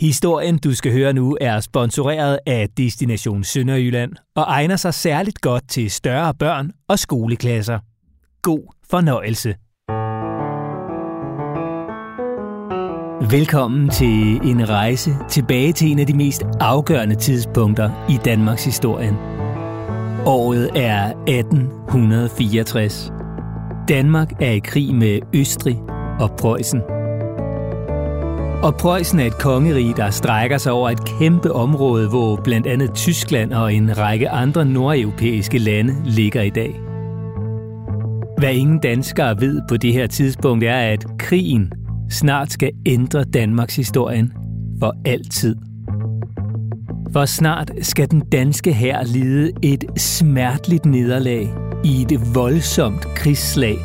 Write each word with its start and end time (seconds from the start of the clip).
Historien, 0.00 0.58
du 0.58 0.74
skal 0.74 0.92
høre 0.92 1.12
nu, 1.12 1.36
er 1.40 1.60
sponsoreret 1.60 2.38
af 2.46 2.68
Destination 2.76 3.44
Sønderjylland 3.44 4.12
og 4.36 4.44
egner 4.48 4.76
sig 4.76 4.94
særligt 4.94 5.40
godt 5.40 5.68
til 5.68 5.90
større 5.90 6.34
børn 6.34 6.70
og 6.88 6.98
skoleklasser. 6.98 7.78
God 8.42 8.74
fornøjelse. 8.90 9.54
Velkommen 13.30 13.90
til 13.90 14.40
en 14.50 14.68
rejse 14.68 15.10
tilbage 15.28 15.72
til 15.72 15.90
en 15.90 15.98
af 15.98 16.06
de 16.06 16.16
mest 16.16 16.42
afgørende 16.60 17.14
tidspunkter 17.14 18.06
i 18.10 18.18
Danmarks 18.24 18.64
historie. 18.64 19.10
Året 20.26 20.70
er 20.74 21.08
1864. 21.08 23.12
Danmark 23.88 24.42
er 24.42 24.50
i 24.50 24.58
krig 24.58 24.94
med 24.94 25.20
Østrig 25.34 25.78
og 26.20 26.30
Preussen. 26.38 26.97
Og 28.62 28.74
Preussen 28.74 29.20
er 29.20 29.26
et 29.26 29.38
kongerige, 29.38 29.94
der 29.96 30.10
strækker 30.10 30.58
sig 30.58 30.72
over 30.72 30.90
et 30.90 31.04
kæmpe 31.04 31.52
område, 31.52 32.08
hvor 32.08 32.40
blandt 32.44 32.66
andet 32.66 32.94
Tyskland 32.94 33.52
og 33.52 33.74
en 33.74 33.98
række 33.98 34.28
andre 34.28 34.64
nordeuropæiske 34.64 35.58
lande 35.58 35.96
ligger 36.04 36.42
i 36.42 36.50
dag. 36.50 36.80
Hvad 38.38 38.54
ingen 38.54 38.78
danskere 38.78 39.40
ved 39.40 39.60
på 39.68 39.76
det 39.76 39.92
her 39.92 40.06
tidspunkt 40.06 40.64
er, 40.64 40.76
at 40.76 41.06
krigen 41.18 41.72
snart 42.10 42.52
skal 42.52 42.70
ændre 42.86 43.24
Danmarks 43.24 43.76
historien 43.76 44.32
for 44.80 44.94
altid. 45.04 45.56
For 47.12 47.24
snart 47.24 47.70
skal 47.82 48.10
den 48.10 48.20
danske 48.20 48.72
hær 48.72 49.04
lide 49.04 49.52
et 49.62 49.84
smerteligt 49.96 50.86
nederlag 50.86 51.54
i 51.84 52.02
et 52.02 52.34
voldsomt 52.34 53.06
krigsslag, 53.14 53.78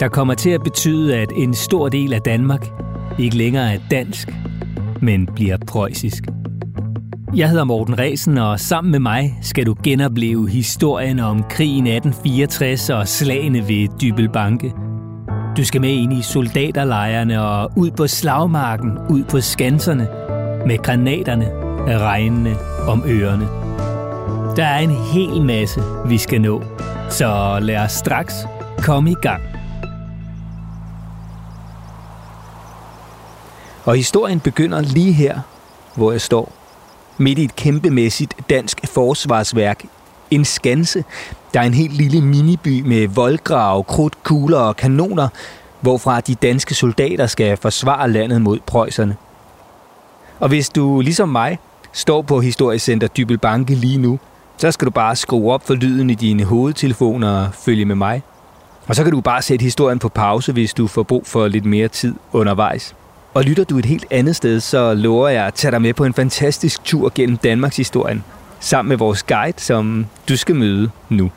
der 0.00 0.08
kommer 0.08 0.34
til 0.34 0.50
at 0.50 0.62
betyde, 0.62 1.16
at 1.16 1.32
en 1.36 1.54
stor 1.54 1.88
del 1.88 2.12
af 2.12 2.20
Danmark 2.20 2.87
ikke 3.18 3.36
længere 3.36 3.74
er 3.74 3.78
dansk, 3.90 4.28
men 5.02 5.28
bliver 5.34 5.56
preussisk. 5.66 6.24
Jeg 7.34 7.48
hedder 7.50 7.64
Morten 7.64 7.98
Resen, 7.98 8.38
og 8.38 8.60
sammen 8.60 8.90
med 8.90 8.98
mig 8.98 9.38
skal 9.42 9.66
du 9.66 9.76
genopleve 9.84 10.50
historien 10.50 11.18
om 11.18 11.44
krigen 11.50 11.86
1864 11.86 12.90
og 12.90 13.08
slagene 13.08 13.68
ved 13.68 13.88
Dybelbanke. 14.00 14.72
Du 15.56 15.64
skal 15.64 15.80
med 15.80 15.90
ind 15.90 16.12
i 16.12 16.22
soldaterlejrene 16.22 17.42
og 17.42 17.72
ud 17.76 17.90
på 17.90 18.06
slagmarken, 18.06 18.98
ud 19.10 19.24
på 19.24 19.40
skanserne, 19.40 20.08
med 20.66 20.82
granaterne 20.82 21.48
regnende 21.98 22.54
om 22.88 23.02
ørerne. 23.06 23.48
Der 24.56 24.64
er 24.64 24.78
en 24.78 24.96
hel 25.12 25.42
masse, 25.42 25.80
vi 26.06 26.18
skal 26.18 26.40
nå, 26.40 26.62
så 27.10 27.58
lad 27.62 27.76
os 27.76 27.92
straks 27.92 28.34
komme 28.78 29.10
i 29.10 29.16
gang. 29.22 29.57
Og 33.88 33.96
historien 33.96 34.40
begynder 34.40 34.80
lige 34.80 35.12
her, 35.12 35.40
hvor 35.94 36.12
jeg 36.12 36.20
står. 36.20 36.52
Midt 37.18 37.38
i 37.38 37.44
et 37.44 37.56
kæmpemæssigt 37.56 38.34
dansk 38.50 38.80
forsvarsværk. 38.84 39.84
En 40.30 40.44
skanse, 40.44 41.04
der 41.54 41.60
er 41.60 41.64
en 41.64 41.74
helt 41.74 41.92
lille 41.92 42.20
miniby 42.20 42.80
med 42.80 43.08
voldgrave, 43.08 43.84
krudt, 43.84 44.22
kugler 44.22 44.58
og 44.58 44.76
kanoner, 44.76 45.28
hvorfra 45.80 46.20
de 46.20 46.34
danske 46.34 46.74
soldater 46.74 47.26
skal 47.26 47.56
forsvare 47.56 48.10
landet 48.10 48.42
mod 48.42 48.58
preusserne. 48.66 49.16
Og 50.40 50.48
hvis 50.48 50.68
du, 50.68 51.00
ligesom 51.00 51.28
mig, 51.28 51.58
står 51.92 52.22
på 52.22 52.40
Historiecenter 52.40 53.06
Dybelbanke 53.06 53.74
lige 53.74 53.98
nu, 53.98 54.18
så 54.56 54.70
skal 54.70 54.86
du 54.86 54.90
bare 54.90 55.16
skrue 55.16 55.52
op 55.52 55.66
for 55.66 55.74
lyden 55.74 56.10
i 56.10 56.14
dine 56.14 56.44
hovedtelefoner 56.44 57.46
og 57.46 57.54
følge 57.54 57.84
med 57.84 57.96
mig. 57.96 58.22
Og 58.86 58.96
så 58.96 59.02
kan 59.02 59.12
du 59.12 59.20
bare 59.20 59.42
sætte 59.42 59.62
historien 59.62 59.98
på 59.98 60.08
pause, 60.08 60.52
hvis 60.52 60.74
du 60.74 60.86
får 60.86 61.02
brug 61.02 61.26
for 61.26 61.48
lidt 61.48 61.64
mere 61.64 61.88
tid 61.88 62.14
undervejs. 62.32 62.94
Og 63.34 63.44
lytter 63.44 63.64
du 63.64 63.78
et 63.78 63.86
helt 63.86 64.04
andet 64.10 64.36
sted, 64.36 64.60
så 64.60 64.94
lover 64.94 65.28
jeg 65.28 65.46
at 65.46 65.54
tage 65.54 65.72
dig 65.72 65.82
med 65.82 65.94
på 65.94 66.04
en 66.04 66.14
fantastisk 66.14 66.84
tur 66.84 67.12
gennem 67.14 67.36
Danmarks 67.36 67.76
historien, 67.76 68.24
sammen 68.60 68.88
med 68.88 68.96
vores 68.96 69.22
guide, 69.22 69.60
som 69.60 70.06
du 70.28 70.36
skal 70.36 70.56
møde 70.56 70.90
nu. 71.08 71.30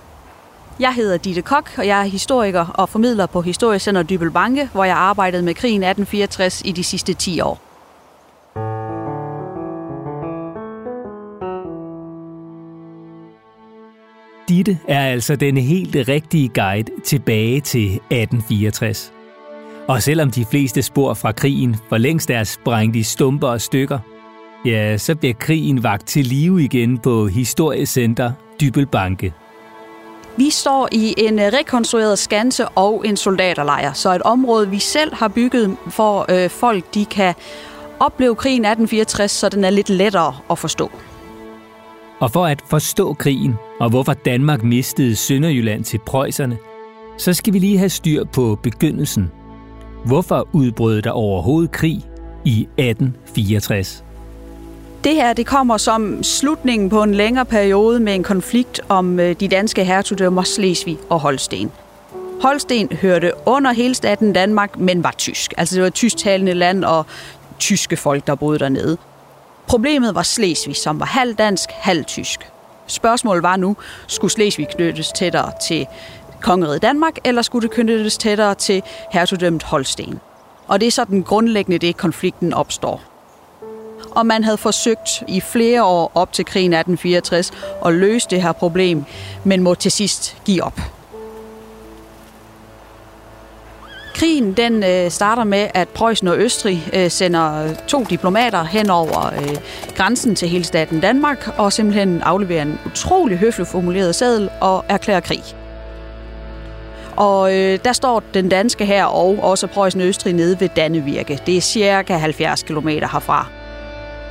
Jeg 0.79 0.93
hedder 0.93 1.17
Ditte 1.17 1.41
Kok, 1.41 1.69
og 1.77 1.87
jeg 1.87 1.99
er 1.99 2.03
historiker 2.03 2.65
og 2.65 2.89
formidler 2.89 3.25
på 3.25 3.41
Historiecenter 3.41 4.03
Dybel 4.03 4.31
Banke, 4.31 4.69
hvor 4.73 4.83
jeg 4.83 4.97
arbejdede 4.97 5.43
med 5.43 5.53
krigen 5.53 5.83
1864 5.83 6.61
i 6.65 6.71
de 6.71 6.83
sidste 6.83 7.13
10 7.13 7.41
år. 7.41 7.61
Ditte 14.49 14.79
er 14.87 15.05
altså 15.05 15.35
den 15.35 15.57
helt 15.57 15.95
rigtige 16.07 16.49
guide 16.49 16.91
tilbage 17.03 17.61
til 17.61 17.85
1864. 17.85 19.13
Og 19.91 20.03
selvom 20.03 20.31
de 20.31 20.45
fleste 20.45 20.81
spor 20.81 21.13
fra 21.13 21.31
krigen 21.31 21.75
for 21.89 21.97
længst 21.97 22.29
er 22.29 22.43
sprængt 22.43 22.95
i 22.95 23.03
stumper 23.03 23.47
og 23.47 23.61
stykker, 23.61 23.99
ja, 24.65 24.97
så 24.97 25.15
bliver 25.15 25.33
krigen 25.33 25.83
vagt 25.83 26.07
til 26.07 26.25
live 26.25 26.63
igen 26.63 26.97
på 26.97 27.27
Historiecenter 27.27 28.31
Dybelbanke. 28.61 29.33
Vi 30.37 30.49
står 30.49 30.89
i 30.91 31.13
en 31.17 31.39
rekonstrueret 31.39 32.19
skanse 32.19 32.67
og 32.67 33.03
en 33.05 33.17
soldaterlejr, 33.17 33.93
så 33.93 34.13
et 34.13 34.21
område, 34.21 34.69
vi 34.69 34.79
selv 34.79 35.15
har 35.15 35.27
bygget 35.27 35.77
for 35.87 36.25
øh, 36.29 36.49
folk, 36.49 36.93
de 36.93 37.05
kan 37.05 37.33
opleve 37.99 38.35
krigen 38.35 38.65
1864, 38.65 39.31
så 39.31 39.49
den 39.49 39.63
er 39.63 39.69
lidt 39.69 39.89
lettere 39.89 40.35
at 40.51 40.59
forstå. 40.59 40.91
Og 42.19 42.31
for 42.31 42.45
at 42.45 42.61
forstå 42.69 43.13
krigen, 43.13 43.55
og 43.79 43.89
hvorfor 43.89 44.13
Danmark 44.13 44.63
mistede 44.63 45.15
Sønderjylland 45.15 45.83
til 45.83 45.99
preusserne, 46.05 46.57
så 47.17 47.33
skal 47.33 47.53
vi 47.53 47.59
lige 47.59 47.77
have 47.77 47.89
styr 47.89 48.23
på 48.23 48.59
begyndelsen. 48.63 49.31
Hvorfor 50.05 50.47
udbrød 50.53 51.01
der 51.01 51.11
overhovedet 51.11 51.71
krig 51.71 52.01
i 52.45 52.61
1864? 52.61 54.03
Det 55.03 55.15
her 55.15 55.33
det 55.33 55.45
kommer 55.45 55.77
som 55.77 56.23
slutningen 56.23 56.89
på 56.89 57.03
en 57.03 57.15
længere 57.15 57.45
periode 57.45 57.99
med 57.99 58.15
en 58.15 58.23
konflikt 58.23 58.81
om 58.89 59.19
øh, 59.19 59.35
de 59.39 59.47
danske 59.47 59.83
hertugdømmer 59.83 60.43
Slesvig 60.43 60.97
og 61.09 61.19
Holsten. 61.19 61.71
Holsten 62.41 62.91
hørte 62.91 63.31
under 63.45 63.71
hele 63.71 63.95
staten 63.95 64.33
Danmark, 64.33 64.79
men 64.79 65.03
var 65.03 65.15
tysk. 65.17 65.53
Altså 65.57 65.75
det 65.75 65.81
var 65.81 65.87
et 65.87 65.93
tysktalende 65.93 66.53
land 66.53 66.83
og 66.83 67.05
tyske 67.59 67.97
folk, 67.97 68.27
der 68.27 68.35
boede 68.35 68.59
dernede. 68.59 68.97
Problemet 69.67 70.15
var 70.15 70.23
Slesvig, 70.23 70.75
som 70.75 70.99
var 70.99 71.05
halvdansk, 71.05 71.69
halvtysk. 71.71 72.39
tysk. 72.39 72.51
Spørgsmålet 72.91 73.43
var 73.43 73.55
nu, 73.55 73.77
skulle 74.07 74.31
Slesvig 74.31 74.67
knyttes 74.67 75.11
tættere 75.11 75.51
til 75.67 75.87
kongeriget 76.41 76.81
Danmark, 76.81 77.17
eller 77.23 77.41
skulle 77.41 77.67
det 77.67 77.75
knyttes 77.75 78.17
tættere 78.17 78.55
til 78.55 78.81
hertugdømmet 79.11 79.63
Holsten? 79.63 80.19
Og 80.67 80.79
det 80.79 80.87
er 80.87 80.91
sådan 80.91 81.23
grundlæggende 81.23 81.77
det, 81.77 81.97
konflikten 81.97 82.53
opstår. 82.53 83.01
Og 84.11 84.25
man 84.25 84.43
havde 84.43 84.57
forsøgt 84.57 85.23
i 85.27 85.41
flere 85.41 85.83
år 85.83 86.11
op 86.15 86.33
til 86.33 86.45
krigen 86.45 86.73
1864 86.73 87.51
at 87.85 87.93
løse 87.93 88.27
det 88.29 88.41
her 88.41 88.51
problem, 88.51 89.03
men 89.43 89.63
må 89.63 89.75
til 89.75 89.91
sidst 89.91 90.37
give 90.45 90.63
op. 90.63 90.79
Krigen 94.13 94.53
den 94.53 94.83
øh, 94.83 95.11
starter 95.11 95.43
med, 95.43 95.67
at 95.73 95.89
Preussen 95.89 96.27
og 96.27 96.37
Østrig 96.37 96.89
øh, 96.93 97.11
sender 97.11 97.63
øh, 97.63 97.75
to 97.87 98.03
diplomater 98.09 98.63
hen 98.63 98.89
over 98.89 99.33
øh, 99.33 99.57
grænsen 99.95 100.35
til 100.35 100.49
hele 100.49 100.63
staten 100.63 100.99
Danmark 100.99 101.53
og 101.57 101.73
simpelthen 101.73 102.21
afleverer 102.21 102.61
en 102.61 102.79
utrolig 102.85 103.37
høfligt 103.37 103.69
formuleret 103.69 104.15
seddel 104.15 104.49
og 104.61 104.85
erklærer 104.89 105.19
krig. 105.19 105.43
Og 107.15 107.55
øh, 107.57 107.79
der 107.83 107.93
står 107.93 108.23
den 108.33 108.49
danske 108.49 108.85
her 108.85 109.05
og 109.05 109.39
også 109.41 109.67
Preussen 109.67 110.01
Østrig 110.01 110.33
nede 110.33 110.59
ved 110.59 110.69
Dannevirke. 110.75 111.39
Det 111.45 111.57
er 111.57 111.61
cirka 111.61 112.13
70 112.13 112.63
km 112.63 112.87
herfra. 112.87 113.47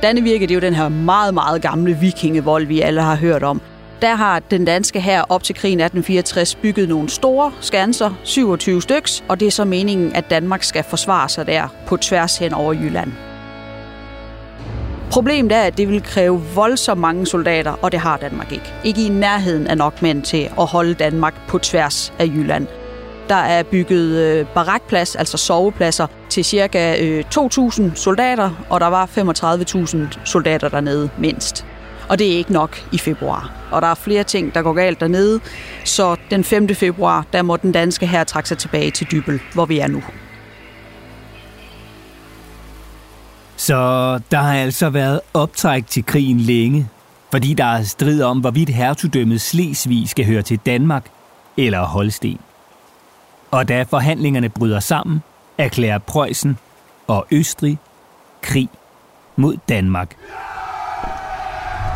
Dannevirke 0.03 0.41
det 0.41 0.51
er 0.51 0.55
jo 0.55 0.61
den 0.61 0.75
her 0.75 0.89
meget, 0.89 1.33
meget 1.33 1.61
gamle 1.61 1.93
vikingevold, 1.93 2.65
vi 2.65 2.81
alle 2.81 3.01
har 3.01 3.15
hørt 3.15 3.43
om 3.43 3.61
der 4.01 4.15
har 4.15 4.39
den 4.39 4.65
danske 4.65 4.99
her 5.01 5.23
op 5.29 5.43
til 5.43 5.55
krigen 5.55 5.79
1864 5.79 6.55
bygget 6.55 6.89
nogle 6.89 7.09
store 7.09 7.51
skanser, 7.61 8.11
27 8.23 8.81
styks, 8.81 9.23
og 9.27 9.39
det 9.39 9.45
er 9.45 9.51
så 9.51 9.65
meningen, 9.65 10.15
at 10.15 10.29
Danmark 10.29 10.63
skal 10.63 10.83
forsvare 10.83 11.29
sig 11.29 11.47
der 11.47 11.67
på 11.87 11.97
tværs 11.97 12.37
hen 12.37 12.53
over 12.53 12.73
Jylland. 12.73 13.30
Problemet 15.11 15.51
er, 15.51 15.61
at 15.61 15.77
det 15.77 15.89
vil 15.89 16.03
kræve 16.03 16.41
voldsomt 16.55 17.01
mange 17.01 17.25
soldater, 17.25 17.71
og 17.81 17.91
det 17.91 17.99
har 17.99 18.17
Danmark 18.17 18.51
ikke. 18.51 18.73
Ikke 18.83 19.05
i 19.05 19.09
nærheden 19.09 19.67
af 19.67 19.77
nok 19.77 20.01
mænd 20.01 20.23
til 20.23 20.49
at 20.59 20.65
holde 20.65 20.93
Danmark 20.93 21.33
på 21.47 21.59
tværs 21.59 22.13
af 22.19 22.25
Jylland. 22.25 22.67
Der 23.29 23.35
er 23.35 23.63
bygget 23.63 24.17
øh, 24.19 24.45
barakplads, 24.45 25.15
altså 25.15 25.37
sovepladser, 25.37 26.07
til 26.29 26.45
ca. 26.45 26.95
2.000 26.95 27.81
øh, 27.81 27.95
soldater, 27.95 28.65
og 28.69 28.79
der 28.79 28.87
var 28.87 29.05
35.000 29.05 30.19
soldater 30.25 30.69
dernede 30.69 31.09
mindst. 31.17 31.65
Og 32.09 32.19
det 32.19 32.33
er 32.33 32.37
ikke 32.37 32.53
nok 32.53 32.83
i 32.91 32.97
februar. 32.97 33.51
Og 33.71 33.81
der 33.81 33.87
er 33.87 33.95
flere 33.95 34.23
ting, 34.23 34.53
der 34.53 34.61
går 34.61 34.73
galt 34.73 34.99
dernede. 34.99 35.39
Så 35.83 36.15
den 36.29 36.43
5. 36.43 36.75
februar, 36.75 37.25
der 37.33 37.41
må 37.41 37.57
den 37.57 37.71
danske 37.71 38.07
her 38.07 38.23
trække 38.23 38.49
sig 38.49 38.57
tilbage 38.57 38.91
til 38.91 39.07
Dybel, 39.11 39.41
hvor 39.53 39.65
vi 39.65 39.79
er 39.79 39.87
nu. 39.87 40.03
Så 43.61 44.19
der 44.31 44.37
har 44.37 44.53
altså 44.53 44.89
været 44.89 45.21
optræk 45.33 45.87
til 45.87 46.05
krigen 46.05 46.39
længe, 46.39 46.89
fordi 47.31 47.53
der 47.53 47.65
er 47.65 47.83
strid 47.83 48.23
om, 48.23 48.39
hvorvidt 48.39 48.69
hertugdømmet 48.69 49.41
Slesvig 49.41 50.09
skal 50.09 50.25
høre 50.25 50.41
til 50.41 50.57
Danmark 50.57 51.05
eller 51.57 51.85
Holsten. 51.85 52.39
Og 53.51 53.67
da 53.67 53.83
forhandlingerne 53.83 54.49
bryder 54.49 54.79
sammen, 54.79 55.23
erklærer 55.57 55.97
Preussen 55.97 56.57
og 57.07 57.27
Østrig 57.31 57.77
krig 58.41 58.69
mod 59.35 59.57
Danmark. 59.69 60.15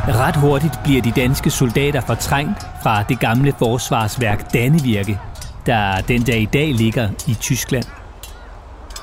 Ret 0.07 0.35
hurtigt 0.35 0.79
bliver 0.83 1.01
de 1.01 1.11
danske 1.11 1.49
soldater 1.49 2.01
fortrængt 2.01 2.67
fra 2.83 3.03
det 3.03 3.19
gamle 3.19 3.53
forsvarsværk 3.59 4.53
Dannevirke, 4.53 5.19
der 5.65 6.01
den 6.01 6.21
dag 6.21 6.41
i 6.41 6.49
dag 6.53 6.73
ligger 6.73 7.09
i 7.27 7.33
Tyskland. 7.33 7.85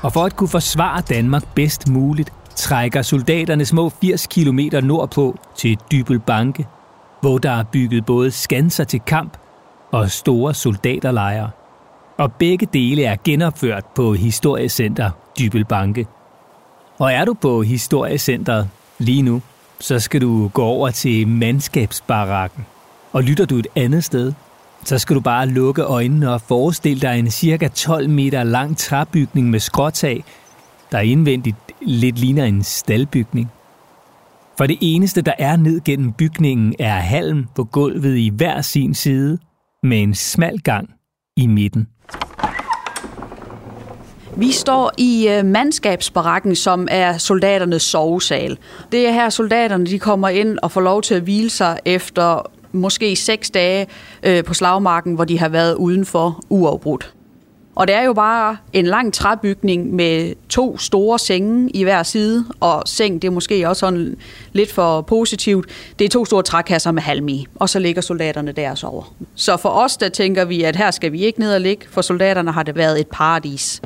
Og 0.01 0.13
for 0.13 0.23
at 0.25 0.35
kunne 0.35 0.49
forsvare 0.49 1.01
Danmark 1.01 1.43
bedst 1.55 1.89
muligt, 1.89 2.33
trækker 2.55 3.01
soldaterne 3.01 3.65
små 3.65 3.89
80 3.89 4.27
km 4.27 4.59
nordpå 4.83 5.37
til 5.57 5.77
Dybelbanke, 5.91 6.67
hvor 7.21 7.37
der 7.37 7.51
er 7.51 7.63
bygget 7.63 8.05
både 8.05 8.31
skanser 8.31 8.83
til 8.83 8.99
kamp 8.99 9.37
og 9.91 10.11
store 10.11 10.53
soldaterlejre. 10.53 11.49
Og 12.17 12.33
begge 12.33 12.67
dele 12.73 13.03
er 13.03 13.15
genopført 13.23 13.85
på 13.85 14.13
Historiecenter 14.13 15.11
Dybelbanke. 15.39 16.07
Og 16.99 17.13
er 17.13 17.25
du 17.25 17.33
på 17.33 17.61
Historiecenteret 17.61 18.69
lige 18.99 19.21
nu, 19.21 19.41
så 19.79 19.99
skal 19.99 20.21
du 20.21 20.47
gå 20.47 20.63
over 20.63 20.89
til 20.89 21.27
mandskabsbarakken. 21.27 22.65
Og 23.13 23.23
lytter 23.23 23.45
du 23.45 23.57
et 23.57 23.67
andet 23.75 24.03
sted, 24.03 24.33
så 24.83 24.97
skal 24.99 25.15
du 25.15 25.21
bare 25.21 25.47
lukke 25.47 25.81
øjnene 25.81 26.33
og 26.33 26.41
forestille 26.41 27.01
dig 27.01 27.19
en 27.19 27.31
cirka 27.31 27.67
12 27.67 28.09
meter 28.09 28.43
lang 28.43 28.77
træbygning 28.77 29.49
med 29.49 29.59
skråtag, 29.59 30.23
der 30.93 30.99
indvendigt 30.99 31.55
lidt 31.81 32.19
ligner 32.19 32.45
en 32.45 32.63
staldbygning. 32.63 33.51
For 34.57 34.65
det 34.65 34.77
eneste, 34.81 35.21
der 35.21 35.33
er 35.39 35.55
ned 35.57 35.81
gennem 35.85 36.11
bygningen, 36.13 36.75
er 36.79 36.93
halm 36.93 37.45
på 37.55 37.63
gulvet 37.63 38.17
i 38.17 38.31
hver 38.35 38.61
sin 38.61 38.93
side, 38.93 39.37
med 39.83 40.01
en 40.01 40.15
smal 40.15 40.59
gang 40.59 40.89
i 41.37 41.47
midten. 41.47 41.87
Vi 44.37 44.51
står 44.51 44.91
i 44.97 45.27
øh, 45.29 45.45
mandskabsbarakken, 45.45 46.55
som 46.55 46.87
er 46.91 47.17
soldaternes 47.17 47.83
sovesal. 47.83 48.57
Det 48.91 49.07
er 49.07 49.11
her, 49.11 49.29
soldaterne 49.29 49.85
de 49.85 49.99
kommer 49.99 50.29
ind 50.29 50.57
og 50.63 50.71
får 50.71 50.81
lov 50.81 51.01
til 51.01 51.15
at 51.15 51.21
hvile 51.21 51.49
sig 51.49 51.79
efter 51.85 52.51
måske 52.71 53.15
seks 53.15 53.49
dage 53.49 53.87
øh, 54.23 54.43
på 54.43 54.53
slagmarken, 54.53 55.15
hvor 55.15 55.25
de 55.25 55.39
har 55.39 55.49
været 55.49 55.75
udenfor 55.75 56.41
uafbrudt. 56.49 57.13
Og 57.75 57.87
det 57.87 57.95
er 57.95 58.03
jo 58.03 58.13
bare 58.13 58.57
en 58.73 58.85
lang 58.85 59.13
træbygning 59.13 59.93
med 59.93 60.33
to 60.49 60.77
store 60.77 61.19
senge 61.19 61.69
i 61.69 61.83
hver 61.83 62.03
side, 62.03 62.45
og 62.59 62.83
seng, 62.85 63.21
det 63.21 63.27
er 63.27 63.31
måske 63.31 63.69
også 63.69 63.79
sådan 63.79 64.15
lidt 64.53 64.71
for 64.71 65.01
positivt. 65.01 65.69
Det 65.99 66.05
er 66.05 66.09
to 66.09 66.25
store 66.25 66.43
trækasser 66.43 66.91
med 66.91 67.01
halm 67.01 67.27
i, 67.27 67.45
og 67.55 67.69
så 67.69 67.79
ligger 67.79 68.01
soldaterne 68.01 68.51
der 68.51 68.71
og 68.71 68.77
sover. 68.77 69.13
Så 69.35 69.57
for 69.57 69.69
os, 69.69 69.97
der 69.97 70.09
tænker 70.09 70.45
vi, 70.45 70.63
at 70.63 70.75
her 70.75 70.91
skal 70.91 71.11
vi 71.11 71.19
ikke 71.19 71.39
ned 71.39 71.53
og 71.53 71.61
ligge. 71.61 71.85
For 71.89 72.01
soldaterne 72.01 72.51
har 72.51 72.63
det 72.63 72.75
været 72.75 72.99
et 72.99 73.07
paradis. 73.07 73.81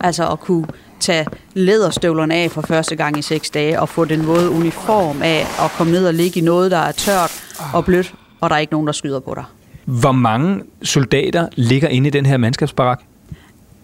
Altså 0.00 0.28
at 0.28 0.40
kunne 0.40 0.66
tage 1.00 1.26
læderstøvlerne 1.54 2.34
af 2.34 2.50
for 2.50 2.62
første 2.62 2.96
gang 2.96 3.18
i 3.18 3.22
seks 3.22 3.50
dage, 3.50 3.80
og 3.80 3.88
få 3.88 4.04
den 4.04 4.26
våde 4.26 4.50
uniform 4.50 5.22
af, 5.22 5.46
og 5.58 5.70
komme 5.70 5.92
ned 5.92 6.06
og 6.06 6.14
ligge 6.14 6.40
i 6.40 6.42
noget, 6.42 6.70
der 6.70 6.78
er 6.78 6.92
tørt 6.92 7.44
og 7.74 7.84
blødt, 7.84 8.14
og 8.40 8.50
der 8.50 8.56
er 8.56 8.60
ikke 8.60 8.72
nogen, 8.72 8.86
der 8.86 8.92
skyder 8.92 9.20
på 9.20 9.34
dig. 9.34 9.44
Hvor 9.84 10.12
mange 10.12 10.62
soldater 10.82 11.48
ligger 11.54 11.88
inde 11.88 12.06
i 12.06 12.10
den 12.10 12.26
her 12.26 12.36
mandskabsbarak? 12.36 13.02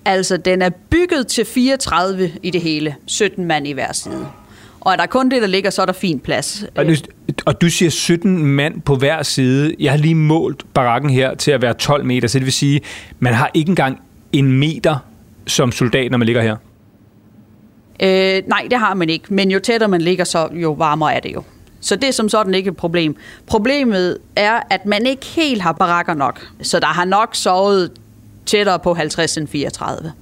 Altså, 0.05 0.37
den 0.37 0.63
er 0.63 0.71
bygget 0.91 1.27
til 1.27 1.45
34 1.45 2.31
i 2.43 2.51
det 2.51 2.61
hele. 2.61 2.95
17 3.07 3.45
mand 3.45 3.67
i 3.67 3.73
hver 3.73 3.93
side. 3.93 4.29
Og 4.81 4.93
er 4.93 4.97
der 4.97 5.07
kun 5.07 5.31
det, 5.31 5.43
der 5.43 5.49
ligger, 5.49 5.71
så 5.71 5.83
er 5.83 5.87
der 5.87 5.93
fint 5.93 6.23
plads. 6.23 6.65
Og 6.77 6.87
du, 6.87 6.95
og 7.47 7.61
du 7.61 7.71
siger 7.71 7.91
17 7.91 8.47
mand 8.47 8.81
på 8.81 8.97
hver 8.97 9.23
side. 9.23 9.75
Jeg 9.81 9.93
har 9.93 9.99
lige 9.99 10.15
målt 10.15 10.65
barakken 10.75 11.11
her 11.11 11.35
til 11.35 11.51
at 11.51 11.63
være 11.63 11.75
12 11.75 12.05
meter, 12.05 12.29
så 12.29 12.39
det 12.39 12.45
vil 12.45 12.53
sige, 12.53 12.81
man 13.19 13.35
har 13.35 13.51
ikke 13.55 13.69
engang 13.69 14.01
en 14.33 14.53
meter 14.53 14.99
som 15.47 15.73
soldat, 15.73 16.11
når 16.11 16.19
man 16.19 16.27
ligger 16.27 16.43
her. 16.43 16.57
Øh, 18.03 18.43
nej, 18.47 18.67
det 18.71 18.79
har 18.79 18.95
man 18.95 19.09
ikke. 19.11 19.35
Men 19.35 19.51
jo 19.51 19.59
tættere 19.59 19.89
man 19.89 20.01
ligger, 20.01 20.25
så 20.25 20.49
jo 20.53 20.73
varmere 20.73 21.15
er 21.15 21.21
det 21.21 21.35
jo. 21.35 21.43
Så 21.81 21.97
det 21.97 22.09
er 22.09 22.13
som 22.13 22.29
sådan 22.29 22.55
ikke 22.55 22.69
et 22.69 22.77
problem. 22.77 23.17
Problemet 23.47 24.19
er, 24.37 24.61
at 24.71 24.87
man 24.87 25.07
ikke 25.07 25.27
helt 25.27 25.63
har 25.63 25.73
barakker 25.73 26.15
nok. 26.15 26.47
Så 26.63 26.81
der 26.81 26.87
har 26.87 27.05
nok 27.05 27.35
sovet 27.35 27.91
tættere 28.47 28.79
på 28.79 28.95
50 28.95 29.37
end 29.37 29.49
34. 29.49 30.13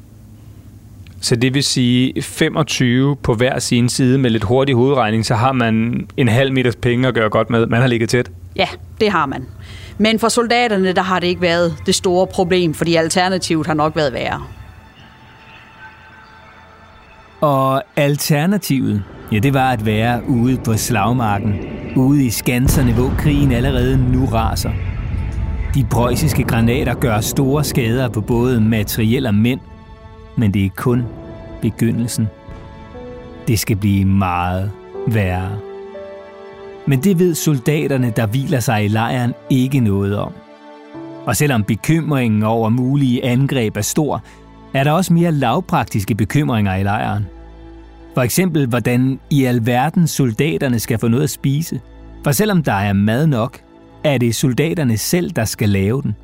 Så 1.21 1.37
det 1.37 1.55
vil 1.55 1.65
sige 1.65 2.23
25 2.23 3.17
på 3.17 3.35
hver 3.35 3.59
sin 3.59 3.89
side 3.89 4.19
med 4.19 4.31
lidt 4.31 4.45
hurtig 4.45 4.75
hovedregning, 4.75 5.27
så 5.27 5.35
har 5.35 5.53
man 5.53 6.07
en 6.17 6.29
halv 6.29 6.53
meters 6.53 6.77
penge 6.77 7.09
at 7.09 7.15
gøre 7.15 7.31
godt 7.31 7.51
med. 7.51 7.67
Man 7.67 7.81
har 7.81 7.89
ligget 7.89 8.09
tæt. 8.09 8.31
Ja, 8.57 8.69
det 9.01 9.11
har 9.11 9.27
man. 9.27 9.47
Men 9.99 10.19
for 10.19 10.29
soldaterne, 10.29 10.93
der 10.93 11.03
har 11.03 11.21
det 11.21 11.27
ikke 11.27 11.41
været 11.41 11.75
det 11.87 11.95
store 11.95 12.27
problem, 12.27 12.75
fordi 12.75 12.95
alternativet 12.95 13.67
har 13.67 13.75
nok 13.75 13.97
været 13.97 14.13
værre. 14.13 14.43
Og 17.41 17.83
alternativet, 17.97 19.03
ja, 19.33 19.39
det 19.39 19.55
var 19.55 19.71
at 19.71 19.87
være 19.87 20.23
ude 20.29 20.57
på 20.65 20.77
slagmarken, 20.77 21.55
ude 21.97 22.25
i 22.25 22.31
skanserne, 22.31 22.93
hvor 22.93 23.15
krigen 23.19 23.53
allerede 23.53 24.13
nu 24.13 24.27
raser. 24.27 24.71
De 25.75 25.87
preussiske 25.91 26.45
granater 26.45 26.95
gør 26.95 27.21
store 27.21 27.65
skader 27.65 28.09
på 28.09 28.21
både 28.21 28.61
materiel 28.61 29.27
og 29.27 29.35
mænd, 29.35 29.61
men 30.37 30.55
det 30.55 30.65
er 30.65 30.71
kun 30.77 31.05
begyndelsen. 31.63 32.29
Det 33.49 33.59
skal 33.59 33.77
blive 33.77 34.05
meget 34.05 34.71
værre. 35.07 35.59
Men 36.87 37.01
det 37.01 37.19
ved 37.19 37.35
soldaterne, 37.35 38.13
der 38.17 38.27
hviler 38.27 38.61
sig 38.61 38.85
i 38.85 38.89
lejren, 38.89 39.35
ikke 39.51 39.81
noget 39.81 40.17
om. 40.19 40.33
Og 41.27 41.37
selvom 41.37 41.65
bekymringen 41.65 42.43
over 42.43 42.69
mulige 42.69 43.25
angreb 43.25 43.77
er 43.77 43.81
stor, 43.81 44.23
er 44.75 44.85
der 44.85 44.93
også 44.93 45.13
mere 45.13 45.33
lavpraktiske 45.33 46.15
bekymringer 46.15 46.77
i 46.77 46.83
lejren. 46.83 47.27
For 48.15 48.23
eksempel, 48.23 48.67
hvordan 48.67 49.21
i 49.31 49.45
alverden 49.45 50.07
soldaterne 50.07 50.79
skal 50.79 50.99
få 50.99 51.09
noget 51.09 51.25
at 51.25 51.31
spise. 51.31 51.81
For 52.25 52.33
selvom 52.33 52.63
der 52.63 52.73
er 52.73 52.93
mad 52.93 53.27
nok, 53.27 53.61
er 54.05 54.19
det 54.19 54.35
soldaterne 54.35 54.97
selv, 54.99 55.31
der 55.31 55.45
skal 55.45 55.69
lave 55.69 56.03
den. 56.03 56.15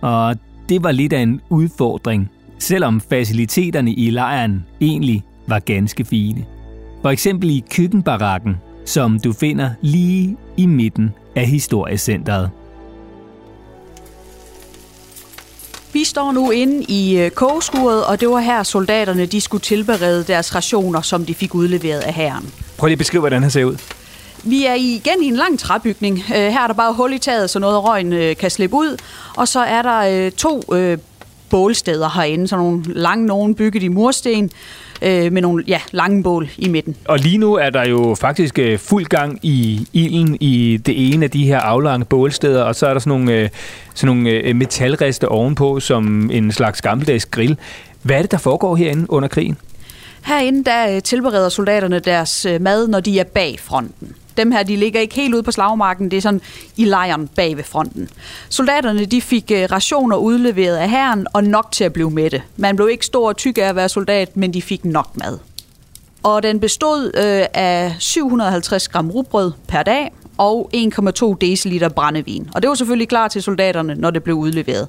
Og 0.00 0.36
det 0.68 0.82
var 0.82 0.92
lidt 0.92 1.12
af 1.12 1.20
en 1.20 1.40
udfordring, 1.50 2.30
selvom 2.58 3.00
faciliteterne 3.00 3.92
i 3.92 4.10
lejren 4.10 4.64
egentlig 4.80 5.24
var 5.46 5.58
ganske 5.58 6.04
fine. 6.04 6.44
For 7.02 7.10
eksempel 7.10 7.50
i 7.50 7.64
køkkenbarakken, 7.70 8.56
som 8.84 9.20
du 9.20 9.32
finder 9.32 9.70
lige 9.80 10.36
i 10.56 10.66
midten 10.66 11.10
af 11.36 11.46
historiecentret. 11.46 12.50
Vi 15.92 16.04
står 16.04 16.32
nu 16.32 16.50
inde 16.50 16.84
i 16.88 17.18
øh, 17.18 17.30
kogeskuret, 17.30 18.06
og 18.06 18.20
det 18.20 18.28
var 18.28 18.40
her 18.40 18.62
soldaterne 18.62 19.26
de 19.26 19.40
skulle 19.40 19.60
tilberede 19.60 20.24
deres 20.24 20.54
rationer, 20.54 21.00
som 21.00 21.26
de 21.26 21.34
fik 21.34 21.54
udleveret 21.54 22.00
af 22.00 22.14
herren. 22.14 22.50
Prøv 22.78 22.86
lige 22.86 22.94
at 22.94 22.98
beskrive, 22.98 23.20
hvordan 23.20 23.42
det 23.42 23.52
ser 23.52 23.64
ud. 23.64 23.76
Vi 24.44 24.66
er 24.66 24.74
igen 24.74 25.22
i 25.22 25.26
en 25.26 25.36
lang 25.36 25.58
træbygning. 25.58 26.18
Øh, 26.18 26.36
her 26.36 26.60
er 26.60 26.66
der 26.66 26.74
bare 26.74 26.92
hul 26.92 27.12
i 27.12 27.18
taget, 27.18 27.50
så 27.50 27.58
noget 27.58 27.74
af 27.74 27.84
røgen 27.84 28.12
øh, 28.12 28.36
kan 28.36 28.50
slippe 28.50 28.76
ud. 28.76 28.96
Og 29.36 29.48
så 29.48 29.60
er 29.60 29.82
der 29.82 30.30
to 30.30 30.62
bålsteder 31.50 32.08
herinde, 32.08 32.48
så 32.48 32.56
nogle 32.56 32.82
lange 32.86 33.26
nogen 33.26 33.54
bygget 33.54 33.82
i 33.82 33.88
mursten, 33.88 34.50
med 35.02 35.40
nogle 35.40 35.64
ja, 35.66 35.80
lange 35.90 36.22
bål 36.22 36.48
i 36.58 36.68
midten. 36.68 36.96
Og 37.04 37.18
lige 37.18 37.38
nu 37.38 37.54
er 37.54 37.70
der 37.70 37.88
jo 37.88 38.16
faktisk 38.20 38.58
fuld 38.78 39.04
gang 39.04 39.38
i 39.42 39.88
ilden 39.92 40.36
i 40.40 40.78
det 40.86 41.12
ene 41.12 41.24
af 41.24 41.30
de 41.30 41.46
her 41.46 41.58
aflange 41.58 42.04
bålsteder, 42.04 42.62
og 42.62 42.74
så 42.74 42.86
er 42.86 42.92
der 42.92 43.00
sådan 43.00 43.10
nogle, 43.10 43.50
sådan 43.94 44.16
nogle 44.16 44.54
metalreste 44.54 45.28
ovenpå, 45.28 45.80
som 45.80 46.30
en 46.30 46.52
slags 46.52 46.82
gammeldags 46.82 47.26
grill. 47.26 47.56
Hvad 48.02 48.16
er 48.16 48.22
det, 48.22 48.30
der 48.30 48.38
foregår 48.38 48.76
herinde 48.76 49.10
under 49.10 49.28
krigen? 49.28 49.56
Herinde 50.24 50.64
der 50.64 51.00
tilbereder 51.00 51.48
soldaterne 51.48 51.98
deres 51.98 52.46
mad, 52.60 52.88
når 52.88 53.00
de 53.00 53.18
er 53.18 53.24
bag 53.24 53.58
fronten. 53.60 54.14
Dem 54.36 54.52
her, 54.52 54.62
de 54.62 54.76
ligger 54.76 55.00
ikke 55.00 55.14
helt 55.14 55.34
ude 55.34 55.42
på 55.42 55.50
slagmarken, 55.50 56.10
det 56.10 56.16
er 56.16 56.20
sådan 56.20 56.40
i 56.76 56.84
lejren 56.84 57.28
bag 57.28 57.56
ved 57.56 57.64
fronten. 57.64 58.08
Soldaterne, 58.48 59.04
de 59.04 59.20
fik 59.20 59.50
øh, 59.54 59.68
rationer 59.72 60.16
udleveret 60.16 60.76
af 60.76 60.90
herren 60.90 61.26
og 61.32 61.44
nok 61.44 61.68
til 61.72 61.84
at 61.84 61.92
blive 61.92 62.10
mætte. 62.10 62.42
Man 62.56 62.76
blev 62.76 62.88
ikke 62.88 63.06
stor 63.06 63.28
og 63.28 63.36
tyk 63.36 63.58
af 63.58 63.62
at 63.62 63.76
være 63.76 63.88
soldat, 63.88 64.36
men 64.36 64.54
de 64.54 64.62
fik 64.62 64.84
nok 64.84 65.16
mad. 65.16 65.38
Og 66.22 66.42
den 66.42 66.60
bestod 66.60 67.04
øh, 67.14 67.46
af 67.54 67.96
750 67.98 68.88
gram 68.88 69.10
rugbrød 69.10 69.52
per 69.68 69.82
dag 69.82 70.12
og 70.38 70.70
1,2 70.74 71.34
dl 71.40 71.88
brændevin. 71.88 72.48
Og 72.54 72.62
det 72.62 72.68
var 72.68 72.74
selvfølgelig 72.74 73.08
klar 73.08 73.28
til 73.28 73.42
soldaterne, 73.42 73.94
når 73.94 74.10
det 74.10 74.22
blev 74.22 74.36
udleveret. 74.36 74.88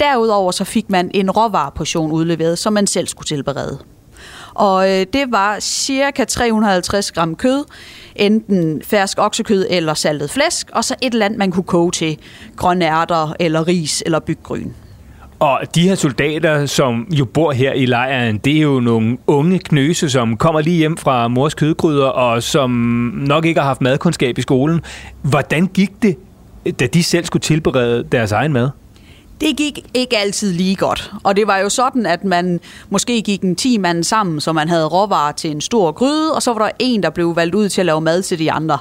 Derudover 0.00 0.52
så 0.52 0.64
fik 0.64 0.90
man 0.90 1.10
en 1.14 1.30
råvareportion 1.30 2.12
udleveret, 2.12 2.58
som 2.58 2.72
man 2.72 2.86
selv 2.86 3.06
skulle 3.06 3.26
tilberede. 3.26 3.78
Og 4.54 4.90
øh, 4.90 5.06
det 5.12 5.24
var 5.28 5.60
cirka 5.60 6.24
350 6.24 7.12
gram 7.12 7.34
kød, 7.34 7.64
enten 8.16 8.82
fersk 8.84 9.18
oksekød 9.20 9.66
eller 9.70 9.94
saltet 9.94 10.30
flæsk, 10.30 10.70
og 10.72 10.84
så 10.84 10.94
et 11.02 11.14
land, 11.14 11.36
man 11.36 11.50
kunne 11.52 11.64
koge 11.64 11.92
til 11.92 12.18
grønne 12.56 12.84
ærter 12.84 13.34
eller 13.38 13.68
ris 13.68 14.02
eller 14.06 14.18
byggryn. 14.18 14.68
Og 15.40 15.60
de 15.74 15.82
her 15.88 15.94
soldater, 15.94 16.66
som 16.66 17.06
jo 17.10 17.24
bor 17.24 17.52
her 17.52 17.72
i 17.72 17.86
lejren, 17.86 18.38
det 18.38 18.56
er 18.56 18.60
jo 18.60 18.80
nogle 18.80 19.18
unge 19.26 19.58
knøse, 19.58 20.10
som 20.10 20.36
kommer 20.36 20.60
lige 20.60 20.76
hjem 20.76 20.96
fra 20.96 21.28
mors 21.28 21.54
kødgryder, 21.54 22.06
og 22.06 22.42
som 22.42 22.70
nok 23.14 23.44
ikke 23.44 23.60
har 23.60 23.66
haft 23.66 23.80
madkundskab 23.80 24.38
i 24.38 24.42
skolen. 24.42 24.80
Hvordan 25.22 25.66
gik 25.66 25.90
det, 26.02 26.16
da 26.80 26.86
de 26.86 27.02
selv 27.02 27.24
skulle 27.24 27.40
tilberede 27.40 28.04
deres 28.12 28.32
egen 28.32 28.52
mad? 28.52 28.70
Det 29.40 29.56
gik 29.56 29.78
ikke 29.94 30.18
altid 30.18 30.52
lige 30.52 30.76
godt, 30.76 31.12
og 31.24 31.36
det 31.36 31.46
var 31.46 31.58
jo 31.58 31.68
sådan, 31.68 32.06
at 32.06 32.24
man 32.24 32.60
måske 32.90 33.22
gik 33.22 33.42
en 33.42 33.56
10 33.56 33.78
mand 33.78 34.04
sammen, 34.04 34.40
så 34.40 34.52
man 34.52 34.68
havde 34.68 34.86
råvarer 34.86 35.32
til 35.32 35.50
en 35.50 35.60
stor 35.60 35.92
gryde, 35.92 36.34
og 36.34 36.42
så 36.42 36.52
var 36.52 36.58
der 36.58 36.70
en, 36.78 37.02
der 37.02 37.10
blev 37.10 37.36
valgt 37.36 37.54
ud 37.54 37.68
til 37.68 37.80
at 37.80 37.86
lave 37.86 38.00
mad 38.00 38.22
til 38.22 38.38
de 38.38 38.52
andre. 38.52 38.78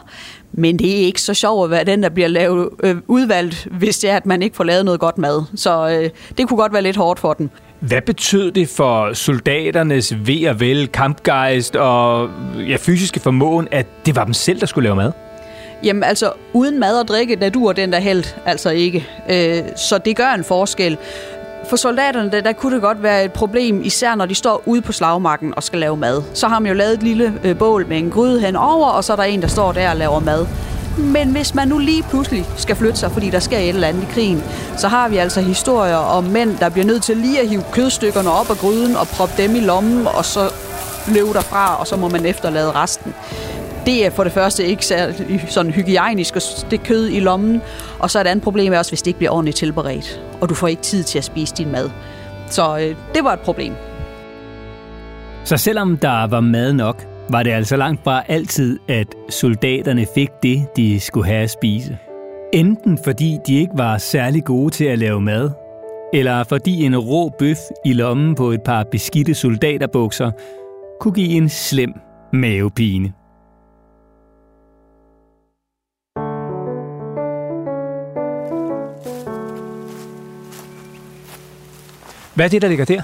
Men 0.51 0.80
det 0.80 0.92
er 0.92 1.06
ikke 1.06 1.22
så 1.22 1.34
sjovt 1.34 1.66
at 1.66 1.72
være 1.72 1.84
den, 1.84 2.04
der 2.04 2.10
bliver 2.10 2.28
lavet, 2.28 2.70
øh, 2.84 2.96
udvalgt, 3.08 3.68
hvis 3.72 4.00
det 4.00 4.10
er, 4.10 4.16
at 4.16 4.25
man 4.25 4.42
ikke 4.42 4.56
får 4.56 4.63
lavet 4.63 4.86
noget 4.86 5.00
godt 5.00 5.18
mad. 5.18 5.44
Så 5.56 5.89
øh, 5.89 6.10
det 6.38 6.48
kunne 6.48 6.58
godt 6.58 6.74
være 6.74 6.82
lidt 6.82 6.98
hårdt 6.98 7.20
for 7.20 7.34
den. 7.34 7.50
Hvad 7.80 8.01
betød 8.01 8.51
det 8.51 8.70
for 8.70 9.13
soldaternes 9.13 10.13
ved 10.28 10.48
og 10.48 10.60
vel, 10.60 10.88
kampgejst 10.88 11.75
og 11.75 12.30
ja, 12.68 12.78
fysiske 12.80 13.20
formåen, 13.20 13.68
at 13.72 13.88
det 14.06 14.16
var 14.16 14.24
dem 14.24 14.34
selv, 14.34 14.60
der 14.60 14.66
skulle 14.66 14.84
lave 14.84 14.96
mad? 14.96 15.12
Jamen 15.83 16.03
altså, 16.03 16.31
uden 16.53 16.79
mad 16.79 17.00
og 17.00 17.07
drikke, 17.07 17.36
der 17.36 17.50
dur 17.50 17.71
den 17.71 17.93
der 17.93 18.00
held 18.00 18.24
altså 18.45 18.69
ikke. 18.69 19.07
Øh, 19.29 19.63
så 19.75 19.98
det 19.98 20.15
gør 20.15 20.33
en 20.33 20.43
forskel. 20.43 20.98
For 21.69 21.75
soldaterne, 21.75 22.31
der, 22.31 22.41
der 22.41 22.51
kunne 22.51 22.74
det 22.74 22.81
godt 22.81 23.03
være 23.03 23.25
et 23.25 23.31
problem, 23.31 23.81
især 23.83 24.15
når 24.15 24.25
de 24.25 24.36
står 24.36 24.63
ude 24.65 24.81
på 24.81 24.91
slagmarken 24.91 25.53
og 25.55 25.63
skal 25.63 25.79
lave 25.79 25.98
mad. 25.98 26.21
Så 26.33 26.48
har 26.48 26.59
man 26.59 26.71
jo 26.71 26.77
lavet 26.77 26.93
et 26.93 27.03
lille 27.03 27.33
øh, 27.43 27.57
bål 27.57 27.88
med 27.88 27.98
en 27.98 28.09
gryde 28.09 28.41
henover, 28.41 28.88
og 28.88 29.03
så 29.03 29.12
er 29.12 29.15
der 29.15 29.24
en, 29.24 29.41
der 29.41 29.48
står 29.48 29.71
der 29.71 29.89
og 29.89 29.98
laver 29.98 30.19
mad. 30.19 30.45
Men 30.98 31.31
hvis 31.31 31.55
man 31.55 31.67
nu 31.67 31.77
lige 31.77 32.03
pludselig 32.03 32.45
skal 32.57 32.75
flytte 32.75 33.00
sig, 33.00 33.12
fordi 33.12 33.29
der 33.29 33.39
sker 33.39 33.57
et 33.57 33.69
eller 33.69 33.88
andet 33.88 34.03
i 34.03 34.07
krigen, 34.13 34.43
så 34.77 34.88
har 34.88 35.09
vi 35.09 35.17
altså 35.17 35.41
historier 35.41 35.95
om 35.95 36.24
mænd, 36.24 36.57
der 36.57 36.69
bliver 36.69 36.86
nødt 36.86 37.03
til 37.03 37.17
lige 37.17 37.41
at 37.41 37.50
hive 37.50 37.63
kødstykkerne 37.71 38.31
op 38.31 38.50
af 38.50 38.57
gryden 38.57 38.95
og 38.95 39.07
proppe 39.07 39.43
dem 39.43 39.55
i 39.55 39.59
lommen, 39.59 40.07
og 40.07 40.25
så 40.25 40.50
løbe 41.07 41.33
derfra, 41.33 41.79
og 41.79 41.88
så 41.88 41.95
må 41.95 42.09
man 42.09 42.25
efterlade 42.25 42.71
resten. 42.71 43.13
Det 43.89 44.05
er 44.05 44.10
for 44.10 44.24
det 44.24 44.31
første 44.31 44.65
ikke 44.65 44.86
særlig 44.86 45.46
sådan 45.48 45.72
hygiejnisk 45.72 46.36
at 46.36 46.41
stikke 46.41 46.86
kød 46.86 47.10
i 47.10 47.19
lommen, 47.19 47.62
og 48.00 48.12
så 48.12 48.19
er 48.19 48.24
et 48.24 48.27
andet 48.27 48.43
problem 48.43 48.74
også, 48.74 48.91
hvis 48.91 49.01
det 49.01 49.08
ikke 49.08 49.17
bliver 49.17 49.31
ordentligt 49.31 49.58
tilberedt, 49.58 50.22
og 50.41 50.50
du 50.50 50.53
får 50.53 50.67
ikke 50.67 50.81
tid 50.81 51.03
til 51.03 51.17
at 51.17 51.24
spise 51.24 51.55
din 51.55 51.72
mad. 51.72 51.89
Så 52.48 52.77
øh, 52.77 52.96
det 53.15 53.24
var 53.24 53.34
et 53.34 53.39
problem. 53.39 53.74
Så 55.43 55.58
selvom 55.58 55.98
der 55.98 56.27
var 56.27 56.39
mad 56.39 56.74
nok, 56.74 57.08
var 57.29 57.43
det 57.43 57.51
altså 57.51 57.75
langt 57.75 58.03
fra 58.03 58.24
altid, 58.27 58.79
at 58.88 59.08
soldaterne 59.29 60.05
fik 60.15 60.29
det, 60.43 60.67
de 60.75 61.00
skulle 61.00 61.27
have 61.27 61.43
at 61.43 61.50
spise. 61.50 61.98
Enten 62.53 63.00
fordi 63.03 63.38
de 63.48 63.55
ikke 63.55 63.74
var 63.75 63.98
særlig 63.98 64.43
gode 64.43 64.74
til 64.74 64.86
at 64.86 65.00
lave 65.00 65.22
mad, 65.22 65.51
eller 66.13 66.43
fordi 66.43 66.86
en 66.86 66.98
rå 66.98 67.29
bøf 67.39 67.58
i 67.86 67.93
lommen 67.93 68.36
på 68.36 68.51
et 68.51 68.62
par 68.62 68.84
beskidte 68.91 69.34
soldaterbukser 69.34 70.31
kunne 71.00 71.13
give 71.13 71.29
en 71.29 71.50
slem 71.50 71.93
mavepine. 72.34 73.13
Hvad 82.39 82.46
er 82.46 82.50
det, 82.50 82.62
der 82.62 82.67
ligger 82.67 82.86
der? 82.86 83.01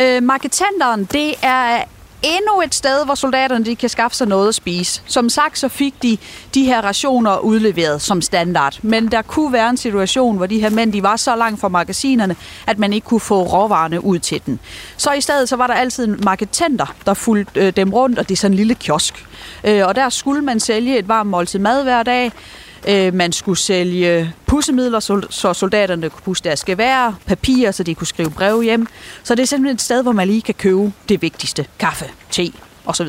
Øh, 0.00 0.22
marketenderen, 0.22 1.04
det 1.04 1.34
er 1.42 1.84
endnu 2.22 2.60
et 2.64 2.74
sted, 2.74 3.04
hvor 3.04 3.14
soldaterne 3.14 3.64
de 3.64 3.76
kan 3.76 3.88
skaffe 3.88 4.16
sig 4.16 4.28
noget 4.28 4.48
at 4.48 4.54
spise. 4.54 5.02
Som 5.06 5.28
sagt, 5.28 5.58
så 5.58 5.68
fik 5.68 5.94
de 6.02 6.18
de 6.54 6.64
her 6.64 6.80
rationer 6.80 7.38
udleveret 7.38 8.02
som 8.02 8.22
standard. 8.22 8.78
Men 8.82 9.10
der 9.10 9.22
kunne 9.22 9.52
være 9.52 9.70
en 9.70 9.76
situation, 9.76 10.36
hvor 10.36 10.46
de 10.46 10.60
her 10.60 10.70
mænd 10.70 10.92
de 10.92 11.02
var 11.02 11.16
så 11.16 11.36
langt 11.36 11.60
fra 11.60 11.68
magasinerne, 11.68 12.36
at 12.66 12.78
man 12.78 12.92
ikke 12.92 13.04
kunne 13.04 13.20
få 13.20 13.42
råvarerne 13.42 14.04
ud 14.04 14.18
til 14.18 14.42
den. 14.46 14.60
Så 14.96 15.12
i 15.12 15.20
stedet 15.20 15.48
så 15.48 15.56
var 15.56 15.66
der 15.66 15.74
altid 15.74 16.04
en 16.04 16.20
marketenter, 16.24 16.94
der 17.06 17.14
fulgte 17.14 17.60
øh, 17.60 17.72
dem 17.76 17.92
rundt, 17.94 18.18
og 18.18 18.28
det 18.28 18.34
er 18.34 18.36
sådan 18.36 18.52
en 18.52 18.56
lille 18.56 18.74
kiosk. 18.74 19.26
Øh, 19.64 19.86
og 19.86 19.94
der 19.94 20.08
skulle 20.08 20.42
man 20.42 20.60
sælge 20.60 20.98
et 20.98 21.08
varmt 21.08 21.30
måltid 21.30 21.58
mad 21.58 21.82
hver 21.82 22.02
dag, 22.02 22.32
Øh, 22.88 23.14
man 23.14 23.32
skulle 23.32 23.58
sælge 23.58 24.32
pussemidler, 24.46 25.00
så 25.30 25.52
soldaterne 25.52 26.10
kunne 26.10 26.22
pusse 26.22 26.44
deres 26.44 26.64
gevær, 26.64 27.20
papir, 27.26 27.70
så 27.70 27.82
de 27.82 27.94
kunne 27.94 28.06
skrive 28.06 28.30
brev 28.30 28.62
hjem. 28.62 28.86
Så 29.22 29.34
det 29.34 29.42
er 29.42 29.46
simpelthen 29.46 29.74
et 29.74 29.80
sted, 29.80 30.02
hvor 30.02 30.12
man 30.12 30.26
lige 30.26 30.42
kan 30.42 30.54
købe 30.54 30.92
det 31.08 31.22
vigtigste. 31.22 31.66
Kaffe, 31.78 32.04
te 32.30 32.42
osv. 32.86 33.08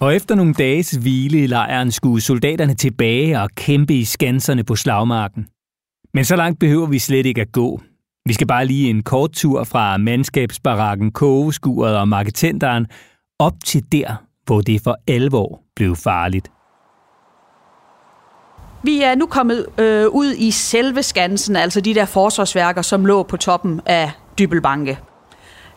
Og 0.00 0.16
efter 0.16 0.34
nogle 0.34 0.54
dages 0.54 0.90
hvile 0.90 1.42
i 1.42 1.46
lejren 1.46 1.90
skulle 1.90 2.20
soldaterne 2.20 2.74
tilbage 2.74 3.40
og 3.40 3.50
kæmpe 3.54 3.94
i 3.94 4.04
skanserne 4.04 4.64
på 4.64 4.76
slagmarken. 4.76 5.46
Men 6.14 6.24
så 6.24 6.36
langt 6.36 6.60
behøver 6.60 6.86
vi 6.86 6.98
slet 6.98 7.26
ikke 7.26 7.40
at 7.40 7.52
gå. 7.52 7.80
Vi 8.26 8.32
skal 8.32 8.46
bare 8.46 8.66
lige 8.66 8.90
en 8.90 9.02
kort 9.02 9.32
tur 9.32 9.64
fra 9.64 9.96
mandskabsbarakken, 9.96 11.12
kogeskuret 11.12 11.96
og 11.96 12.08
marketenderen 12.08 12.86
op 13.38 13.54
til 13.64 13.82
der, 13.92 14.24
hvor 14.46 14.60
det 14.60 14.80
for 14.84 14.96
alvor 15.08 15.60
blev 15.76 15.96
farligt. 15.96 16.50
Vi 18.84 19.02
er 19.02 19.14
nu 19.14 19.26
kommet 19.26 19.66
øh, 19.78 20.08
ud 20.08 20.34
i 20.38 20.50
selve 20.50 21.02
Skansen, 21.02 21.56
altså 21.56 21.80
de 21.80 21.94
der 21.94 22.04
forsvarsværker, 22.04 22.82
som 22.82 23.06
lå 23.06 23.22
på 23.22 23.36
toppen 23.36 23.80
af 23.86 24.10
Dybelbanke. 24.38 24.98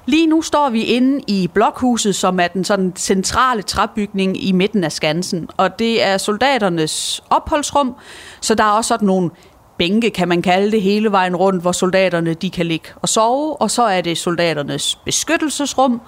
Lige 0.05 0.27
nu 0.27 0.41
står 0.41 0.69
vi 0.69 0.83
inde 0.83 1.23
i 1.27 1.49
blokhuset, 1.53 2.15
som 2.15 2.39
er 2.39 2.47
den 2.47 2.63
sådan 2.63 2.93
centrale 2.95 3.61
træbygning 3.61 4.43
i 4.43 4.51
midten 4.51 4.83
af 4.83 4.91
Skansen. 4.91 5.49
Og 5.57 5.79
det 5.79 6.03
er 6.03 6.17
soldaternes 6.17 7.23
opholdsrum, 7.29 7.95
så 8.41 8.55
der 8.55 8.63
er 8.63 8.71
også 8.71 8.87
sådan 8.87 9.05
nogle 9.05 9.29
bænke, 9.77 10.09
kan 10.09 10.27
man 10.27 10.41
kalde 10.41 10.71
det, 10.71 10.81
hele 10.81 11.11
vejen 11.11 11.35
rundt, 11.35 11.61
hvor 11.61 11.71
soldaterne 11.71 12.33
de 12.33 12.49
kan 12.49 12.65
ligge 12.65 12.89
og 12.95 13.09
sove. 13.09 13.61
Og 13.61 13.71
så 13.71 13.83
er 13.83 14.01
det 14.01 14.17
soldaternes 14.17 14.95
beskyttelsesrum, 14.95 16.01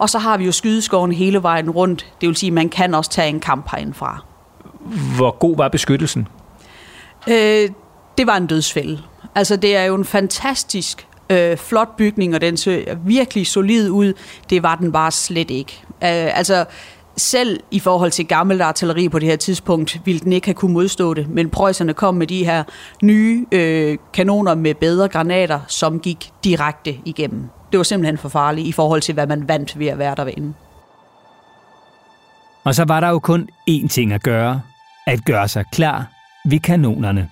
og 0.00 0.10
så 0.10 0.18
har 0.18 0.36
vi 0.38 0.44
jo 0.44 0.52
skydeskoven 0.52 1.12
hele 1.12 1.42
vejen 1.42 1.70
rundt. 1.70 2.06
Det 2.20 2.26
vil 2.26 2.36
sige, 2.36 2.48
at 2.48 2.54
man 2.54 2.68
kan 2.68 2.94
også 2.94 3.10
tage 3.10 3.28
en 3.28 3.40
kamp 3.40 3.70
herindfra. 3.70 4.24
Hvor 5.16 5.30
god 5.30 5.56
var 5.56 5.68
beskyttelsen? 5.68 6.28
Øh, 7.28 7.68
det 8.18 8.26
var 8.26 8.36
en 8.36 8.46
dødsfælde. 8.46 9.02
Altså, 9.34 9.56
det 9.56 9.76
er 9.76 9.84
jo 9.84 9.94
en 9.94 10.04
fantastisk 10.04 11.06
øh, 11.30 11.56
flot 11.56 11.96
bygning, 11.96 12.34
og 12.34 12.40
den 12.40 12.56
ser 12.56 12.94
virkelig 12.94 13.46
solid 13.46 13.90
ud. 13.90 14.12
Det 14.50 14.62
var 14.62 14.74
den 14.74 14.92
bare 14.92 15.10
slet 15.10 15.50
ikke. 15.50 15.72
Øh, 15.86 16.38
altså, 16.38 16.64
selv 17.16 17.60
i 17.70 17.78
forhold 17.78 18.10
til 18.10 18.26
gammelt 18.26 18.62
artilleri 18.62 19.08
på 19.08 19.18
det 19.18 19.28
her 19.28 19.36
tidspunkt, 19.36 20.00
ville 20.04 20.20
den 20.20 20.32
ikke 20.32 20.46
have 20.46 20.54
kunne 20.54 20.72
modstå 20.72 21.14
det. 21.14 21.28
Men 21.28 21.50
preusserne 21.50 21.94
kom 21.94 22.14
med 22.14 22.26
de 22.26 22.44
her 22.44 22.64
nye 23.02 23.46
øh, 23.52 23.98
kanoner 24.14 24.54
med 24.54 24.74
bedre 24.74 25.08
granater, 25.08 25.60
som 25.68 26.00
gik 26.00 26.30
direkte 26.44 26.96
igennem 27.04 27.50
det 27.72 27.78
var 27.78 27.84
simpelthen 27.84 28.18
for 28.18 28.28
farligt 28.28 28.66
i 28.66 28.72
forhold 28.72 29.00
til, 29.00 29.14
hvad 29.14 29.26
man 29.26 29.48
vandt 29.48 29.78
ved 29.78 29.86
at 29.86 29.98
være 29.98 30.14
derinde. 30.14 30.54
Og 32.64 32.74
så 32.74 32.84
var 32.84 33.00
der 33.00 33.08
jo 33.08 33.18
kun 33.18 33.48
én 33.70 33.88
ting 33.88 34.12
at 34.12 34.22
gøre. 34.22 34.60
At 35.06 35.24
gøre 35.24 35.48
sig 35.48 35.64
klar 35.72 36.06
ved 36.44 36.60
kanonerne. 36.60 37.28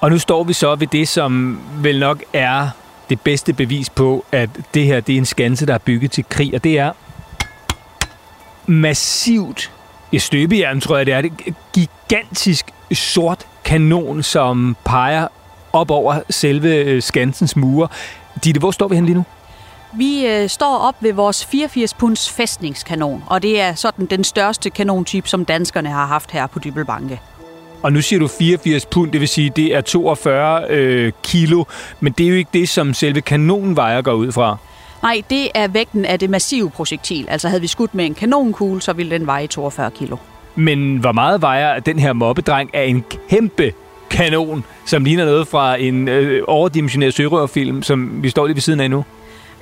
Og 0.00 0.10
nu 0.10 0.18
står 0.18 0.44
vi 0.44 0.52
så 0.52 0.74
ved 0.74 0.86
det, 0.86 1.08
som 1.08 1.60
vel 1.76 1.98
nok 1.98 2.22
er 2.32 2.68
det 3.08 3.20
bedste 3.20 3.52
bevis 3.52 3.90
på, 3.90 4.24
at 4.32 4.50
det 4.74 4.84
her 4.84 5.00
det 5.00 5.12
er 5.12 5.18
en 5.18 5.26
skanse, 5.26 5.66
der 5.66 5.74
er 5.74 5.78
bygget 5.78 6.10
til 6.10 6.24
krig, 6.28 6.54
og 6.54 6.64
det 6.64 6.78
er 6.78 6.92
massivt 8.66 9.72
i 10.12 10.18
støbejern, 10.18 10.80
tror 10.80 10.96
jeg 10.96 11.06
det 11.06 11.14
er, 11.14 11.20
det 11.20 11.54
gigantisk 11.72 12.66
sort 12.92 13.46
kanon, 13.64 14.22
som 14.22 14.76
peger 14.84 15.28
op 15.72 15.90
over 15.90 16.20
selve 16.30 17.00
skansens 17.00 17.56
mure. 17.56 17.88
Ditte, 18.44 18.58
hvor 18.58 18.70
står 18.70 18.88
vi 18.88 18.94
hen 18.94 19.06
lige 19.06 19.14
nu? 19.14 19.24
Vi 19.94 20.26
øh, 20.26 20.48
står 20.48 20.78
op 20.78 20.94
ved 21.00 21.12
vores 21.12 21.44
84 21.46 21.94
punds 21.94 22.30
fæstningskanon, 22.30 23.24
og 23.26 23.42
det 23.42 23.60
er 23.60 23.74
sådan 23.74 24.06
den 24.06 24.24
største 24.24 24.70
kanontype, 24.70 25.28
som 25.28 25.44
danskerne 25.44 25.88
har 25.88 26.06
haft 26.06 26.30
her 26.30 26.46
på 26.46 26.58
Dybelbanke. 26.58 27.20
Og 27.82 27.92
nu 27.92 28.00
siger 28.00 28.20
du 28.20 28.28
84 28.28 28.86
pund, 28.86 29.12
det 29.12 29.20
vil 29.20 29.28
sige, 29.28 29.50
det 29.56 29.74
er 29.74 29.80
42 29.80 30.64
øh, 30.70 31.12
kilo, 31.22 31.64
men 32.00 32.12
det 32.12 32.24
er 32.24 32.28
jo 32.30 32.34
ikke 32.34 32.50
det, 32.52 32.68
som 32.68 32.94
selve 32.94 33.20
kanonen 33.20 33.76
vejer 33.76 34.02
går 34.02 34.12
ud 34.12 34.32
fra. 34.32 34.56
Nej, 35.02 35.22
det 35.30 35.48
er 35.54 35.68
vægten 35.68 36.04
af 36.04 36.18
det 36.18 36.30
massive 36.30 36.70
projektil. 36.70 37.26
Altså 37.28 37.48
havde 37.48 37.60
vi 37.60 37.66
skudt 37.66 37.94
med 37.94 38.06
en 38.06 38.14
kanonkugle, 38.14 38.82
så 38.82 38.92
ville 38.92 39.18
den 39.18 39.26
veje 39.26 39.46
42 39.46 39.90
kilo. 39.90 40.16
Men 40.54 40.96
hvor 40.96 41.12
meget 41.12 41.42
vejer 41.42 41.80
den 41.80 41.98
her 41.98 42.12
mobbedreng 42.12 42.74
af 42.74 42.84
en 42.84 43.04
kæmpe 43.30 43.72
kanon, 44.12 44.64
som 44.86 45.04
ligner 45.04 45.24
noget 45.24 45.48
fra 45.48 45.76
en 45.76 46.08
øh, 46.08 46.42
overdimensioneret 46.46 47.14
sørøverfilm, 47.14 47.82
som 47.82 48.22
vi 48.22 48.30
står 48.30 48.46
lige 48.46 48.54
ved 48.54 48.62
siden 48.62 48.80
af 48.80 48.90
nu? 48.90 49.04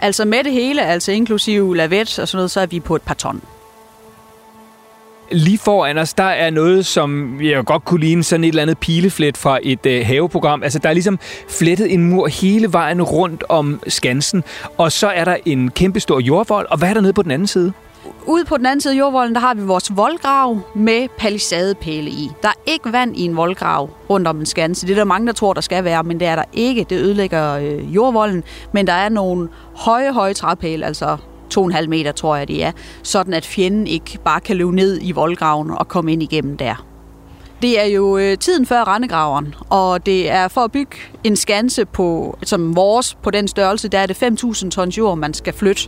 Altså 0.00 0.24
med 0.24 0.44
det 0.44 0.52
hele, 0.52 0.82
altså 0.82 1.12
inklusive 1.12 1.76
lavet 1.76 2.18
og 2.18 2.28
sådan 2.28 2.36
noget, 2.36 2.50
så 2.50 2.60
er 2.60 2.66
vi 2.66 2.80
på 2.80 2.96
et 2.96 3.02
par 3.02 3.14
ton. 3.14 3.42
Lige 5.32 5.58
foran 5.58 5.98
os, 5.98 6.14
der 6.14 6.24
er 6.24 6.50
noget, 6.50 6.86
som 6.86 7.40
jeg 7.42 7.64
godt 7.64 7.84
kunne 7.84 8.00
ligne 8.00 8.22
sådan 8.22 8.44
et 8.44 8.48
eller 8.48 8.62
andet 8.62 8.78
pileflet 8.78 9.36
fra 9.36 9.58
et 9.62 9.86
øh, 9.86 10.06
haveprogram. 10.06 10.62
Altså, 10.62 10.78
der 10.78 10.88
er 10.88 10.92
ligesom 10.92 11.18
flettet 11.48 11.92
en 11.92 12.10
mur 12.10 12.26
hele 12.26 12.72
vejen 12.72 13.02
rundt 13.02 13.44
om 13.48 13.80
Skansen, 13.86 14.44
og 14.78 14.92
så 14.92 15.08
er 15.08 15.24
der 15.24 15.36
en 15.44 15.70
kæmpestor 15.70 16.20
jordvold, 16.20 16.66
og 16.70 16.78
hvad 16.78 16.88
er 16.88 16.94
der 16.94 17.00
nede 17.00 17.12
på 17.12 17.22
den 17.22 17.30
anden 17.30 17.48
side? 17.48 17.72
Ude 18.26 18.44
på 18.44 18.56
den 18.56 18.66
anden 18.66 18.80
side 18.80 18.94
af 18.94 18.98
jordvolden, 18.98 19.34
der 19.34 19.40
har 19.40 19.54
vi 19.54 19.62
vores 19.62 19.96
voldgrav 19.96 20.58
med 20.74 21.08
palisadepæle 21.18 22.10
i. 22.10 22.30
Der 22.42 22.48
er 22.48 22.60
ikke 22.66 22.92
vand 22.92 23.16
i 23.16 23.24
en 23.24 23.36
voldgrav 23.36 23.90
rundt 24.10 24.28
om 24.28 24.40
en 24.40 24.46
skanse. 24.46 24.86
Det 24.86 24.92
er 24.92 24.96
der 24.96 25.04
mange, 25.04 25.26
der 25.26 25.32
tror, 25.32 25.52
der 25.52 25.60
skal 25.60 25.84
være, 25.84 26.02
men 26.02 26.20
det 26.20 26.28
er 26.28 26.36
der 26.36 26.44
ikke. 26.52 26.86
Det 26.90 27.00
ødelægger 27.00 27.54
øh, 27.54 27.94
jordvolden. 27.94 28.44
Men 28.72 28.86
der 28.86 28.92
er 28.92 29.08
nogle 29.08 29.48
høje, 29.76 30.12
høje 30.12 30.34
træpæle, 30.34 30.86
altså 30.86 31.16
2,5 31.58 31.86
meter, 31.86 32.12
tror 32.12 32.36
jeg, 32.36 32.48
det 32.48 32.64
er, 32.64 32.72
sådan 33.02 33.34
at 33.34 33.46
fjenden 33.46 33.86
ikke 33.86 34.18
bare 34.24 34.40
kan 34.40 34.56
løbe 34.56 34.76
ned 34.76 34.98
i 35.02 35.12
voldgraven 35.12 35.70
og 35.70 35.88
komme 35.88 36.12
ind 36.12 36.22
igennem 36.22 36.56
der. 36.56 36.89
Det 37.62 37.80
er 37.80 37.84
jo 37.84 38.18
øh, 38.18 38.38
tiden 38.38 38.66
før 38.66 38.94
rendegraveren, 38.94 39.54
og 39.70 40.06
det 40.06 40.30
er 40.30 40.48
for 40.48 40.60
at 40.60 40.72
bygge 40.72 40.96
en 41.24 41.36
skanse 41.36 41.84
på, 41.84 42.38
som 42.42 42.76
vores 42.76 43.14
på 43.22 43.30
den 43.30 43.48
størrelse, 43.48 43.88
der 43.88 43.98
er 43.98 44.06
det 44.06 44.22
5.000 44.22 44.70
tons 44.70 44.98
jord, 44.98 45.18
man 45.18 45.34
skal 45.34 45.52
flytte. 45.52 45.82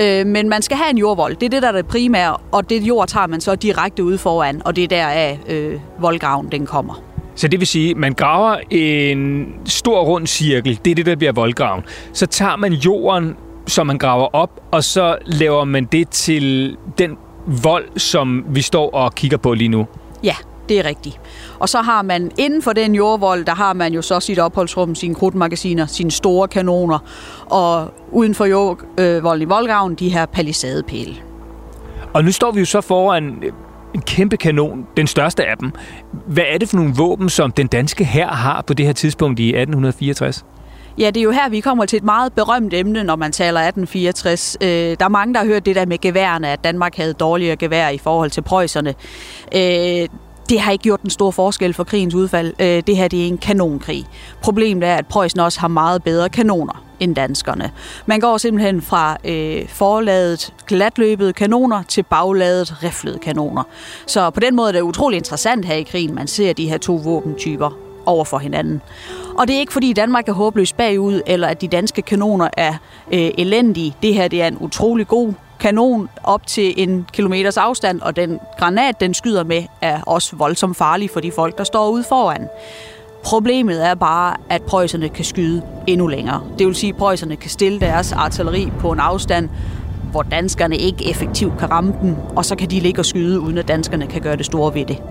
Øh, 0.00 0.26
men 0.26 0.48
man 0.48 0.62
skal 0.62 0.76
have 0.76 0.90
en 0.90 0.98
jordvold. 0.98 1.36
Det 1.36 1.46
er 1.46 1.50
det, 1.50 1.62
der 1.62 1.68
er 1.68 1.72
det 1.72 1.86
primære, 1.86 2.36
og 2.52 2.70
det 2.70 2.82
jord 2.82 3.08
tager 3.08 3.26
man 3.26 3.40
så 3.40 3.54
direkte 3.54 4.04
ud 4.04 4.18
foran, 4.18 4.62
og 4.64 4.76
det 4.76 4.84
er 4.84 4.88
der 4.88 5.06
af 5.06 5.38
øh, 5.48 5.80
voldgraven 5.98 6.48
den 6.52 6.66
kommer. 6.66 7.02
Så 7.34 7.48
det 7.48 7.60
vil 7.60 7.66
sige, 7.66 7.90
at 7.90 7.96
man 7.96 8.12
graver 8.12 8.56
en 8.70 9.52
stor 9.66 10.02
rund 10.02 10.26
cirkel, 10.26 10.80
det 10.84 10.90
er 10.90 10.94
det, 10.94 11.06
der 11.06 11.16
bliver 11.16 11.32
voldgraven. 11.32 11.84
Så 12.12 12.26
tager 12.26 12.56
man 12.56 12.72
jorden, 12.72 13.36
som 13.66 13.86
man 13.86 13.98
graver 13.98 14.28
op, 14.32 14.60
og 14.72 14.84
så 14.84 15.16
laver 15.26 15.64
man 15.64 15.84
det 15.84 16.08
til 16.08 16.76
den 16.98 17.16
vold, 17.46 17.98
som 17.98 18.44
vi 18.48 18.62
står 18.62 18.90
og 18.90 19.14
kigger 19.14 19.36
på 19.36 19.54
lige 19.54 19.68
nu. 19.68 19.86
Ja, 20.22 20.34
det 20.70 20.78
er 20.78 20.84
rigtigt. 20.84 21.20
Og 21.58 21.68
så 21.68 21.82
har 21.82 22.02
man 22.02 22.30
inden 22.38 22.62
for 22.62 22.72
den 22.72 22.94
jordvold, 22.94 23.44
der 23.44 23.54
har 23.54 23.72
man 23.72 23.92
jo 23.92 24.02
så 24.02 24.20
sit 24.20 24.38
opholdsrum, 24.38 24.94
sine 24.94 25.14
krudtmagasiner, 25.14 25.86
sine 25.86 26.10
store 26.10 26.48
kanoner, 26.48 26.98
og 27.46 27.94
uden 28.12 28.34
for 28.34 28.44
jordvolden 28.44 29.42
øh, 29.42 29.42
i 29.42 29.44
voldgraven, 29.44 29.94
de 29.94 30.08
her 30.08 30.26
palisadepæle. 30.26 31.16
Og 32.12 32.24
nu 32.24 32.32
står 32.32 32.50
vi 32.52 32.60
jo 32.60 32.66
så 32.66 32.80
foran 32.80 33.42
en 33.94 34.02
kæmpe 34.02 34.36
kanon, 34.36 34.86
den 34.96 35.06
største 35.06 35.44
af 35.44 35.56
dem. 35.56 35.72
Hvad 36.26 36.44
er 36.48 36.58
det 36.58 36.68
for 36.68 36.76
nogle 36.76 36.92
våben, 36.96 37.28
som 37.28 37.52
den 37.52 37.66
danske 37.66 38.04
hær 38.04 38.28
har 38.28 38.62
på 38.62 38.74
det 38.74 38.86
her 38.86 38.92
tidspunkt 38.92 39.40
i 39.40 39.48
1864? 39.48 40.44
Ja, 40.98 41.06
det 41.06 41.16
er 41.16 41.24
jo 41.24 41.30
her, 41.30 41.48
vi 41.48 41.60
kommer 41.60 41.84
til 41.84 41.96
et 41.96 42.04
meget 42.04 42.32
berømt 42.32 42.74
emne, 42.74 43.04
når 43.04 43.16
man 43.16 43.32
taler 43.32 43.60
1864. 43.60 44.56
Øh, 44.60 44.68
der 44.68 45.04
er 45.04 45.08
mange, 45.08 45.34
der 45.34 45.40
har 45.40 45.46
hørt 45.46 45.66
det 45.66 45.76
der 45.76 45.86
med 45.86 45.98
geværerne, 45.98 46.48
at 46.48 46.64
Danmark 46.64 46.96
havde 46.96 47.12
dårligere 47.12 47.56
gevær 47.56 47.88
i 47.88 47.98
forhold 47.98 48.30
til 48.30 48.42
preusserne. 48.42 48.94
Øh, 49.54 50.08
det 50.50 50.60
har 50.60 50.72
ikke 50.72 50.82
gjort 50.82 51.02
den 51.02 51.10
store 51.10 51.32
forskel 51.32 51.74
for 51.74 51.84
krigens 51.84 52.14
udfald. 52.14 52.54
Øh, 52.58 52.82
det 52.86 52.96
her 52.96 53.08
det 53.08 53.22
er 53.22 53.26
en 53.26 53.38
kanonkrig. 53.38 54.06
Problemet 54.42 54.88
er, 54.88 54.94
at 54.96 55.06
Preussen 55.06 55.40
også 55.40 55.60
har 55.60 55.68
meget 55.68 56.02
bedre 56.02 56.28
kanoner 56.28 56.84
end 57.00 57.14
danskerne. 57.14 57.70
Man 58.06 58.20
går 58.20 58.38
simpelthen 58.38 58.82
fra 58.82 59.16
øh, 59.24 59.68
forladet 59.68 60.54
glatløbede 60.66 61.32
kanoner 61.32 61.82
til 61.82 62.02
bagladet 62.02 62.82
riflede 62.82 63.18
kanoner. 63.18 63.62
Så 64.06 64.30
på 64.30 64.40
den 64.40 64.56
måde 64.56 64.68
er 64.68 64.72
det 64.72 64.80
utrolig 64.80 65.16
interessant 65.16 65.64
her 65.64 65.74
i 65.74 65.82
krigen, 65.82 66.14
man 66.14 66.26
ser 66.26 66.52
de 66.52 66.68
her 66.68 66.78
to 66.78 66.94
våbentyper 66.94 67.70
over 68.06 68.24
for 68.24 68.38
hinanden. 68.38 68.82
Og 69.38 69.48
det 69.48 69.56
er 69.56 69.60
ikke 69.60 69.72
fordi 69.72 69.92
Danmark 69.92 70.28
er 70.28 70.32
håbløst 70.32 70.76
bagud, 70.76 71.20
eller 71.26 71.48
at 71.48 71.60
de 71.60 71.68
danske 71.68 72.02
kanoner 72.02 72.48
er 72.56 72.74
øh, 73.12 73.30
elendige. 73.38 73.96
Det 74.02 74.14
her 74.14 74.28
det 74.28 74.42
er 74.42 74.48
en 74.48 74.56
utrolig 74.60 75.08
god 75.08 75.32
kanon 75.60 76.08
op 76.24 76.46
til 76.46 76.74
en 76.76 77.06
kilometers 77.12 77.56
afstand, 77.56 78.00
og 78.00 78.16
den 78.16 78.38
granat, 78.58 79.00
den 79.00 79.14
skyder 79.14 79.44
med, 79.44 79.62
er 79.80 80.00
også 80.02 80.36
voldsomt 80.36 80.76
farlig 80.76 81.10
for 81.10 81.20
de 81.20 81.32
folk, 81.32 81.58
der 81.58 81.64
står 81.64 81.90
ude 81.90 82.04
foran. 82.08 82.48
Problemet 83.24 83.86
er 83.86 83.94
bare, 83.94 84.36
at 84.50 84.62
prøjserne 84.62 85.08
kan 85.08 85.24
skyde 85.24 85.62
endnu 85.86 86.06
længere. 86.06 86.42
Det 86.58 86.66
vil 86.66 86.74
sige, 86.74 86.90
at 86.90 86.96
prøjserne 86.96 87.36
kan 87.36 87.50
stille 87.50 87.80
deres 87.80 88.12
artilleri 88.12 88.68
på 88.78 88.92
en 88.92 89.00
afstand, 89.00 89.48
hvor 90.10 90.22
danskerne 90.22 90.76
ikke 90.76 91.10
effektivt 91.10 91.58
kan 91.58 91.70
ramme 91.70 91.94
dem, 92.02 92.14
og 92.36 92.44
så 92.44 92.56
kan 92.56 92.70
de 92.70 92.80
ligge 92.80 93.00
og 93.00 93.06
skyde, 93.06 93.40
uden 93.40 93.58
at 93.58 93.68
danskerne 93.68 94.06
kan 94.06 94.22
gøre 94.22 94.36
det 94.36 94.46
store 94.46 94.74
ved 94.74 94.84
det. 94.84 95.02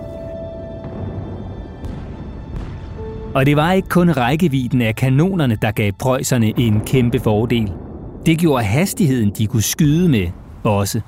Og 3.34 3.46
det 3.46 3.56
var 3.56 3.72
ikke 3.72 3.88
kun 3.88 4.10
rækkevidden 4.10 4.82
af 4.82 4.96
kanonerne, 4.96 5.58
der 5.62 5.70
gav 5.70 5.92
prøjserne 5.92 6.60
en 6.60 6.80
kæmpe 6.86 7.20
fordel. 7.20 7.72
Det 8.26 8.38
gjorde 8.38 8.64
hastigheden, 8.64 9.30
de 9.38 9.46
kunne 9.46 9.62
skyde 9.62 10.08
med, 10.08 10.26
også. 10.64 11.00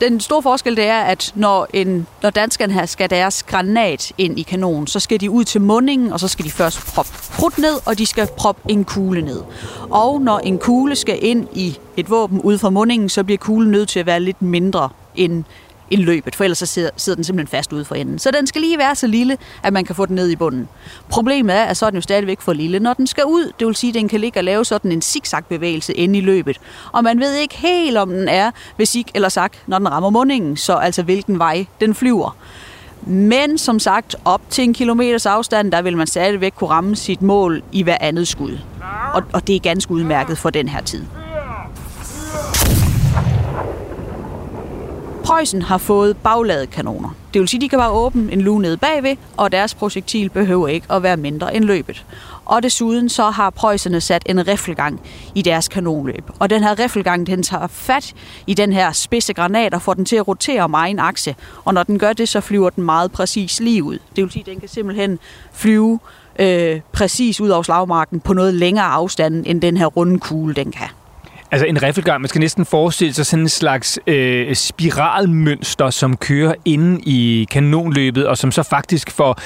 Den 0.00 0.20
store 0.20 0.42
forskel 0.42 0.76
det 0.76 0.84
er, 0.84 1.00
at 1.00 1.32
når, 1.34 1.66
en, 1.72 2.06
når 2.22 2.30
danskerne 2.30 2.72
her 2.72 2.86
skal 2.86 3.10
deres 3.10 3.42
granat 3.42 4.12
ind 4.18 4.38
i 4.38 4.42
kanonen, 4.42 4.86
så 4.86 5.00
skal 5.00 5.20
de 5.20 5.30
ud 5.30 5.44
til 5.44 5.60
mundingen, 5.60 6.12
og 6.12 6.20
så 6.20 6.28
skal 6.28 6.44
de 6.44 6.50
først 6.50 6.86
proppe 6.94 7.12
krudt 7.12 7.58
ned, 7.58 7.86
og 7.86 7.98
de 7.98 8.06
skal 8.06 8.28
proppe 8.36 8.70
en 8.70 8.84
kugle 8.84 9.22
ned. 9.22 9.42
Og 9.90 10.20
når 10.20 10.38
en 10.38 10.58
kugle 10.58 10.96
skal 10.96 11.18
ind 11.24 11.48
i 11.52 11.78
et 11.96 12.10
våben 12.10 12.40
ud 12.40 12.58
fra 12.58 12.70
mundingen, 12.70 13.08
så 13.08 13.24
bliver 13.24 13.38
kuglen 13.38 13.70
nødt 13.70 13.88
til 13.88 14.00
at 14.00 14.06
være 14.06 14.20
lidt 14.20 14.42
mindre 14.42 14.88
end 15.14 15.44
end 15.92 16.02
løbet, 16.02 16.36
for 16.36 16.44
ellers 16.44 16.58
så 16.58 16.66
sidder, 16.66 16.90
sidder 16.96 17.14
den 17.16 17.24
simpelthen 17.24 17.58
fast 17.58 17.72
ude 17.72 17.84
for 17.84 17.94
enden. 17.94 18.18
Så 18.18 18.30
den 18.30 18.46
skal 18.46 18.60
lige 18.60 18.78
være 18.78 18.94
så 18.94 19.06
lille, 19.06 19.36
at 19.62 19.72
man 19.72 19.84
kan 19.84 19.94
få 19.94 20.06
den 20.06 20.14
ned 20.14 20.28
i 20.28 20.36
bunden. 20.36 20.68
Problemet 21.08 21.56
er, 21.56 21.64
at 21.64 21.76
så 21.76 21.86
er 21.86 21.90
den 21.90 21.96
jo 21.96 22.00
stadigvæk 22.00 22.40
for 22.40 22.52
lille, 22.52 22.80
når 22.80 22.94
den 22.94 23.06
skal 23.06 23.24
ud. 23.24 23.52
Det 23.58 23.66
vil 23.66 23.74
sige, 23.74 23.88
at 23.88 23.94
den 23.94 24.08
kan 24.08 24.20
ligge 24.20 24.40
og 24.40 24.44
lave 24.44 24.64
sådan 24.64 24.92
en 24.92 25.02
zigzag-bevægelse 25.02 25.94
inde 25.94 26.18
i 26.18 26.22
løbet. 26.22 26.60
Og 26.92 27.04
man 27.04 27.20
ved 27.20 27.34
ikke 27.34 27.56
helt, 27.56 27.96
om 27.96 28.10
den 28.10 28.28
er 28.28 28.50
ved 28.76 28.86
zig 28.86 29.06
eller 29.14 29.28
sagt, 29.28 29.62
når 29.66 29.78
den 29.78 29.90
rammer 29.90 30.10
mundingen, 30.10 30.56
så 30.56 30.74
altså 30.74 31.02
hvilken 31.02 31.38
vej 31.38 31.66
den 31.80 31.94
flyver. 31.94 32.36
Men 33.06 33.58
som 33.58 33.78
sagt, 33.78 34.16
op 34.24 34.40
til 34.50 34.64
en 34.64 34.74
kilometers 34.74 35.26
afstand, 35.26 35.72
der 35.72 35.82
vil 35.82 35.96
man 35.96 36.06
stadigvæk 36.06 36.52
kunne 36.56 36.70
ramme 36.70 36.96
sit 36.96 37.22
mål 37.22 37.62
i 37.72 37.82
hver 37.82 37.96
andet 38.00 38.28
skud. 38.28 38.58
Og, 39.14 39.22
og 39.32 39.46
det 39.46 39.56
er 39.56 39.60
ganske 39.60 39.92
udmærket 39.92 40.38
for 40.38 40.50
den 40.50 40.68
her 40.68 40.82
tid. 40.82 41.04
Preussen 45.32 45.62
har 45.62 45.78
fået 45.78 46.16
bagladekanoner. 46.16 47.08
Det 47.34 47.40
vil 47.40 47.48
sige, 47.48 47.58
at 47.58 47.62
de 47.62 47.68
kan 47.68 47.78
bare 47.78 47.90
åbne 47.90 48.32
en 48.32 48.40
lue 48.40 48.62
nede 48.62 48.76
bagved, 48.76 49.16
og 49.36 49.52
deres 49.52 49.74
projektil 49.74 50.28
behøver 50.28 50.68
ikke 50.68 50.86
at 50.92 51.02
være 51.02 51.16
mindre 51.16 51.56
end 51.56 51.64
løbet. 51.64 52.04
Og 52.44 52.62
desuden 52.62 53.08
så 53.08 53.30
har 53.30 53.50
preusserne 53.50 54.00
sat 54.00 54.22
en 54.26 54.48
riffelgang 54.48 55.00
i 55.34 55.42
deres 55.42 55.68
kanonløb. 55.68 56.30
Og 56.38 56.50
den 56.50 56.62
her 56.62 56.78
riffelgang, 56.78 57.26
den 57.26 57.42
tager 57.42 57.66
fat 57.66 58.14
i 58.46 58.54
den 58.54 58.72
her 58.72 58.92
spidse 58.92 59.32
granat 59.32 59.74
og 59.74 59.82
får 59.82 59.94
den 59.94 60.04
til 60.04 60.16
at 60.16 60.28
rotere 60.28 60.62
om 60.62 60.74
egen 60.74 60.98
akse. 60.98 61.34
Og 61.64 61.74
når 61.74 61.82
den 61.82 61.98
gør 61.98 62.12
det, 62.12 62.28
så 62.28 62.40
flyver 62.40 62.70
den 62.70 62.84
meget 62.84 63.12
præcis 63.12 63.60
lige 63.60 63.84
ud. 63.84 63.98
Det 64.16 64.24
vil 64.24 64.30
sige, 64.30 64.40
at 64.40 64.46
den 64.46 64.60
kan 64.60 64.68
simpelthen 64.68 65.18
flyve 65.52 65.98
øh, 66.38 66.80
præcis 66.92 67.40
ud 67.40 67.48
over 67.48 67.62
slagmarken 67.62 68.20
på 68.20 68.32
noget 68.32 68.54
længere 68.54 68.86
afstand, 68.86 69.44
end 69.46 69.60
den 69.60 69.76
her 69.76 69.86
runde 69.86 70.18
kugle, 70.18 70.54
den 70.54 70.72
kan. 70.72 70.88
Altså 71.52 71.66
en 71.66 71.82
riffelgang, 71.82 72.20
man 72.20 72.28
skal 72.28 72.40
næsten 72.40 72.64
forestille 72.64 73.14
sig 73.14 73.26
sådan 73.26 73.42
en 73.42 73.48
slags 73.48 73.98
øh, 74.06 74.54
spiralmønster, 74.54 75.90
som 75.90 76.16
kører 76.16 76.54
inde 76.64 77.00
i 77.06 77.48
kanonløbet, 77.50 78.26
og 78.26 78.38
som 78.38 78.52
så 78.52 78.62
faktisk 78.62 79.10
får 79.10 79.38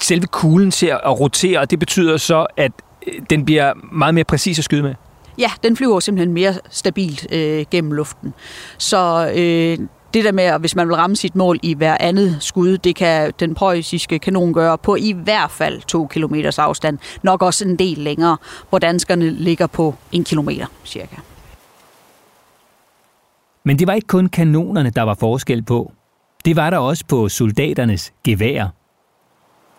selve 0.00 0.26
kuglen 0.26 0.70
til 0.70 0.86
at 0.86 1.20
rotere, 1.20 1.60
og 1.60 1.70
det 1.70 1.78
betyder 1.78 2.16
så, 2.16 2.46
at 2.56 2.72
øh, 3.06 3.12
den 3.30 3.44
bliver 3.44 3.72
meget 3.92 4.14
mere 4.14 4.24
præcis 4.24 4.58
at 4.58 4.64
skyde 4.64 4.82
med. 4.82 4.94
Ja, 5.38 5.50
den 5.62 5.76
flyver 5.76 6.00
simpelthen 6.00 6.32
mere 6.34 6.54
stabilt 6.70 7.26
øh, 7.32 7.64
gennem 7.70 7.92
luften. 7.92 8.34
Så 8.78 9.32
øh, 9.34 9.86
det 10.14 10.24
der 10.24 10.32
med, 10.32 10.44
at 10.44 10.60
hvis 10.60 10.76
man 10.76 10.88
vil 10.88 10.96
ramme 10.96 11.16
sit 11.16 11.36
mål 11.36 11.58
i 11.62 11.74
hver 11.74 11.96
andet 12.00 12.36
skud, 12.40 12.78
det 12.78 12.96
kan 12.96 13.32
den 13.40 13.54
preussiske 13.54 14.18
kanon 14.18 14.54
gøre 14.54 14.78
på 14.78 14.96
i 14.96 15.12
hvert 15.24 15.50
fald 15.50 15.82
to 15.82 16.06
kilometers 16.06 16.58
afstand. 16.58 16.98
Nok 17.22 17.42
også 17.42 17.64
en 17.64 17.76
del 17.76 17.98
længere, 17.98 18.36
hvor 18.68 18.78
danskerne 18.78 19.30
ligger 19.30 19.66
på 19.66 19.94
en 20.12 20.24
kilometer 20.24 20.66
cirka. 20.84 21.16
Men 23.64 23.78
det 23.78 23.86
var 23.86 23.92
ikke 23.92 24.06
kun 24.06 24.28
kanonerne, 24.28 24.90
der 24.90 25.02
var 25.02 25.14
forskel 25.14 25.62
på. 25.62 25.92
Det 26.44 26.56
var 26.56 26.70
der 26.70 26.78
også 26.78 27.04
på 27.08 27.28
soldaternes 27.28 28.12
gevær. 28.24 28.68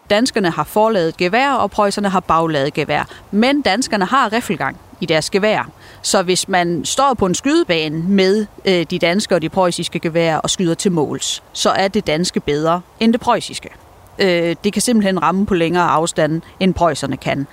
Danskerne 0.09 0.49
har 0.49 0.63
forladet 0.63 1.17
gevær, 1.17 1.51
og 1.51 1.71
preusserne 1.71 2.09
har 2.09 2.19
bagladet 2.19 2.73
gevær. 2.73 3.09
Men 3.31 3.61
danskerne 3.61 4.05
har 4.05 4.33
riffelgang 4.33 4.77
i 5.01 5.05
deres 5.05 5.29
gevær. 5.29 5.69
Så 6.01 6.23
hvis 6.23 6.47
man 6.47 6.85
står 6.85 7.13
på 7.13 7.25
en 7.25 7.35
skydebane 7.35 8.03
med 8.03 8.45
øh, 8.65 8.85
de 8.89 8.99
danske 8.99 9.35
og 9.35 9.41
de 9.41 9.49
preussiske 9.49 9.99
gevær 9.99 10.37
og 10.37 10.49
skyder 10.49 10.73
til 10.73 10.91
måls, 10.91 11.43
så 11.53 11.69
er 11.69 11.87
det 11.87 12.07
danske 12.07 12.39
bedre 12.39 12.81
end 12.99 13.13
det 13.13 13.21
preussiske. 13.21 13.69
Øh, 14.19 14.55
det 14.63 14.73
kan 14.73 14.81
simpelthen 14.81 15.21
ramme 15.21 15.45
på 15.45 15.53
længere 15.53 15.83
afstand, 15.83 16.41
end 16.59 16.73
preusserne 16.73 17.17
kan. 17.17 17.47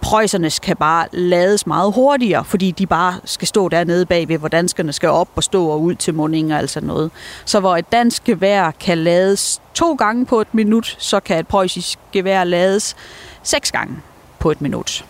Preussernes 0.00 0.58
kan 0.58 0.76
bare 0.76 1.06
lades 1.12 1.66
meget 1.66 1.92
hurtigere, 1.92 2.44
fordi 2.44 2.70
de 2.70 2.86
bare 2.86 3.14
skal 3.24 3.48
stå 3.48 3.68
dernede 3.68 4.06
bagved, 4.06 4.38
hvor 4.38 4.48
danskerne 4.48 4.92
skal 4.92 5.08
op 5.08 5.28
og 5.36 5.42
stå 5.42 5.66
og 5.66 5.82
ud 5.82 5.94
til 5.94 6.14
mundingen 6.14 6.52
og 6.52 6.58
altså 6.58 6.80
noget. 6.80 7.10
Så 7.44 7.60
hvor 7.60 7.76
et 7.76 7.92
dansk 7.92 8.24
gevær 8.24 8.70
kan 8.70 8.98
lades 8.98 9.60
to 9.74 9.94
gange 9.94 10.26
på 10.26 10.40
et 10.40 10.54
minut, 10.54 10.96
så 10.98 11.20
kan 11.20 11.38
et 11.38 11.48
preussisk 11.48 11.98
gevær 12.12 12.44
lades 12.44 12.96
seks 13.42 13.72
gange 13.72 13.96
på 14.38 14.50
et 14.50 14.60
minut. 14.60 15.04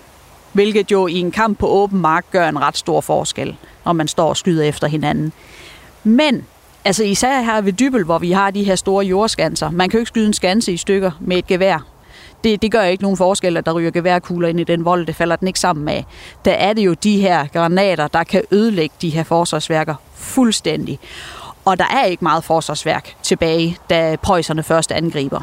Hvilket 0.52 0.90
jo 0.90 1.06
i 1.06 1.14
en 1.14 1.30
kamp 1.30 1.58
på 1.58 1.68
åben 1.68 2.00
mark 2.00 2.24
gør 2.30 2.48
en 2.48 2.60
ret 2.60 2.76
stor 2.76 3.00
forskel, 3.00 3.56
når 3.84 3.92
man 3.92 4.08
står 4.08 4.28
og 4.28 4.36
skyder 4.36 4.64
efter 4.64 4.86
hinanden. 4.86 5.32
Men 6.04 6.46
altså 6.84 7.04
især 7.04 7.40
her 7.40 7.60
ved 7.60 7.72
Dybel, 7.72 8.04
hvor 8.04 8.18
vi 8.18 8.32
har 8.32 8.50
de 8.50 8.64
her 8.64 8.76
store 8.76 9.04
jordskanser, 9.04 9.70
man 9.70 9.90
kan 9.90 9.98
jo 9.98 10.00
ikke 10.00 10.08
skyde 10.08 10.26
en 10.26 10.32
skanse 10.32 10.72
i 10.72 10.76
stykker 10.76 11.10
med 11.20 11.38
et 11.38 11.46
gevær 11.46 11.86
det, 12.44 12.62
det 12.62 12.72
gør 12.72 12.82
ikke 12.82 13.02
nogen 13.02 13.16
forskel, 13.16 13.56
at 13.56 13.66
der 13.66 13.72
ryger 13.72 13.90
geværkugler 13.90 14.48
ind 14.48 14.60
i 14.60 14.64
den 14.64 14.84
vold. 14.84 15.06
Det 15.06 15.16
falder 15.16 15.36
den 15.36 15.48
ikke 15.48 15.60
sammen 15.60 15.84
med. 15.84 16.02
Der 16.44 16.52
er 16.52 16.72
det 16.72 16.82
jo 16.82 16.94
de 16.94 17.20
her 17.20 17.46
granater, 17.46 18.08
der 18.08 18.24
kan 18.24 18.42
ødelægge 18.50 18.94
de 19.02 19.08
her 19.08 19.22
forsvarsværker 19.22 19.94
fuldstændig. 20.14 20.98
Og 21.64 21.78
der 21.78 21.84
er 21.84 22.04
ikke 22.04 22.24
meget 22.24 22.44
forsvarsværk 22.44 23.14
tilbage, 23.22 23.76
da 23.90 24.16
preusserne 24.22 24.62
først 24.62 24.92
angriber. 24.92 25.40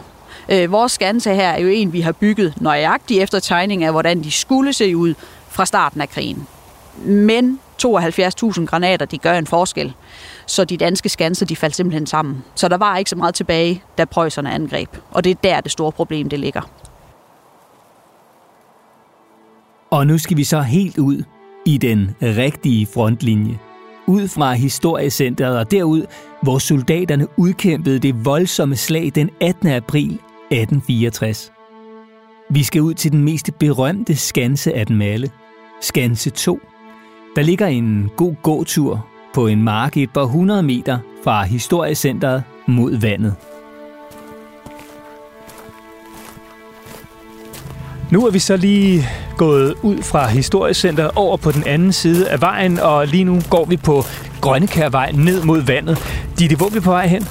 Øh, 0.49 0.71
vores 0.71 0.91
skanse 0.91 1.35
her 1.35 1.49
er 1.49 1.61
jo 1.61 1.67
en, 1.67 1.93
vi 1.93 2.01
har 2.01 2.11
bygget 2.11 2.53
nøjagtigt 2.61 3.23
efter 3.23 3.39
tegning 3.39 3.83
af, 3.83 3.91
hvordan 3.91 4.23
de 4.23 4.31
skulle 4.31 4.73
se 4.73 4.97
ud 4.97 5.13
fra 5.49 5.65
starten 5.65 6.01
af 6.01 6.09
krigen. 6.09 6.47
Men 7.03 7.59
72.000 7.85 8.65
granater, 8.65 9.05
de 9.05 9.17
gør 9.17 9.33
en 9.33 9.47
forskel. 9.47 9.93
Så 10.45 10.65
de 10.65 10.77
danske 10.77 11.09
skanser, 11.09 11.45
de 11.45 11.55
faldt 11.55 11.75
simpelthen 11.75 12.07
sammen. 12.07 12.43
Så 12.55 12.67
der 12.67 12.77
var 12.77 12.97
ikke 12.97 13.09
så 13.09 13.15
meget 13.15 13.35
tilbage, 13.35 13.83
da 13.97 14.05
prøjserne 14.05 14.51
angreb. 14.51 14.89
Og 15.11 15.23
det 15.23 15.29
er 15.29 15.35
der, 15.43 15.61
det 15.61 15.71
store 15.71 15.91
problem 15.91 16.29
det 16.29 16.39
ligger. 16.39 16.61
Og 19.91 20.07
nu 20.07 20.17
skal 20.17 20.37
vi 20.37 20.43
så 20.43 20.61
helt 20.61 20.97
ud 20.97 21.23
i 21.65 21.77
den 21.77 22.15
rigtige 22.21 22.87
frontlinje. 22.93 23.59
Ud 24.07 24.27
fra 24.27 24.53
historiecenteret 24.53 25.57
og 25.57 25.71
derud, 25.71 26.05
hvor 26.41 26.57
soldaterne 26.57 27.27
udkæmpede 27.37 27.99
det 27.99 28.25
voldsomme 28.25 28.75
slag 28.75 29.11
den 29.15 29.29
18. 29.41 29.67
april 29.67 30.05
1864. 30.05 31.51
Vi 32.49 32.63
skal 32.63 32.81
ud 32.81 32.93
til 32.93 33.11
den 33.11 33.23
mest 33.23 33.51
berømte 33.59 34.15
skanse 34.15 34.73
af 34.73 34.85
dem 34.85 35.01
alle, 35.01 35.31
Skanse 35.81 36.29
2. 36.29 36.59
Der 37.35 37.41
ligger 37.41 37.67
en 37.67 38.09
god 38.17 38.35
gåtur 38.43 39.07
på 39.35 39.47
en 39.47 39.63
mark 39.63 39.97
et 39.97 40.09
par 40.09 40.23
hundrede 40.23 40.63
meter 40.63 40.97
fra 41.23 41.43
historiecenteret 41.43 42.43
mod 42.67 42.97
vandet. 42.97 43.35
Nu 48.11 48.25
er 48.25 48.31
vi 48.31 48.39
så 48.39 48.57
lige 48.57 49.07
gået 49.37 49.75
ud 49.81 50.01
fra 50.01 50.27
historiecenteret 50.27 51.11
over 51.15 51.37
på 51.37 51.51
den 51.51 51.63
anden 51.67 51.93
side 51.93 52.29
af 52.29 52.41
vejen, 52.41 52.79
og 52.79 53.07
lige 53.07 53.23
nu 53.23 53.41
går 53.49 53.65
vi 53.65 53.77
på 53.77 54.03
Grønnekærvej 54.41 55.11
ned 55.11 55.43
mod 55.43 55.61
vandet. 55.61 55.97
Ditte, 56.39 56.55
hvor 56.55 56.65
er 56.65 56.71
vi 56.71 56.79
på 56.79 56.91
vej 56.91 57.07
hen? 57.07 57.27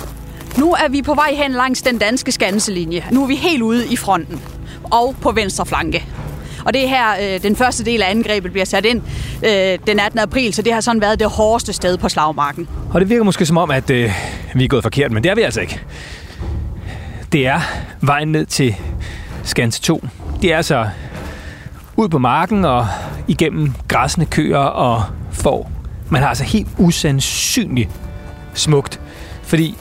Nu 0.59 0.73
er 0.73 0.89
vi 0.91 1.03
på 1.03 1.15
vej 1.15 1.35
hen 1.35 1.53
langs 1.53 1.83
den 1.83 1.99
danske 1.99 2.33
skanselinje. 2.33 3.05
Nu 3.13 3.23
er 3.23 3.27
vi 3.27 3.35
helt 3.35 3.63
ude 3.63 3.87
i 3.87 3.97
fronten 3.97 4.41
og 4.83 5.15
på 5.21 5.33
venstre 5.33 5.67
flanke. 5.67 6.05
Og 6.65 6.75
det 6.75 6.85
er 6.85 6.89
her, 6.89 7.35
øh, 7.35 7.43
den 7.43 7.57
første 7.57 7.85
del 7.85 8.03
af 8.03 8.11
angrebet 8.11 8.53
bliver 8.53 8.65
sat 8.65 8.85
ind 8.85 9.03
øh, 9.45 9.79
den 9.87 10.01
18. 10.01 10.19
april, 10.19 10.55
så 10.55 10.63
det 10.63 10.73
har 10.73 10.81
sådan 10.81 11.01
været 11.01 11.21
det 11.21 11.29
hårdeste 11.29 11.73
sted 11.73 11.99
på 11.99 12.09
slagmarken. 12.09 12.69
Og 12.93 13.01
det 13.01 13.09
virker 13.09 13.25
måske 13.25 13.47
som 13.47 13.57
om, 13.57 13.71
at 13.71 13.91
øh, 13.91 14.11
vi 14.55 14.65
er 14.65 14.69
gået 14.69 14.83
forkert, 14.83 15.13
men 15.13 15.23
det 15.23 15.31
er 15.31 15.35
vi 15.35 15.43
altså 15.43 15.61
ikke. 15.61 15.81
Det 17.33 17.47
er 17.47 17.61
vejen 18.01 18.33
ned 18.33 18.47
til 18.47 18.77
Skanse 19.45 19.83
2. 19.83 20.05
Det 20.43 20.53
er 20.53 20.57
altså 20.57 20.87
ud 21.97 22.09
på 22.09 22.19
marken 22.19 22.65
og 22.65 22.87
igennem 23.29 23.73
græsne 23.89 24.27
køer 24.27 24.59
og 24.59 25.03
får. 25.33 25.71
Man 26.11 26.23
har 26.23 26.29
altså 26.29 26.45
helt 26.45 26.69
usandsynligt 26.79 27.91
smukt, 28.55 29.01
fordi 29.43 29.77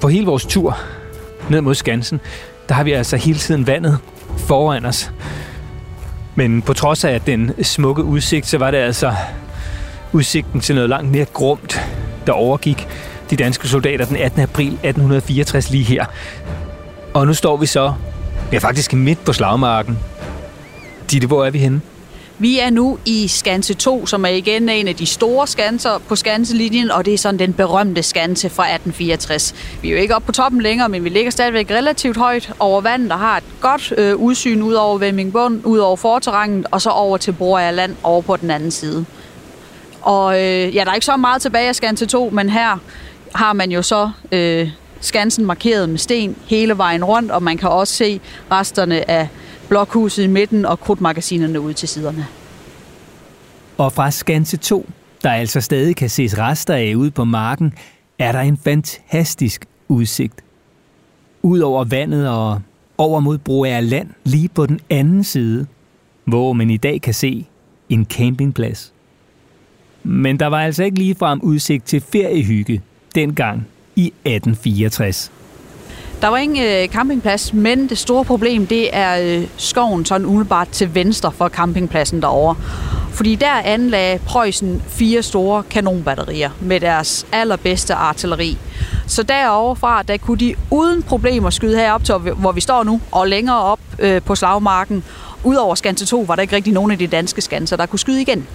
på 0.00 0.08
hele 0.08 0.26
vores 0.26 0.44
tur 0.46 0.78
ned 1.50 1.60
mod 1.60 1.74
Skansen, 1.74 2.20
der 2.68 2.74
har 2.74 2.84
vi 2.84 2.92
altså 2.92 3.16
hele 3.16 3.38
tiden 3.38 3.66
vandet 3.66 3.98
foran 4.38 4.84
os. 4.84 5.10
Men 6.36 6.62
på 6.62 6.72
trods 6.72 7.04
af 7.04 7.20
den 7.20 7.64
smukke 7.64 8.04
udsigt, 8.04 8.46
så 8.46 8.58
var 8.58 8.70
det 8.70 8.78
altså 8.78 9.14
udsigten 10.12 10.60
til 10.60 10.74
noget 10.74 10.90
langt 10.90 11.10
mere 11.10 11.24
grumt, 11.32 11.80
der 12.26 12.32
overgik 12.32 12.88
de 13.30 13.36
danske 13.36 13.68
soldater 13.68 14.04
den 14.04 14.16
18. 14.16 14.40
april 14.40 14.66
1864 14.66 15.70
lige 15.70 15.84
her. 15.84 16.04
Og 17.14 17.26
nu 17.26 17.34
står 17.34 17.56
vi 17.56 17.66
så, 17.66 17.92
ja 18.52 18.58
faktisk 18.58 18.92
midt 18.92 19.24
på 19.24 19.32
slagmarken. 19.32 19.98
Ditte, 21.10 21.26
hvor 21.26 21.44
er 21.44 21.50
vi 21.50 21.58
henne? 21.58 21.80
Vi 22.38 22.58
er 22.58 22.70
nu 22.70 22.98
i 23.04 23.28
Skanse 23.28 23.74
2, 23.74 24.06
som 24.06 24.24
er 24.24 24.28
igen 24.28 24.68
en 24.68 24.88
af 24.88 24.96
de 24.96 25.06
store 25.06 25.46
skanser 25.46 25.98
på 26.08 26.16
Skanselinjen, 26.16 26.90
og 26.90 27.04
det 27.04 27.14
er 27.14 27.18
sådan 27.18 27.38
den 27.38 27.52
berømte 27.52 28.02
skanse 28.02 28.50
fra 28.50 28.62
1864. 28.62 29.54
Vi 29.82 29.88
er 29.88 29.92
jo 29.92 29.98
ikke 29.98 30.14
oppe 30.16 30.26
på 30.26 30.32
toppen 30.32 30.60
længere, 30.60 30.88
men 30.88 31.04
vi 31.04 31.08
ligger 31.08 31.30
stadigvæk 31.30 31.70
relativt 31.70 32.16
højt 32.16 32.52
over 32.58 32.80
vandet, 32.80 33.12
og 33.12 33.18
har 33.18 33.36
et 33.36 33.44
godt 33.60 33.92
øh, 33.96 34.16
udsyn 34.16 34.62
ud 34.62 34.74
over 34.74 34.98
Vemmingbund, 34.98 35.60
ud 35.64 35.78
over 35.78 35.96
forterrangen, 35.96 36.66
og 36.70 36.82
så 36.82 36.90
over 36.90 37.16
til 37.16 37.32
Broager 37.32 37.70
Land 37.70 37.96
over 38.02 38.22
på 38.22 38.36
den 38.36 38.50
anden 38.50 38.70
side. 38.70 39.04
Og 40.02 40.34
øh, 40.34 40.74
ja, 40.74 40.84
der 40.84 40.90
er 40.90 40.94
ikke 40.94 41.06
så 41.06 41.16
meget 41.16 41.42
tilbage 41.42 41.68
af 41.68 41.76
Skanse 41.76 42.06
2, 42.06 42.30
men 42.32 42.50
her 42.50 42.78
har 43.34 43.52
man 43.52 43.70
jo 43.70 43.82
så 43.82 44.10
øh, 44.32 44.68
skansen 45.00 45.44
markeret 45.44 45.88
med 45.88 45.98
sten 45.98 46.36
hele 46.46 46.78
vejen 46.78 47.04
rundt, 47.04 47.30
og 47.30 47.42
man 47.42 47.58
kan 47.58 47.68
også 47.68 47.94
se 47.94 48.20
resterne 48.50 49.10
af 49.10 49.28
blokhuset 49.68 50.24
i 50.24 50.26
midten 50.26 50.64
og 50.64 50.80
krudtmagasinerne 50.80 51.60
ud 51.60 51.72
til 51.72 51.88
siderne. 51.88 52.26
Og 53.78 53.92
fra 53.92 54.10
Skanse 54.10 54.56
2, 54.56 54.86
der 55.22 55.30
altså 55.30 55.60
stadig 55.60 55.96
kan 55.96 56.10
ses 56.10 56.38
rester 56.38 56.74
af 56.74 56.94
ude 56.96 57.10
på 57.10 57.24
marken, 57.24 57.72
er 58.18 58.32
der 58.32 58.40
en 58.40 58.56
fantastisk 58.56 59.66
udsigt. 59.88 60.44
Ud 61.42 61.60
over 61.60 61.84
vandet 61.84 62.28
og 62.28 62.60
over 62.98 63.20
mod 63.20 63.38
Broager 63.38 63.80
Land 63.80 64.08
lige 64.24 64.48
på 64.48 64.66
den 64.66 64.80
anden 64.90 65.24
side, 65.24 65.66
hvor 66.24 66.52
man 66.52 66.70
i 66.70 66.76
dag 66.76 67.00
kan 67.00 67.14
se 67.14 67.46
en 67.88 68.04
campingplads. 68.04 68.92
Men 70.02 70.40
der 70.40 70.46
var 70.46 70.60
altså 70.60 70.84
ikke 70.84 70.98
ligefrem 70.98 71.40
udsigt 71.42 71.84
til 71.84 72.00
feriehygge 72.00 72.82
dengang 73.14 73.66
i 73.96 74.06
1864. 74.06 75.32
Der 76.22 76.28
var 76.28 76.36
ingen 76.36 76.64
øh, 76.64 76.88
campingplads, 76.88 77.52
men 77.52 77.88
det 77.88 77.98
store 77.98 78.24
problem, 78.24 78.66
det 78.66 78.96
er 78.96 79.38
øh, 79.38 79.46
skoven 79.56 80.04
sådan 80.04 80.26
umiddelbart 80.26 80.68
til 80.68 80.94
venstre 80.94 81.32
for 81.32 81.48
campingpladsen 81.48 82.22
derovre. 82.22 82.56
Fordi 83.12 83.34
der 83.34 83.52
anlagde 83.52 84.18
Preussen 84.18 84.82
fire 84.88 85.22
store 85.22 85.62
kanonbatterier 85.62 86.50
med 86.60 86.80
deres 86.80 87.26
allerbedste 87.32 87.94
artilleri. 87.94 88.58
Så 89.06 89.22
deroverfra, 89.22 90.02
der 90.02 90.16
kunne 90.16 90.38
de 90.38 90.54
uden 90.70 91.02
problemer 91.02 91.50
skyde 91.50 91.78
herop 91.78 92.04
til, 92.04 92.14
hvor 92.14 92.52
vi 92.52 92.60
står 92.60 92.84
nu, 92.84 93.00
og 93.12 93.28
længere 93.28 93.62
op 93.62 93.80
øh, 93.98 94.22
på 94.22 94.34
slagmarken. 94.34 95.04
Udover 95.44 95.74
Skanse 95.74 96.06
2 96.06 96.24
var 96.28 96.34
der 96.34 96.42
ikke 96.42 96.56
rigtig 96.56 96.72
nogen 96.72 96.90
af 96.90 96.98
de 96.98 97.06
danske 97.06 97.40
skanser, 97.40 97.76
der 97.76 97.86
kunne 97.86 97.98
skyde 97.98 98.20
igen. 98.20 98.46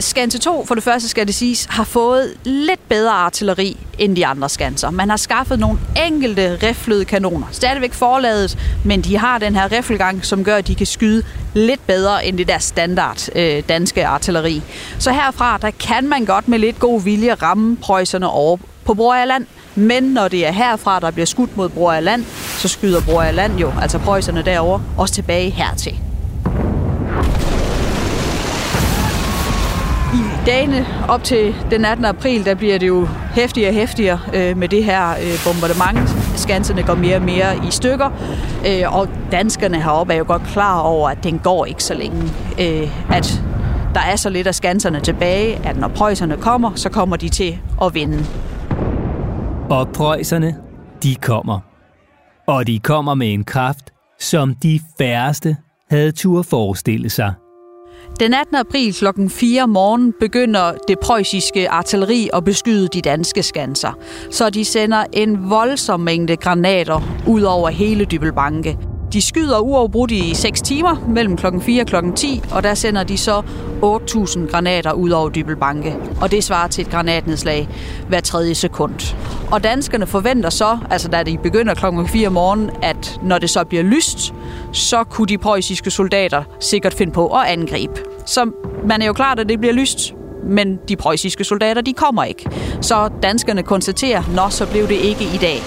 Skanse 0.00 0.38
2, 0.38 0.64
for 0.64 0.74
det 0.74 0.84
første 0.84 1.08
skal 1.08 1.26
det 1.26 1.34
siges, 1.34 1.66
har 1.70 1.84
fået 1.84 2.34
lidt 2.44 2.88
bedre 2.88 3.12
artilleri 3.12 3.76
end 3.98 4.16
de 4.16 4.26
andre 4.26 4.48
skanser. 4.48 4.90
Man 4.90 5.10
har 5.10 5.16
skaffet 5.16 5.58
nogle 5.58 5.78
enkelte 6.06 6.58
riflede 6.62 7.04
kanoner. 7.04 7.46
Stadigvæk 7.52 7.92
forladet, 7.92 8.58
men 8.84 9.02
de 9.02 9.18
har 9.18 9.38
den 9.38 9.54
her 9.54 9.72
riffelgang, 9.72 10.24
som 10.24 10.44
gør, 10.44 10.56
at 10.56 10.66
de 10.66 10.74
kan 10.74 10.86
skyde 10.86 11.22
lidt 11.54 11.86
bedre 11.86 12.26
end 12.26 12.38
det 12.38 12.48
der 12.48 12.58
standard 12.58 13.28
øh, 13.36 13.62
danske 13.68 14.06
artilleri. 14.06 14.62
Så 14.98 15.12
herfra, 15.12 15.58
der 15.58 15.70
kan 15.70 16.08
man 16.08 16.24
godt 16.24 16.48
med 16.48 16.58
lidt 16.58 16.78
god 16.78 17.02
vilje 17.02 17.34
ramme 17.34 17.76
prøjserne 17.76 18.28
over 18.28 18.56
på 18.84 18.94
Borgerland. 18.94 19.46
Men 19.74 20.02
når 20.02 20.28
det 20.28 20.46
er 20.46 20.50
herfra, 20.50 21.00
der 21.00 21.10
bliver 21.10 21.26
skudt 21.26 21.56
mod 21.56 21.68
Borgerland, 21.68 22.24
så 22.58 22.68
skyder 22.68 23.00
Borgerland 23.00 23.58
jo, 23.58 23.72
altså 23.82 23.98
prøjserne 23.98 24.42
derover 24.42 24.80
også 24.98 25.14
tilbage 25.14 25.50
hertil. 25.50 26.00
Dagene 30.46 30.86
op 31.08 31.24
til 31.24 31.54
den 31.70 31.84
18. 31.84 32.04
april, 32.04 32.44
der 32.44 32.54
bliver 32.54 32.78
det 32.78 32.88
jo 32.88 33.06
hæftigere 33.34 33.70
og 33.70 33.74
hæftigere 33.74 34.20
øh, 34.34 34.56
med 34.56 34.68
det 34.68 34.84
her 34.84 35.10
øh, 35.10 35.44
bombardement. 35.44 36.08
Skanserne 36.38 36.82
går 36.82 36.94
mere 36.94 37.16
og 37.16 37.22
mere 37.22 37.56
i 37.56 37.70
stykker, 37.70 38.10
øh, 38.66 38.96
og 38.96 39.08
danskerne 39.32 39.82
heroppe 39.82 40.12
er 40.12 40.18
jo 40.18 40.24
godt 40.26 40.42
klar 40.42 40.80
over, 40.80 41.08
at 41.08 41.24
den 41.24 41.38
går 41.38 41.64
ikke 41.64 41.84
så 41.84 41.94
længe. 41.94 42.22
Øh, 42.60 43.16
at 43.16 43.42
der 43.94 44.00
er 44.00 44.16
så 44.16 44.30
lidt 44.30 44.46
af 44.46 44.54
skanserne 44.54 45.00
tilbage, 45.00 45.66
at 45.66 45.76
når 45.76 45.88
prøjserne 45.88 46.36
kommer, 46.36 46.74
så 46.74 46.88
kommer 46.88 47.16
de 47.16 47.28
til 47.28 47.58
at 47.82 47.94
vinde. 47.94 48.24
Og 49.70 49.88
prøjserne, 49.88 50.56
de 51.02 51.14
kommer. 51.14 51.60
Og 52.46 52.66
de 52.66 52.78
kommer 52.78 53.14
med 53.14 53.32
en 53.32 53.44
kraft, 53.44 53.92
som 54.20 54.54
de 54.54 54.80
færreste 54.98 55.56
havde 55.90 56.12
tur 56.12 56.42
forestille 56.42 57.10
sig. 57.10 57.32
Den 58.20 58.34
18. 58.34 58.56
april 58.56 58.94
kl. 58.94 59.06
4 59.28 59.68
morgen 59.68 60.12
begynder 60.20 60.72
det 60.88 60.98
preussiske 60.98 61.70
artilleri 61.70 62.28
at 62.34 62.44
beskyde 62.44 62.88
de 62.88 63.00
danske 63.00 63.42
skanser. 63.42 63.98
Så 64.30 64.50
de 64.50 64.64
sender 64.64 65.04
en 65.12 65.50
voldsom 65.50 66.00
mængde 66.00 66.36
granater 66.36 67.00
ud 67.26 67.42
over 67.42 67.68
hele 67.68 68.04
Dybelbanke. 68.04 68.78
De 69.14 69.22
skyder 69.22 69.58
uafbrudt 69.58 70.10
i 70.10 70.34
6 70.34 70.62
timer 70.62 70.96
mellem 71.08 71.36
klokken 71.36 71.62
4 71.62 71.82
og 71.82 71.86
klokken 71.86 72.12
10, 72.12 72.42
og 72.52 72.62
der 72.62 72.74
sender 72.74 73.04
de 73.04 73.18
så 73.18 73.42
8.000 73.82 74.50
granater 74.50 74.92
ud 74.92 75.10
over 75.10 75.28
Dybelbanke. 75.28 75.96
Og 76.20 76.30
det 76.30 76.44
svarer 76.44 76.68
til 76.68 76.82
et 76.82 76.90
granatnedslag 76.90 77.68
hver 78.08 78.20
tredje 78.20 78.54
sekund. 78.54 79.16
Og 79.52 79.64
danskerne 79.64 80.06
forventer 80.06 80.50
så, 80.50 80.78
altså 80.90 81.08
da 81.08 81.22
de 81.22 81.38
begynder 81.38 81.74
klokken 81.74 82.08
4 82.08 82.26
om 82.26 82.32
morgenen, 82.32 82.70
at 82.82 83.20
når 83.22 83.38
det 83.38 83.50
så 83.50 83.64
bliver 83.64 83.82
lyst, 83.82 84.34
så 84.72 85.04
kunne 85.04 85.26
de 85.26 85.38
preussiske 85.38 85.90
soldater 85.90 86.42
sikkert 86.60 86.94
finde 86.94 87.12
på 87.12 87.26
at 87.26 87.46
angribe. 87.46 88.00
Så 88.26 88.50
man 88.88 89.02
er 89.02 89.06
jo 89.06 89.12
klar, 89.12 89.34
at 89.34 89.48
det 89.48 89.60
bliver 89.60 89.74
lyst, 89.74 90.14
men 90.44 90.78
de 90.88 90.96
preussiske 90.96 91.44
soldater, 91.44 91.80
de 91.80 91.92
kommer 91.92 92.24
ikke. 92.24 92.50
Så 92.80 93.10
danskerne 93.22 93.62
konstaterer, 93.62 94.22
nå, 94.34 94.48
så 94.50 94.66
blev 94.66 94.88
det 94.88 94.96
ikke 94.96 95.24
i 95.24 95.38
dag. 95.40 95.62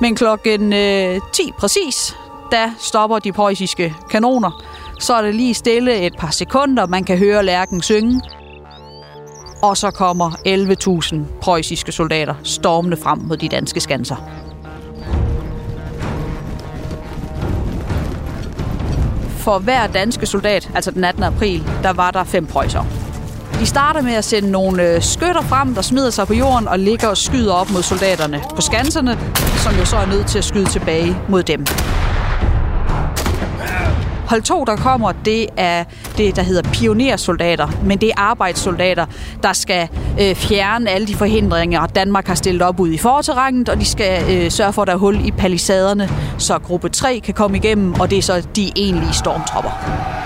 Men 0.00 0.14
klokken 0.14 0.72
øh, 0.72 1.20
10 1.32 1.52
præcis, 1.58 2.16
der 2.50 2.70
stopper 2.78 3.18
de 3.18 3.32
preussiske 3.32 3.94
kanoner. 4.10 4.64
Så 5.00 5.14
er 5.14 5.22
det 5.22 5.34
lige 5.34 5.54
stille 5.54 6.06
et 6.06 6.16
par 6.18 6.30
sekunder, 6.30 6.86
man 6.86 7.04
kan 7.04 7.18
høre 7.18 7.44
lærken 7.44 7.82
synge. 7.82 8.20
Og 9.62 9.76
så 9.76 9.90
kommer 9.90 10.30
11.000 10.30 11.40
preussiske 11.40 11.92
soldater 11.92 12.34
stormende 12.42 12.96
frem 12.96 13.18
mod 13.18 13.36
de 13.36 13.48
danske 13.48 13.80
skanser. 13.80 14.16
for 19.46 19.58
hver 19.58 19.86
danske 19.86 20.26
soldat, 20.26 20.70
altså 20.74 20.90
den 20.90 21.04
18. 21.04 21.22
april, 21.22 21.64
der 21.82 21.92
var 21.92 22.10
der 22.10 22.24
fem 22.24 22.46
prøjser. 22.46 23.05
De 23.60 23.66
starter 23.66 24.02
med 24.02 24.12
at 24.12 24.24
sende 24.24 24.50
nogle 24.50 24.82
øh, 24.82 25.02
skytter 25.02 25.42
frem, 25.42 25.74
der 25.74 25.82
smider 25.82 26.10
sig 26.10 26.26
på 26.26 26.34
jorden 26.34 26.68
og 26.68 26.78
ligger 26.78 27.08
og 27.08 27.16
skyder 27.16 27.52
op 27.52 27.70
mod 27.70 27.82
soldaterne 27.82 28.42
på 28.54 28.60
skanserne, 28.60 29.18
som 29.56 29.74
jo 29.78 29.84
så 29.84 29.96
er 29.96 30.06
nødt 30.06 30.26
til 30.26 30.38
at 30.38 30.44
skyde 30.44 30.66
tilbage 30.66 31.16
mod 31.28 31.42
dem. 31.42 31.66
Hold 34.26 34.42
2, 34.42 34.64
der 34.64 34.76
kommer, 34.76 35.12
det 35.12 35.46
er 35.56 35.84
det, 36.18 36.36
der 36.36 36.42
hedder 36.42 36.70
pionersoldater, 36.70 37.68
men 37.84 37.98
det 37.98 38.08
er 38.08 38.20
arbejdssoldater, 38.20 39.06
der 39.42 39.52
skal 39.52 39.88
øh, 40.20 40.34
fjerne 40.34 40.90
alle 40.90 41.06
de 41.06 41.14
forhindringer, 41.14 41.86
Danmark 41.86 42.26
har 42.26 42.34
stillet 42.34 42.62
op 42.62 42.80
ud 42.80 42.90
i 42.90 42.98
forterrangen, 42.98 43.70
og 43.70 43.80
de 43.80 43.84
skal 43.84 44.36
øh, 44.36 44.50
sørge 44.50 44.72
for, 44.72 44.82
at 44.82 44.88
der 44.88 44.94
er 44.94 44.98
hul 44.98 45.26
i 45.26 45.30
palisaderne, 45.30 46.08
så 46.38 46.58
gruppe 46.58 46.88
3 46.88 47.20
kan 47.24 47.34
komme 47.34 47.56
igennem, 47.56 48.00
og 48.00 48.10
det 48.10 48.18
er 48.18 48.22
så 48.22 48.46
de 48.56 48.72
egentlige 48.76 49.12
stormtropper. 49.12 50.25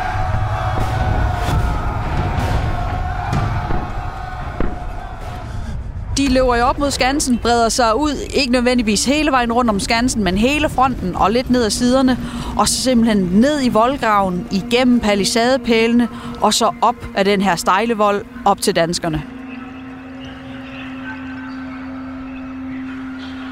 De 6.21 6.29
løber 6.29 6.57
jo 6.57 6.65
op 6.65 6.79
mod 6.79 6.91
Skansen, 6.91 7.39
breder 7.39 7.69
sig 7.69 7.97
ud, 7.97 8.15
ikke 8.35 8.53
nødvendigvis 8.53 9.05
hele 9.05 9.31
vejen 9.31 9.53
rundt 9.53 9.71
om 9.71 9.81
Skansen, 9.81 10.25
men 10.25 10.39
hele 10.39 10.69
fronten 10.69 11.17
og 11.17 11.31
lidt 11.31 11.51
ned 11.51 11.65
ad 11.65 11.71
siderne, 11.71 12.19
og 12.59 12.69
så 12.69 12.83
simpelthen 12.83 13.29
ned 13.33 13.65
i 13.65 13.69
voldgraven, 13.69 14.49
igennem 14.51 15.01
palisadepælene, 15.01 16.09
og 16.41 16.55
så 16.55 16.73
op 16.83 17.07
af 17.15 17.25
den 17.25 17.41
her 17.41 17.57
stejle 17.57 17.95
vold 17.95 18.25
op 18.45 18.61
til 18.61 18.77
danskerne. 18.77 19.23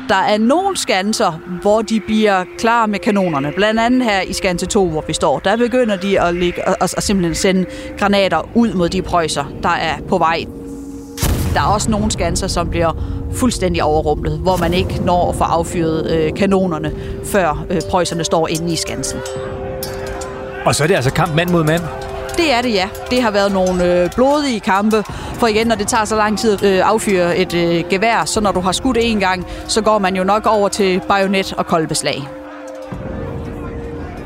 Der 0.08 0.14
er 0.14 0.38
nogle 0.38 0.76
skanser, 0.76 1.40
hvor 1.62 1.82
de 1.82 2.00
bliver 2.00 2.44
klar 2.58 2.86
med 2.86 2.98
kanonerne. 2.98 3.52
Blandt 3.52 3.80
andet 3.80 4.04
her 4.04 4.20
i 4.20 4.32
skanse 4.32 4.66
2, 4.66 4.88
hvor 4.88 5.04
vi 5.06 5.12
står. 5.12 5.38
Der 5.38 5.56
begynder 5.56 5.96
de 5.96 6.20
at, 6.20 6.34
ligge, 6.34 6.68
at, 6.68 6.94
at 6.96 7.02
simpelthen 7.02 7.34
sende 7.34 7.64
granater 7.98 8.48
ud 8.54 8.74
mod 8.74 8.88
de 8.88 9.02
prøjser, 9.02 9.44
der 9.62 9.68
er 9.68 9.96
på 10.08 10.18
vej 10.18 10.44
der 11.54 11.60
er 11.60 11.66
også 11.66 11.90
nogle 11.90 12.10
skanser, 12.10 12.46
som 12.46 12.68
bliver 12.68 12.92
fuldstændig 13.32 13.82
overrumplet, 13.82 14.38
hvor 14.38 14.56
man 14.56 14.74
ikke 14.74 15.00
når 15.04 15.28
at 15.28 15.36
få 15.36 15.44
affyret 15.44 16.10
øh, 16.10 16.34
kanonerne, 16.34 16.92
før 17.24 17.64
øh, 17.70 17.80
prøjserne 17.90 18.24
står 18.24 18.48
inde 18.48 18.72
i 18.72 18.76
skansen. 18.76 19.18
Og 20.64 20.74
så 20.74 20.82
er 20.82 20.86
det 20.86 20.94
altså 20.94 21.12
kamp 21.12 21.34
mand 21.34 21.50
mod 21.50 21.64
mand? 21.64 21.82
Det 22.36 22.52
er 22.52 22.62
det, 22.62 22.74
ja. 22.74 22.88
Det 23.10 23.22
har 23.22 23.30
været 23.30 23.52
nogle 23.52 24.02
øh, 24.02 24.10
blodige 24.14 24.60
kampe, 24.60 25.04
for 25.34 25.46
igen, 25.46 25.66
når 25.66 25.74
det 25.74 25.86
tager 25.86 26.04
så 26.04 26.16
lang 26.16 26.38
tid 26.38 26.52
at 26.52 26.62
øh, 26.62 26.88
affyre 26.88 27.36
et 27.36 27.54
øh, 27.54 27.84
gevær, 27.90 28.24
så 28.24 28.40
når 28.40 28.52
du 28.52 28.60
har 28.60 28.72
skudt 28.72 28.96
en 29.00 29.20
gang, 29.20 29.46
så 29.68 29.80
går 29.80 29.98
man 29.98 30.16
jo 30.16 30.24
nok 30.24 30.46
over 30.46 30.68
til 30.68 31.00
bajonet 31.08 31.52
og 31.52 31.66
kolbeslag. 31.66 32.28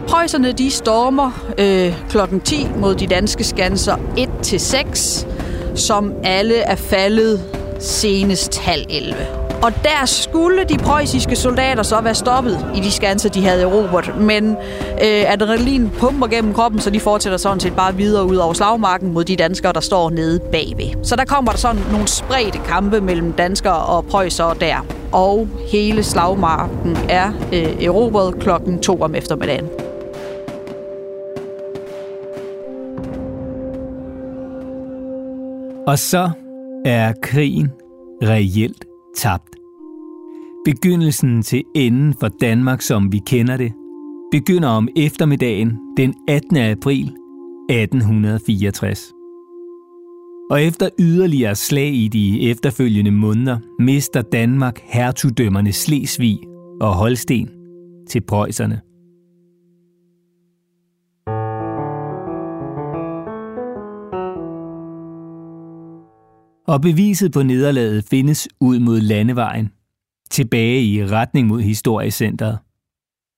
Prøjserne 0.09 0.53
de 0.53 0.71
stormer 0.71 1.31
øh, 1.59 1.95
klokken 2.11 2.41
10 2.41 2.69
mod 2.77 2.95
de 2.95 3.07
danske 3.07 3.45
skanser 3.45 3.97
1-6 3.97 5.27
som 5.75 6.13
alle 6.25 6.55
er 6.55 6.77
faldet 6.77 7.41
senest 7.81 8.59
halv 8.59 8.85
11. 8.91 9.15
Og 9.63 9.73
der 9.83 10.07
skulle 10.07 10.65
de 10.65 10.79
preussiske 10.79 11.37
soldater 11.37 11.83
så 11.83 12.01
være 12.01 12.15
stoppet 12.15 12.67
i 12.75 12.81
de 12.81 12.93
skanser, 12.93 13.29
de 13.29 13.45
havde 13.45 13.63
erobret. 13.63 14.21
Men 14.21 14.57
øh, 15.03 15.33
adrenalin 15.33 15.91
pumper 15.99 16.27
gennem 16.27 16.55
kroppen, 16.55 16.81
så 16.81 16.91
de 16.91 17.01
fortsætter 17.01 17.37
sådan 17.37 17.61
set 17.61 17.77
bare 17.77 17.95
videre 17.95 18.25
ud 18.25 18.37
over 18.37 18.53
slagmarken 18.53 19.13
mod 19.13 19.25
de 19.25 19.37
danskere, 19.37 19.73
der 19.73 19.81
står 19.81 20.11
nede 20.11 20.41
bagved. 20.41 21.05
Så 21.05 21.17
der 21.17 21.25
kommer 21.25 21.51
der 21.51 21.59
sådan 21.59 21.83
nogle 21.93 22.09
spredte 22.09 22.59
kampe 22.59 23.01
mellem 23.01 23.33
danskere 23.33 23.77
og 23.77 24.05
preussere 24.05 24.55
der. 24.61 24.87
Og 25.13 25.49
hele 25.73 26.03
slagmarken 26.03 26.97
er 27.09 27.33
øh, 27.53 27.85
erobret 27.85 28.35
klokken 28.41 28.81
2 28.81 29.03
om 29.03 29.15
eftermiddagen. 29.15 29.82
Og 35.87 35.99
så 35.99 36.31
er 36.85 37.13
krigen 37.23 37.69
reelt 38.23 38.85
tabt. 39.17 39.57
Begyndelsen 40.65 41.43
til 41.43 41.63
enden 41.75 42.15
for 42.21 42.29
Danmark, 42.29 42.83
som 42.83 43.13
vi 43.13 43.21
kender 43.27 43.57
det, 43.57 43.73
begynder 44.31 44.69
om 44.69 44.89
eftermiddagen 44.97 45.79
den 45.97 46.15
18. 46.29 46.57
april 46.57 47.05
1864. 47.71 49.13
Og 50.51 50.63
efter 50.63 50.89
yderligere 50.99 51.55
slag 51.55 51.95
i 51.95 52.09
de 52.09 52.51
efterfølgende 52.51 53.11
måneder, 53.11 53.59
mister 53.79 54.23
Danmark 54.23 54.81
hertugdømmerne 54.85 55.73
Slesvig 55.73 56.39
og 56.81 56.95
Holsten 56.95 57.51
til 58.09 58.21
preusserne. 58.21 58.92
Og 66.67 66.81
beviset 66.81 67.33
på 67.33 67.43
nederlaget 67.43 68.05
findes 68.11 68.49
ud 68.61 68.79
mod 68.79 69.01
landevejen, 69.01 69.73
tilbage 70.31 70.83
i 70.83 71.07
retning 71.07 71.49
mod 71.49 71.61
Historiecenteret. 71.61 72.59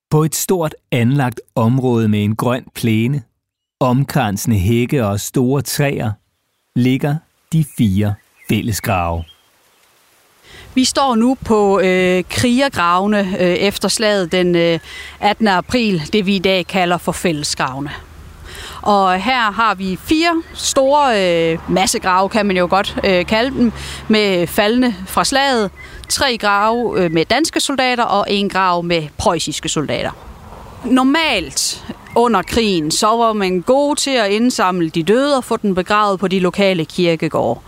På 0.09 0.23
et 0.23 0.35
stort 0.35 0.75
anlagt 0.91 1.41
område 1.55 2.07
med 2.07 2.23
en 2.23 2.35
grøn 2.35 2.65
plæne, 2.75 3.21
omkransende 3.79 4.57
hække 4.57 5.05
og 5.05 5.19
store 5.19 5.61
træer, 5.61 6.11
ligger 6.75 7.15
de 7.53 7.65
fire 7.77 8.13
fællesgrave. 8.49 9.23
Vi 10.75 10.83
står 10.83 11.15
nu 11.15 11.37
på 11.45 11.79
øh, 11.79 12.23
krigergravene 12.29 13.19
øh, 13.19 13.55
efter 13.55 13.87
slaget 13.87 14.31
den 14.31 14.55
øh, 14.55 14.79
18. 15.19 15.47
april, 15.47 16.01
det 16.13 16.25
vi 16.25 16.35
i 16.35 16.39
dag 16.39 16.67
kalder 16.67 16.97
for 16.97 17.11
fællesgravene. 17.11 17.91
Og 18.85 19.19
her 19.21 19.51
har 19.51 19.75
vi 19.75 19.99
fire 20.03 20.43
store 20.53 21.23
øh, 21.53 21.59
massegrave, 21.69 22.29
kan 22.29 22.45
man 22.45 22.57
jo 22.57 22.67
godt 22.69 22.97
øh, 23.03 23.25
kalde 23.25 23.57
dem, 23.57 23.71
med 24.07 24.47
faldende 24.47 24.95
fra 25.07 25.23
slaget. 25.23 25.71
Tre 26.09 26.37
grave 26.37 27.01
øh, 27.01 27.11
med 27.11 27.25
danske 27.25 27.59
soldater 27.59 28.03
og 28.03 28.25
en 28.29 28.49
grav 28.49 28.83
med 28.83 29.03
preussiske 29.17 29.69
soldater. 29.69 30.11
Normalt 30.83 31.85
under 32.15 32.41
krigen, 32.41 32.91
så 32.91 33.07
var 33.07 33.33
man 33.33 33.61
god 33.61 33.95
til 33.95 34.11
at 34.11 34.31
indsamle 34.31 34.89
de 34.89 35.03
døde 35.03 35.37
og 35.37 35.43
få 35.43 35.57
dem 35.57 35.75
begravet 35.75 36.19
på 36.19 36.27
de 36.27 36.39
lokale 36.39 36.85
kirkegårde. 36.85 37.59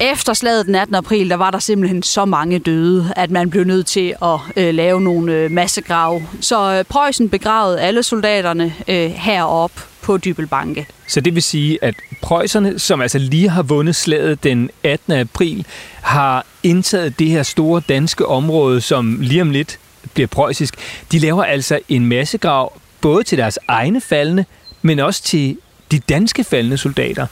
Efter 0.00 0.34
slaget 0.34 0.66
den 0.66 0.74
18. 0.74 0.94
april, 0.94 1.30
der 1.30 1.36
var 1.36 1.50
der 1.50 1.58
simpelthen 1.58 2.02
så 2.02 2.24
mange 2.24 2.58
døde, 2.58 3.12
at 3.16 3.30
man 3.30 3.50
blev 3.50 3.64
nødt 3.64 3.86
til 3.86 4.14
at 4.22 4.38
øh, 4.56 4.74
lave 4.74 5.00
nogle 5.00 5.32
øh, 5.32 5.50
massegrave. 5.50 6.22
Så 6.40 6.72
øh, 6.72 6.84
Preussen 6.84 7.28
begravede 7.28 7.80
alle 7.80 8.02
soldaterne 8.02 8.74
øh, 8.88 9.10
herop 9.10 9.72
på 10.06 10.16
Dybelbanke. 10.16 10.86
Så 11.08 11.20
det 11.20 11.34
vil 11.34 11.42
sige, 11.42 11.78
at 11.82 11.94
preusserne, 12.22 12.78
som 12.78 13.00
altså 13.00 13.18
lige 13.18 13.48
har 13.48 13.62
vundet 13.62 13.96
slaget 13.96 14.44
den 14.44 14.70
18. 14.82 15.12
april, 15.12 15.66
har 16.02 16.46
indtaget 16.62 17.18
det 17.18 17.28
her 17.28 17.42
store 17.42 17.82
danske 17.88 18.26
område, 18.26 18.80
som 18.80 19.18
lige 19.20 19.42
om 19.42 19.50
lidt 19.50 19.78
bliver 20.14 20.26
preussisk. 20.26 20.74
De 21.12 21.18
laver 21.18 21.44
altså 21.44 21.78
en 21.88 22.06
massegrav 22.06 22.72
både 23.00 23.24
til 23.24 23.38
deres 23.38 23.58
egne 23.68 24.00
faldende, 24.00 24.44
men 24.82 24.98
også 24.98 25.22
til 25.22 25.58
de 25.90 25.98
danske 25.98 26.44
faldende 26.44 26.78
soldater. 26.78 27.26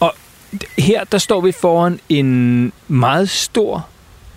Og 0.00 0.14
her 0.78 1.04
der 1.04 1.18
står 1.18 1.40
vi 1.40 1.52
foran 1.52 2.00
en 2.08 2.72
meget 2.88 3.30
stor 3.30 3.86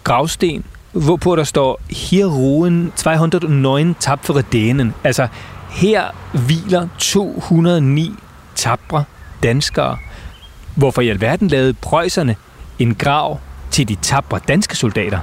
gravsten, 0.03 0.65
hvorpå 0.91 1.35
der 1.35 1.43
står, 1.43 1.81
hier 1.89 2.25
ruhen 2.25 2.93
209 2.95 3.93
tapfere 3.99 4.41
dænen. 4.41 4.93
Altså, 5.03 5.27
her 5.69 6.03
hviler 6.33 6.87
209 6.97 8.13
tabre 8.55 9.03
danskere. 9.43 9.97
Hvorfor 10.75 11.01
i 11.01 11.09
alverden 11.09 11.47
lavede 11.47 11.73
preusserne 11.73 12.35
en 12.79 12.95
grav 12.95 13.39
til 13.71 13.87
de 13.87 13.95
tabre 13.95 14.39
danske 14.47 14.75
soldater? 14.75 15.19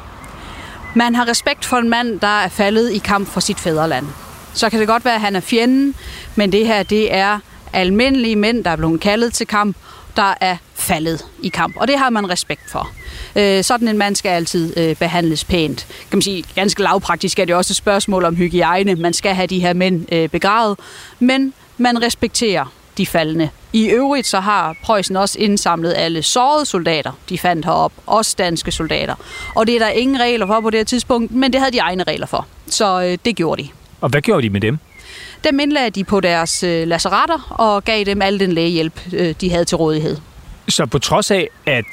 Man 0.95 1.15
har 1.15 1.29
respekt 1.29 1.65
for 1.65 1.77
en 1.77 1.89
mand, 1.89 2.21
der 2.21 2.41
er 2.41 2.49
faldet 2.49 2.93
i 2.93 2.99
kamp 2.99 3.29
for 3.29 3.41
sit 3.41 3.61
fædreland. 3.61 4.07
Så 4.55 4.71
kan 4.71 4.81
det 4.81 4.89
godt 4.89 5.05
være, 5.05 5.15
at 5.15 5.21
han 5.21 5.37
er 5.37 5.41
fjenden, 5.41 5.95
men 6.37 6.53
det 6.53 6.67
her 6.67 6.83
det 6.83 7.15
er 7.15 7.39
almindelige 7.73 8.37
mænd, 8.37 8.65
der 8.65 8.71
er 8.71 8.77
blevet 8.77 9.01
kaldet 9.01 9.33
til 9.33 9.47
kamp, 9.47 9.77
der 10.17 10.35
er 10.41 10.57
faldet 10.75 11.25
i 11.43 11.49
kamp. 11.49 11.77
Og 11.77 11.89
det 11.89 11.99
har 11.99 12.11
man 12.11 12.31
respekt 12.31 12.71
for. 12.71 12.91
Øh, 13.37 13.65
sådan 13.65 13.89
en 13.89 13.99
mand 13.99 14.17
skal 14.17 14.31
altid 14.31 14.77
øh, 14.77 14.97
behandles 14.97 15.45
pænt. 15.45 15.87
Kan 16.11 16.17
man 16.17 16.23
sige, 16.23 16.45
ganske 16.55 16.83
lavpraktisk 16.83 17.39
er 17.39 17.45
det 17.45 17.55
også 17.55 17.73
et 17.73 17.77
spørgsmål 17.77 18.25
om 18.25 18.37
hygiejne. 18.37 18.95
Man 18.95 19.13
skal 19.13 19.35
have 19.35 19.47
de 19.47 19.61
her 19.61 19.73
mænd 19.73 20.13
øh, 20.13 20.29
begravet, 20.29 20.79
men 21.19 21.53
man 21.79 22.03
respekterer 22.03 22.73
de 22.99 23.07
faldende. 23.07 23.49
I 23.73 23.87
øvrigt 23.87 24.27
så 24.27 24.41
har 24.41 24.77
Preussen 24.83 25.17
også 25.17 25.39
indsamlet 25.39 25.95
alle 25.97 26.23
sårede 26.23 26.67
soldater, 26.67 27.13
de 27.29 27.39
fandt 27.39 27.65
herop, 27.65 27.93
også 28.07 28.35
danske 28.39 28.73
soldater. 28.73 29.15
Og 29.55 29.67
det 29.67 29.75
er 29.75 29.79
der 29.79 29.89
ingen 29.89 30.21
regler 30.21 30.47
for 30.47 30.61
på 30.61 30.71
det 30.71 30.79
her 30.79 30.85
tidspunkt, 30.85 31.33
men 31.33 31.53
det 31.53 31.61
havde 31.61 31.73
de 31.73 31.79
egne 31.79 32.03
regler 32.03 32.27
for. 32.27 32.47
Så 32.67 33.03
øh, 33.03 33.19
det 33.25 33.37
gjorde 33.37 33.63
de. 33.63 33.69
Og 34.01 34.09
hvad 34.09 34.23
gjorde 34.23 34.43
de 34.43 34.51
med 34.51 34.61
dem? 34.61 34.79
Dem 35.45 35.61
indlagde 35.61 35.91
de 35.91 36.05
på 36.05 36.21
deres 36.21 36.63
øh, 36.63 36.89
lazaretter 36.89 37.57
og 37.59 37.85
gav 37.85 38.05
dem 38.05 38.23
al 38.23 38.41
den 38.41 38.53
lægehjælp, 38.53 39.01
øh, 39.13 39.35
de 39.41 39.51
havde 39.51 39.65
til 39.65 39.77
rådighed. 39.77 40.17
Så 40.69 40.87
på 40.87 40.99
trods 40.99 41.31
af, 41.31 41.49
at 41.67 41.85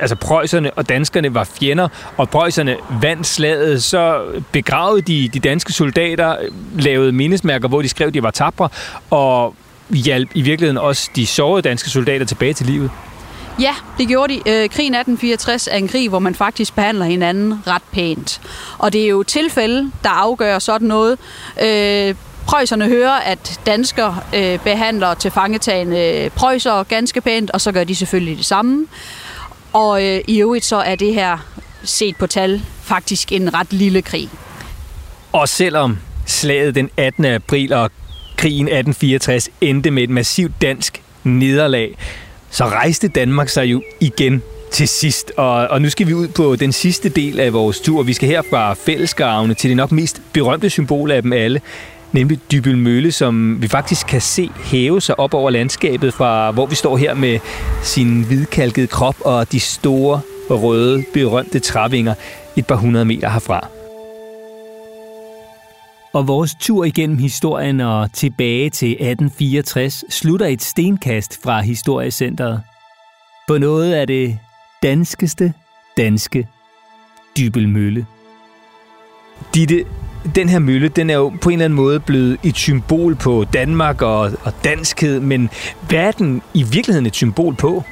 altså 0.00 0.16
prøjserne 0.16 0.70
og 0.72 0.88
danskerne 0.88 1.34
var 1.34 1.44
fjender, 1.60 1.88
og 2.16 2.30
prøjserne 2.30 2.76
vandt 3.02 3.26
slaget, 3.26 3.82
så 3.82 4.22
begravede 4.52 5.02
de 5.02 5.28
de 5.28 5.40
danske 5.40 5.72
soldater, 5.72 6.36
lavede 6.78 7.12
mindesmærker, 7.12 7.68
hvor 7.68 7.82
de 7.82 7.88
skrev, 7.88 8.06
at 8.06 8.14
de 8.14 8.22
var 8.22 8.30
tabre, 8.30 8.68
og 9.10 9.54
hjalp 9.90 10.30
i 10.34 10.42
virkeligheden 10.42 10.78
også 10.78 11.10
de 11.16 11.26
sårede 11.26 11.62
danske 11.62 11.90
soldater 11.90 12.26
tilbage 12.26 12.52
til 12.52 12.66
livet. 12.66 12.90
Ja, 13.60 13.74
det 13.98 14.08
gjorde 14.08 14.34
de. 14.34 14.38
Øh, 14.38 14.68
krigen 14.70 14.94
1864 14.94 15.66
er 15.66 15.76
en 15.76 15.88
krig, 15.88 16.08
hvor 16.08 16.18
man 16.18 16.34
faktisk 16.34 16.74
behandler 16.74 17.04
hinanden 17.04 17.62
ret 17.66 17.82
pænt. 17.92 18.40
Og 18.78 18.92
det 18.92 19.04
er 19.04 19.08
jo 19.08 19.22
tilfælde, 19.22 19.90
der 20.02 20.10
afgør 20.10 20.58
sådan 20.58 20.88
noget. 20.88 21.18
Øh, 21.62 22.14
Prøjserne 22.46 22.88
hører, 22.88 23.12
at 23.12 23.60
danskere 23.66 24.18
øh, 24.34 24.58
behandler 24.58 25.14
til 25.14 25.30
fangetagende 25.30 26.30
prøjser 26.34 26.82
ganske 26.82 27.20
pænt, 27.20 27.50
og 27.50 27.60
så 27.60 27.72
gør 27.72 27.84
de 27.84 27.94
selvfølgelig 27.94 28.36
det 28.36 28.46
samme. 28.46 28.86
Og 29.72 30.04
øh, 30.04 30.20
i 30.28 30.40
øvrigt 30.40 30.64
så 30.64 30.76
er 30.76 30.94
det 30.94 31.14
her, 31.14 31.38
set 31.84 32.16
på 32.16 32.26
tal, 32.26 32.62
faktisk 32.82 33.32
en 33.32 33.54
ret 33.54 33.72
lille 33.72 34.02
krig. 34.02 34.28
Og 35.32 35.48
selvom 35.48 35.98
slaget 36.26 36.74
den 36.74 36.90
18. 36.96 37.24
april 37.24 37.72
og 37.72 37.90
krigen 38.36 38.66
1864 38.66 39.48
endte 39.60 39.90
med 39.90 40.02
et 40.02 40.10
massivt 40.10 40.52
dansk 40.62 41.02
nederlag, 41.24 41.96
så 42.50 42.64
rejste 42.64 43.08
Danmark 43.08 43.48
sig 43.48 43.64
jo 43.64 43.82
igen 44.00 44.42
til 44.70 44.88
sidst. 44.88 45.32
Og, 45.36 45.68
og 45.68 45.82
nu 45.82 45.90
skal 45.90 46.06
vi 46.06 46.14
ud 46.14 46.28
på 46.28 46.56
den 46.56 46.72
sidste 46.72 47.08
del 47.08 47.40
af 47.40 47.52
vores 47.52 47.80
tur. 47.80 48.02
Vi 48.02 48.12
skal 48.12 48.28
her 48.28 48.42
fra 48.50 48.74
fællesgravene 48.74 49.54
til 49.54 49.70
det 49.70 49.76
nok 49.76 49.92
mest 49.92 50.22
berømte 50.32 50.70
symbol 50.70 51.10
af 51.10 51.22
dem 51.22 51.32
alle, 51.32 51.60
nemlig 52.12 52.38
Dybel 52.52 52.78
Mølle, 52.78 53.12
som 53.12 53.62
vi 53.62 53.68
faktisk 53.68 54.06
kan 54.06 54.20
se 54.20 54.50
hæve 54.64 55.00
sig 55.00 55.20
op 55.20 55.34
over 55.34 55.50
landskabet 55.50 56.14
fra, 56.14 56.50
hvor 56.50 56.66
vi 56.66 56.74
står 56.74 56.96
her 56.96 57.14
med 57.14 57.38
sin 57.82 58.22
hvidkalkede 58.22 58.86
krop 58.86 59.16
og 59.20 59.52
de 59.52 59.60
store, 59.60 60.20
røde, 60.50 61.04
berømte 61.14 61.58
trævinger 61.58 62.14
et 62.56 62.66
par 62.66 62.76
hundrede 62.76 63.04
meter 63.04 63.30
herfra. 63.30 63.68
Og 66.16 66.28
vores 66.28 66.54
tur 66.60 66.84
igennem 66.84 67.18
historien 67.18 67.80
og 67.80 68.12
tilbage 68.12 68.70
til 68.70 68.90
1864 68.90 70.04
slutter 70.08 70.46
et 70.46 70.62
stenkast 70.62 71.42
fra 71.42 71.60
Historiecenteret. 71.60 72.62
På 73.48 73.58
noget 73.58 73.92
af 73.92 74.06
det 74.06 74.38
danskeste 74.82 75.52
danske 75.96 76.48
Dybelmølle. 77.38 78.06
Ditte, 79.54 79.84
den 80.34 80.48
her 80.48 80.58
mølle, 80.58 80.88
den 80.88 81.10
er 81.10 81.14
jo 81.14 81.28
på 81.40 81.48
en 81.48 81.52
eller 81.52 81.64
anden 81.64 81.76
måde 81.76 82.00
blevet 82.00 82.38
et 82.44 82.56
symbol 82.56 83.14
på 83.14 83.44
Danmark 83.52 84.02
og, 84.02 84.20
og 84.20 84.52
danskhed, 84.64 85.20
men 85.20 85.50
hvad 85.88 85.98
er 85.98 86.12
den 86.12 86.42
i 86.54 86.62
virkeligheden 86.62 87.06
et 87.06 87.14
symbol 87.14 87.54
på? 87.54 87.82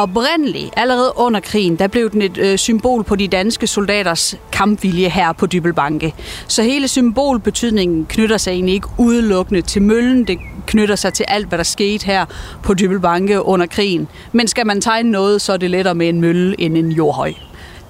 Oprindeligt, 0.00 0.70
allerede 0.76 1.12
under 1.16 1.40
krigen, 1.40 1.76
der 1.76 1.86
blev 1.86 2.10
den 2.10 2.22
et 2.22 2.38
øh, 2.38 2.58
symbol 2.58 3.04
på 3.04 3.16
de 3.16 3.28
danske 3.28 3.66
soldaters 3.66 4.34
kampvilje 4.52 5.08
her 5.08 5.32
på 5.32 5.46
Dybelbanke. 5.46 6.14
Så 6.48 6.62
hele 6.62 6.88
symbolbetydningen 6.88 8.06
knytter 8.06 8.36
sig 8.36 8.50
egentlig 8.50 8.74
ikke 8.74 8.88
udelukkende 8.98 9.62
til 9.62 9.82
møllen, 9.82 10.24
det 10.24 10.38
knytter 10.66 10.96
sig 10.96 11.12
til 11.12 11.24
alt, 11.28 11.48
hvad 11.48 11.58
der 11.58 11.64
skete 11.64 12.06
her 12.06 12.24
på 12.62 12.74
Dybelbanke 12.74 13.42
under 13.42 13.66
krigen. 13.66 14.08
Men 14.32 14.48
skal 14.48 14.66
man 14.66 14.80
tegne 14.80 15.10
noget, 15.10 15.42
så 15.42 15.52
er 15.52 15.56
det 15.56 15.70
lettere 15.70 15.94
med 15.94 16.08
en 16.08 16.20
mølle 16.20 16.60
end 16.60 16.76
en 16.76 16.92
jordhøj. 16.92 17.32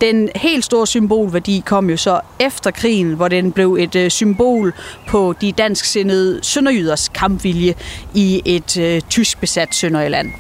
Den 0.01 0.29
helt 0.37 0.65
store 0.65 0.87
symbolværdi 0.87 1.63
kom 1.67 1.91
jo 1.91 1.97
så 1.97 2.21
efter 2.41 2.71
krigen, 2.71 3.13
hvor 3.13 3.29
den 3.29 3.53
blev 3.53 3.77
et 3.81 3.97
øh, 3.97 4.11
symbol 4.11 4.75
på 5.09 5.35
de 5.41 5.53
dansksindede 5.53 6.41
sønderjyders 6.43 7.09
kampvilje 7.09 7.75
i 8.15 8.43
et 8.45 8.77
øh, 8.77 9.01
tysk 9.01 9.41
besat 9.41 9.75
Sønderjylland. 9.75 10.33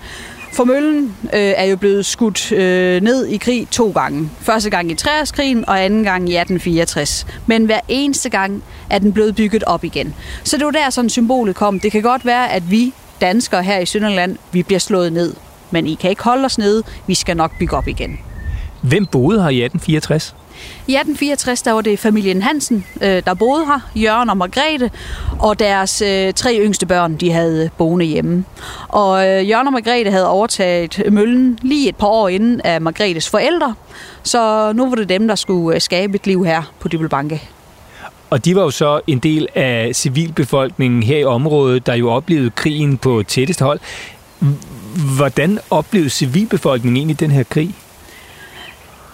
For 0.52 0.64
møllen 0.64 1.16
øh, 1.24 1.30
er 1.32 1.64
jo 1.64 1.76
blevet 1.76 2.06
skudt 2.06 2.52
øh, 2.52 3.02
ned 3.02 3.26
i 3.26 3.36
krig 3.36 3.68
to 3.70 3.90
gange. 3.90 4.30
Første 4.40 4.70
gang 4.70 4.90
i 4.90 4.94
60'krigen 4.94 5.64
og 5.66 5.84
anden 5.84 6.04
gang 6.04 6.28
i 6.28 6.36
1864. 6.36 7.26
Men 7.46 7.64
hver 7.64 7.80
eneste 7.88 8.30
gang 8.30 8.62
er 8.90 8.98
den 8.98 9.12
blevet 9.12 9.34
bygget 9.36 9.64
op 9.64 9.84
igen. 9.84 10.14
Så 10.44 10.56
det 10.56 10.64
var 10.64 10.70
der 10.70 10.90
sådan 10.90 11.10
symbolet 11.10 11.56
kom. 11.56 11.80
Det 11.80 11.92
kan 11.92 12.02
godt 12.02 12.24
være, 12.26 12.52
at 12.52 12.70
vi 12.70 12.92
danskere 13.20 13.62
her 13.62 13.78
i 13.78 13.86
Sønderland, 13.86 14.36
vi 14.52 14.62
bliver 14.62 14.78
slået 14.78 15.12
ned. 15.12 15.34
Men 15.70 15.86
I 15.86 15.94
kan 15.94 16.10
ikke 16.10 16.22
holde 16.22 16.44
os 16.44 16.58
nede. 16.58 16.82
Vi 17.06 17.14
skal 17.14 17.36
nok 17.36 17.58
bygge 17.58 17.76
op 17.76 17.88
igen. 17.88 18.18
Hvem 18.82 19.06
boede 19.06 19.42
her 19.42 19.48
i 19.48 19.62
1864? 19.62 20.36
I 20.86 20.94
1864 20.94 21.62
der 21.62 21.72
var 21.72 21.80
det 21.80 21.98
familien 21.98 22.42
Hansen, 22.42 22.84
øh, 23.00 23.22
der 23.26 23.34
boede 23.34 23.66
her, 23.66 23.90
Jørgen 23.96 24.30
og 24.30 24.36
Margrethe, 24.36 24.90
og 25.38 25.58
deres 25.58 26.02
øh, 26.02 26.32
tre 26.32 26.58
yngste 26.60 26.86
børn, 26.86 27.16
de 27.16 27.32
havde 27.32 27.64
øh, 27.64 27.70
boende 27.78 28.04
hjemme. 28.04 28.44
Og 28.88 29.24
Jørgen 29.24 29.66
og 29.66 29.72
Margrethe 29.72 30.10
havde 30.10 30.28
overtaget 30.28 31.02
møllen 31.12 31.58
lige 31.62 31.88
et 31.88 31.96
par 31.96 32.06
år 32.06 32.28
inden 32.28 32.60
af 32.60 32.80
Margrethes 32.80 33.28
forældre, 33.28 33.74
så 34.22 34.72
nu 34.72 34.88
var 34.88 34.96
det 34.96 35.08
dem, 35.08 35.28
der 35.28 35.34
skulle 35.34 35.80
skabe 35.80 36.14
et 36.14 36.26
liv 36.26 36.44
her 36.44 36.72
på 36.80 36.88
Dybelbanke. 36.88 37.42
Og 38.30 38.44
de 38.44 38.56
var 38.56 38.62
jo 38.62 38.70
så 38.70 39.00
en 39.06 39.18
del 39.18 39.48
af 39.54 39.90
civilbefolkningen 39.94 41.02
her 41.02 41.18
i 41.18 41.24
området, 41.24 41.86
der 41.86 41.94
jo 41.94 42.10
oplevede 42.10 42.50
krigen 42.50 42.98
på 42.98 43.22
tætteste 43.28 43.64
hold. 43.64 43.80
Hvordan 45.16 45.58
oplevede 45.70 46.10
civilbefolkningen 46.10 46.96
egentlig 46.96 47.20
den 47.20 47.30
her 47.30 47.42
krig? 47.42 47.74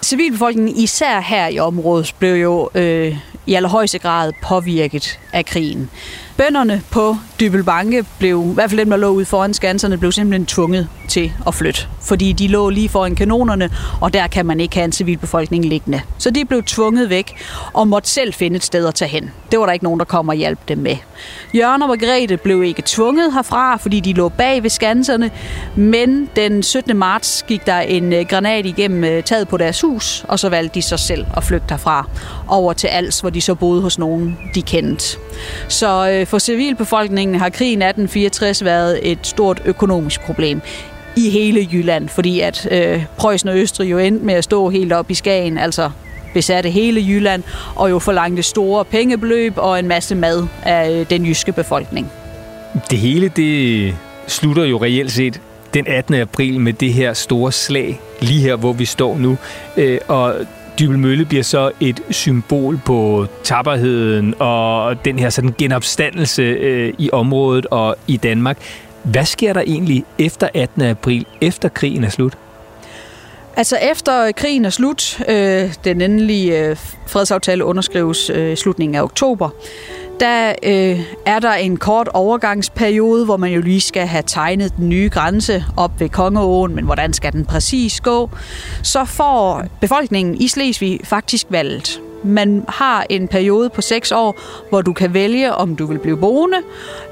Civilbefolkningen, 0.07 0.77
især 0.77 1.19
her 1.19 1.47
i 1.47 1.59
området, 1.59 2.15
blev 2.19 2.35
jo 2.35 2.69
øh, 2.75 3.17
i 3.45 3.53
allerhøjeste 3.53 3.99
grad 3.99 4.31
påvirket 4.43 5.19
af 5.33 5.45
krigen. 5.45 5.89
Bønderne 6.37 6.81
på 6.91 7.15
Dybelbanke 7.39 8.05
blev, 8.19 8.47
i 8.51 8.53
hvert 8.53 8.69
fald 8.69 8.79
dem, 8.79 8.89
der 8.89 8.97
lå 8.97 9.07
ude 9.07 9.25
foran 9.25 9.53
skanserne, 9.53 9.97
blev 9.97 10.11
simpelthen 10.11 10.45
tvunget 10.45 10.87
til 11.07 11.31
at 11.47 11.55
flytte. 11.55 11.87
Fordi 12.01 12.33
de 12.33 12.47
lå 12.47 12.69
lige 12.69 12.89
foran 12.89 13.15
kanonerne, 13.15 13.69
og 14.01 14.13
der 14.13 14.27
kan 14.27 14.45
man 14.45 14.59
ikke 14.59 14.75
have 14.75 14.85
en 14.85 14.91
civilbefolkning 14.91 15.65
liggende. 15.65 16.01
Så 16.17 16.29
de 16.29 16.45
blev 16.45 16.63
tvunget 16.63 17.09
væk 17.09 17.35
og 17.73 17.87
måtte 17.87 18.09
selv 18.09 18.33
finde 18.33 18.55
et 18.55 18.63
sted 18.63 18.87
at 18.87 18.95
tage 18.95 19.09
hen. 19.09 19.31
Det 19.51 19.59
var 19.59 19.65
der 19.65 19.73
ikke 19.73 19.85
nogen, 19.85 19.99
der 19.99 20.05
kom 20.05 20.29
og 20.29 20.35
hjalp 20.35 20.59
dem 20.67 20.77
med. 20.77 20.95
Jørgen 21.55 21.81
og 21.81 21.89
Margrethe 21.89 22.37
blev 22.37 22.63
ikke 22.63 22.83
tvunget 22.85 23.33
herfra, 23.33 23.77
fordi 23.77 23.99
de 23.99 24.13
lå 24.13 24.29
bag 24.29 24.63
ved 24.63 24.69
skanserne, 24.69 25.31
men 25.75 26.29
den 26.35 26.63
17. 26.63 26.97
marts 26.97 27.45
gik 27.47 27.65
der 27.65 27.79
en 27.79 28.13
øh, 28.13 28.25
granat 28.25 28.65
igennem 28.65 29.03
øh, 29.03 29.23
taget 29.23 29.47
på 29.47 29.57
deres 29.57 29.81
hus, 29.81 30.25
og 30.27 30.39
så 30.39 30.49
valgte 30.49 30.75
de 30.75 30.81
sig 30.81 30.99
selv 30.99 31.25
at 31.37 31.43
flygte 31.43 31.67
herfra 31.69 32.09
over 32.47 32.73
til 32.73 32.87
Als, 32.87 33.19
hvor 33.19 33.29
de 33.29 33.41
så 33.41 33.55
boede 33.55 33.81
hos 33.81 33.99
nogen, 33.99 34.37
de 34.55 34.61
kendte. 34.61 35.17
Så 35.67 36.09
øh, 36.09 36.26
for 36.27 36.39
civilbefolkningen 36.39 37.39
har 37.39 37.49
krigen 37.49 37.81
1864 37.81 38.63
været 38.63 39.11
et 39.11 39.19
stort 39.23 39.61
økonomisk 39.65 40.21
problem 40.21 40.61
i 41.15 41.29
hele 41.29 41.67
Jylland, 41.71 42.09
fordi 42.09 42.39
at 42.39 42.67
øh, 42.71 43.05
Preussen 43.17 43.49
og 43.49 43.57
Østrig 43.57 43.91
jo 43.91 43.97
endte 43.97 44.25
med 44.25 44.33
at 44.33 44.43
stå 44.43 44.69
helt 44.69 44.93
op 44.93 45.11
i 45.11 45.13
Skagen, 45.13 45.57
altså 45.57 45.89
besatte 46.33 46.69
hele 46.69 47.01
Jylland, 47.01 47.43
og 47.75 47.89
jo 47.89 47.99
forlangte 47.99 48.43
store 48.43 48.85
pengebeløb 48.85 49.53
og 49.55 49.79
en 49.79 49.87
masse 49.87 50.15
mad 50.15 50.47
af 50.63 50.91
øh, 50.91 51.09
den 51.09 51.25
jyske 51.25 51.51
befolkning. 51.51 52.11
Det 52.91 52.99
hele, 52.99 53.27
det 53.27 53.95
slutter 54.27 54.63
jo 54.63 54.77
reelt 54.77 55.11
set 55.11 55.41
den 55.73 55.87
18. 55.87 56.13
april 56.13 56.59
med 56.59 56.73
det 56.73 56.93
her 56.93 57.13
store 57.13 57.51
slag, 57.51 57.99
lige 58.21 58.41
her, 58.41 58.55
hvor 58.55 58.73
vi 58.73 58.85
står 58.85 59.17
nu. 59.17 59.37
Øh, 59.77 59.97
og 60.07 60.35
Dybel 60.79 60.99
Mølle 60.99 61.25
bliver 61.25 61.43
så 61.43 61.71
et 61.79 62.01
symbol 62.09 62.79
på 62.85 63.27
tapperheden 63.43 64.33
og 64.39 65.05
den 65.05 65.19
her 65.19 65.29
sådan 65.29 65.55
genopstandelse 65.57 66.41
øh, 66.41 66.93
i 66.97 67.09
området 67.13 67.65
og 67.65 67.95
i 68.07 68.17
Danmark. 68.17 68.57
Hvad 69.03 69.25
sker 69.25 69.53
der 69.53 69.61
egentlig 69.61 70.03
efter 70.19 70.49
18. 70.53 70.81
april, 70.81 71.25
efter 71.41 71.69
krigen 71.69 72.03
er 72.03 72.09
slut? 72.09 72.37
Altså 73.55 73.77
efter 73.91 74.31
krigen 74.31 74.65
er 74.65 74.69
slut, 74.69 75.19
øh, 75.27 75.73
den 75.83 76.01
endelige 76.01 76.65
øh, 76.65 76.75
fredsaftale 77.07 77.65
underskrives 77.65 78.29
øh, 78.29 78.51
i 78.51 78.55
slutningen 78.55 78.95
af 78.95 79.01
oktober, 79.01 79.49
der 80.19 80.53
øh, 80.63 80.99
er 81.25 81.39
der 81.39 81.53
en 81.53 81.77
kort 81.77 82.07
overgangsperiode, 82.07 83.25
hvor 83.25 83.37
man 83.37 83.51
jo 83.51 83.61
lige 83.61 83.81
skal 83.81 84.07
have 84.07 84.23
tegnet 84.27 84.77
den 84.77 84.89
nye 84.89 85.09
grænse 85.13 85.65
op 85.77 85.99
ved 85.99 86.09
Kongeåen, 86.09 86.75
men 86.75 86.85
hvordan 86.85 87.13
skal 87.13 87.33
den 87.33 87.45
præcis 87.45 88.01
gå? 88.01 88.29
Så 88.83 89.05
får 89.05 89.63
befolkningen 89.81 90.35
i 90.35 90.47
Slesvig 90.47 90.99
faktisk 91.03 91.47
valget. 91.49 92.01
Man 92.23 92.65
har 92.67 93.05
en 93.09 93.27
periode 93.27 93.69
på 93.69 93.81
seks 93.81 94.11
år, 94.11 94.39
hvor 94.69 94.81
du 94.81 94.93
kan 94.93 95.13
vælge, 95.13 95.53
om 95.53 95.75
du 95.75 95.85
vil 95.85 95.99
blive 95.99 96.17
boende, 96.17 96.57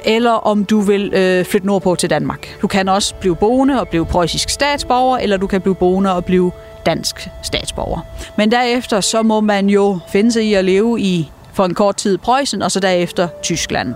eller 0.05 0.31
om 0.31 0.65
du 0.65 0.79
vil 0.79 1.13
øh, 1.13 1.45
flytte 1.45 1.67
nordpå 1.67 1.95
til 1.95 2.09
Danmark. 2.09 2.57
Du 2.61 2.67
kan 2.67 2.89
også 2.89 3.15
blive 3.15 3.35
boende 3.35 3.79
og 3.79 3.87
blive 3.87 4.05
preussisk 4.05 4.49
statsborger, 4.49 5.17
eller 5.17 5.37
du 5.37 5.47
kan 5.47 5.61
blive 5.61 5.75
boende 5.75 6.15
og 6.15 6.25
blive 6.25 6.51
dansk 6.85 7.29
statsborger. 7.43 7.99
Men 8.37 8.51
derefter 8.51 9.01
så 9.01 9.23
må 9.23 9.41
man 9.41 9.69
jo 9.69 9.99
finde 10.11 10.31
sig 10.31 10.43
i 10.43 10.53
at 10.53 10.65
leve 10.65 10.99
i 10.99 11.31
for 11.55 11.65
en 11.65 11.73
kort 11.73 11.95
tid 11.95 12.17
Preussen, 12.17 12.61
og 12.61 12.71
så 12.71 12.79
derefter 12.79 13.27
Tyskland. 13.43 13.95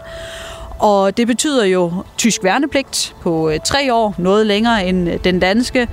Og 0.80 1.18
det 1.18 1.28
betyder 1.28 1.66
jo 1.66 1.92
tysk 2.18 2.44
værnepligt 2.44 3.16
på 3.22 3.50
øh, 3.50 3.60
tre 3.66 3.94
år, 3.94 4.16
noget 4.18 4.48
længere 4.48 4.88
end 4.88 5.10
øh, 5.10 5.20
den 5.24 5.40
danske. 5.40 5.88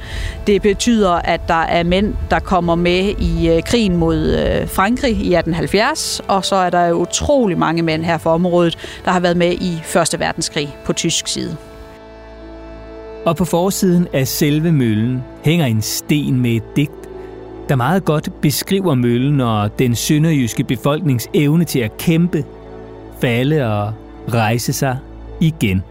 Det 0.47 0.63
betyder, 0.63 1.11
at 1.11 1.49
der 1.49 1.63
er 1.63 1.83
mænd, 1.83 2.15
der 2.31 2.39
kommer 2.39 2.75
med 2.75 3.15
i 3.19 3.49
øh, 3.49 3.63
krigen 3.63 3.97
mod 3.97 4.37
Frankrig 4.67 5.11
i 5.11 5.35
1870, 5.35 6.21
og 6.29 6.45
så 6.45 6.57
er 6.57 6.71
der 6.71 6.93
utrolig 6.93 7.59
mange 7.59 7.83
mænd 7.83 8.05
her 8.05 8.19
for 8.19 8.31
området, 8.31 8.79
der 9.05 9.11
har 9.11 9.21
været 9.21 9.37
med 9.37 9.53
i 9.53 9.81
Første 9.85 10.21
Verdenskrig 10.21 10.77
på 10.85 10.93
tysk 10.93 11.29
side. 11.29 11.57
Og 13.25 13.37
på 13.37 13.45
forsiden 13.45 14.09
af 14.13 14.29
selve 14.29 14.73
møllen 14.73 15.25
hænger 15.45 15.67
en 15.67 15.83
sten 15.83 16.41
med 16.41 16.51
et 16.51 16.77
digt, 16.77 17.06
der 17.69 17.77
meget 17.77 18.05
godt 18.05 18.41
beskriver 18.41 18.95
møllen 18.95 19.41
og 19.41 19.79
den 19.79 19.95
sønderjyske 19.95 20.65
befolknings 20.65 21.29
evne 21.35 21.65
til 21.65 21.79
at 21.79 21.97
kæmpe, 21.99 22.45
falde 23.21 23.67
og 23.67 23.93
rejse 24.33 24.73
sig 24.73 24.99
igen. 25.41 25.83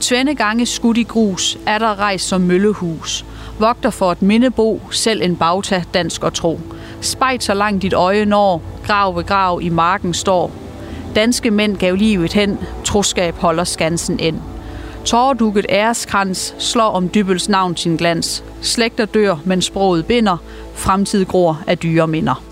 Tvende 0.00 0.34
gange 0.34 0.66
skudt 0.66 0.96
i 0.96 1.02
grus 1.02 1.58
er 1.66 1.78
der 1.78 1.98
rejst 1.98 2.28
som 2.28 2.40
møllehus. 2.40 3.24
Vogter 3.58 3.90
for 3.90 4.12
et 4.12 4.22
mindebo, 4.22 4.80
selv 4.90 5.22
en 5.22 5.36
bagta, 5.36 5.84
dansk 5.94 6.24
og 6.24 6.34
tro. 6.34 6.60
Spejt 7.00 7.42
så 7.42 7.54
langt 7.54 7.82
dit 7.82 7.92
øje 7.92 8.24
når, 8.24 8.62
grav 8.86 9.16
ved 9.16 9.24
grav 9.24 9.60
i 9.62 9.68
marken 9.68 10.14
står. 10.14 10.50
Danske 11.14 11.50
mænd 11.50 11.76
gav 11.76 11.94
livet 11.94 12.32
hen, 12.32 12.58
troskab 12.84 13.34
holder 13.34 13.64
skansen 13.64 14.20
ind. 14.20 14.40
Tårduket 15.04 15.66
æreskrans 15.68 16.54
slår 16.58 16.90
om 16.90 17.10
dybels 17.14 17.48
navn 17.48 17.76
sin 17.76 17.96
glans. 17.96 18.44
Slægter 18.62 19.04
dør, 19.04 19.36
men 19.44 19.62
sproget 19.62 20.06
binder. 20.06 20.36
Fremtid 20.74 21.24
gror 21.24 21.62
af 21.66 21.78
dyre 21.78 22.06
minder. 22.08 22.44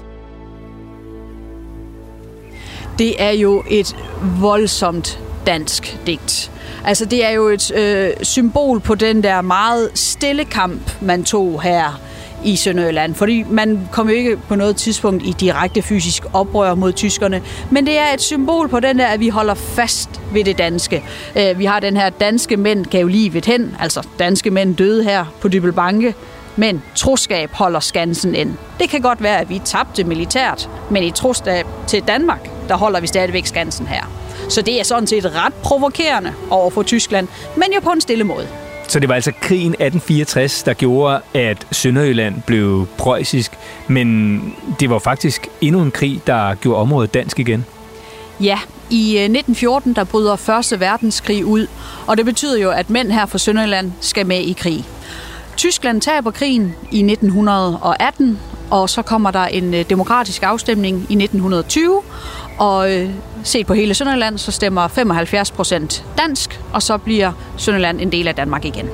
Det 2.99 3.23
er 3.23 3.31
jo 3.31 3.65
et 3.71 3.97
voldsomt 4.41 5.21
dansk 5.47 5.99
digt. 6.07 6.51
Altså 6.85 7.05
det 7.05 7.25
er 7.25 7.31
jo 7.31 7.49
et 7.49 7.77
øh, 7.77 8.11
symbol 8.23 8.81
på 8.81 8.95
den 8.95 9.23
der 9.23 9.41
meget 9.41 9.91
stille 9.95 10.45
kamp, 10.45 11.03
man 11.03 11.25
tog 11.25 11.63
her 11.63 12.01
i 12.45 12.57
Sønderjylland. 12.57 13.15
Fordi 13.15 13.45
man 13.51 13.89
kom 13.93 14.09
jo 14.09 14.15
ikke 14.15 14.37
på 14.37 14.55
noget 14.55 14.77
tidspunkt 14.77 15.23
i 15.27 15.35
direkte 15.41 15.83
fysisk 15.83 16.23
oprør 16.33 16.75
mod 16.75 16.93
tyskerne. 16.93 17.43
Men 17.71 17.87
det 17.87 17.99
er 17.99 18.15
et 18.15 18.21
symbol 18.21 18.69
på 18.69 18.81
den 18.81 18.99
der, 18.99 19.07
at 19.07 19.21
vi 19.21 19.29
holder 19.29 19.55
fast 19.55 20.21
ved 20.33 20.45
det 20.45 20.59
danske. 20.59 21.05
Øh, 21.37 21.59
vi 21.59 21.65
har 21.65 21.81
den 21.81 21.97
her 21.97 22.11
danske 22.11 22.57
mænd 22.57 22.87
gav 22.87 23.07
livet 23.07 23.47
hen. 23.47 23.77
Altså 23.81 24.07
danske 24.19 24.51
mænd 24.51 24.77
døde 24.77 25.05
her 25.05 25.25
på 25.41 25.49
Dybelbanke. 25.49 26.15
Men 26.57 26.83
troskab 26.95 27.51
holder 27.53 27.81
skansen 27.81 28.35
ind. 28.35 28.55
Det 28.81 28.89
kan 28.89 29.01
godt 29.01 29.23
være, 29.23 29.41
at 29.41 29.49
vi 29.49 29.61
tabte 29.65 30.05
militært, 30.05 30.71
men 30.91 31.03
i 31.03 31.11
troskab 31.11 31.67
til 31.87 32.03
Danmark, 32.03 32.51
der 32.69 32.77
holder 32.77 33.01
vi 33.01 33.07
stadigvæk 33.07 33.47
skansen 33.47 33.87
her. 33.87 34.11
Så 34.49 34.63
det 34.63 34.81
er 34.81 34.85
sådan 34.85 35.07
set 35.07 35.25
ret 35.35 35.55
provokerende 35.55 36.33
over 36.51 36.71
for 36.71 36.83
Tyskland, 36.83 37.29
men 37.57 37.73
jo 37.75 37.81
på 37.81 37.91
en 37.91 38.01
stille 38.01 38.25
måde. 38.25 38.49
Så 38.89 39.01
det 39.01 39.09
var 39.09 39.15
altså 39.15 39.33
krigen 39.41 39.73
1864, 39.73 40.63
der 40.63 40.75
gjorde, 40.75 41.21
at 41.35 41.67
Sønderjylland 41.73 42.43
blev 42.47 42.87
preussisk, 42.99 43.53
men 43.89 44.41
det 44.81 44.91
var 44.91 44.99
faktisk 44.99 45.49
endnu 45.61 45.83
en 45.83 45.91
krig, 45.91 46.21
der 46.27 46.55
gjorde 46.55 46.81
området 46.81 47.15
dansk 47.15 47.39
igen. 47.39 47.65
Ja, 48.41 48.59
i 48.91 49.17
øh, 49.17 49.23
1914 49.23 49.93
der 49.93 50.05
bryder 50.05 50.37
Første 50.37 50.81
Verdenskrig 50.81 51.45
ud, 51.45 51.67
og 52.07 52.17
det 52.17 52.25
betyder 52.25 52.59
jo, 52.59 52.71
at 52.71 52.91
mænd 52.91 53.13
her 53.13 53.27
fra 53.27 53.39
Sønderjylland 53.39 53.93
skal 54.01 54.27
med 54.27 54.41
i 54.41 54.53
krig. 54.53 54.85
Tyskland 55.57 56.01
taber 56.01 56.31
krigen 56.31 56.75
i 56.93 57.03
1918, 57.03 58.39
og 58.71 58.91
så 58.91 59.03
kommer 59.03 59.31
der 59.31 59.45
en 59.45 59.75
øh, 59.75 59.85
demokratisk 59.91 60.43
afstemning 60.43 60.97
i 60.97 61.15
1920, 61.15 62.03
og 62.59 62.97
øh, 62.97 63.11
set 63.45 63.67
på 63.67 63.75
hele 63.75 63.95
Sønderland, 63.95 64.39
så 64.39 64.53
stemmer 64.53 64.89
75 64.89 65.51
procent 65.51 66.05
dansk, 66.19 66.61
og 66.73 66.83
så 66.83 66.99
bliver 66.99 67.33
Sønderland 67.57 68.01
en 68.01 68.13
del 68.13 68.29
af 68.29 68.35
Danmark 68.35 68.65
igen. 68.65 68.87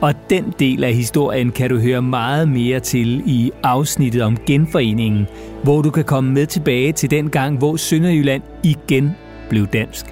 Og 0.00 0.14
den 0.30 0.54
del 0.58 0.84
af 0.84 0.94
historien 0.94 1.52
kan 1.52 1.70
du 1.70 1.78
høre 1.78 2.02
meget 2.02 2.48
mere 2.48 2.80
til 2.80 3.22
i 3.26 3.50
afsnittet 3.62 4.22
om 4.22 4.36
genforeningen, 4.46 5.26
hvor 5.62 5.82
du 5.82 5.90
kan 5.90 6.04
komme 6.04 6.32
med 6.32 6.46
tilbage 6.46 6.92
til 6.92 7.10
den 7.10 7.30
gang, 7.30 7.58
hvor 7.58 7.76
Sønderjylland 7.76 8.42
igen 8.64 9.10
blev 9.48 9.66
dansk. 9.66 10.06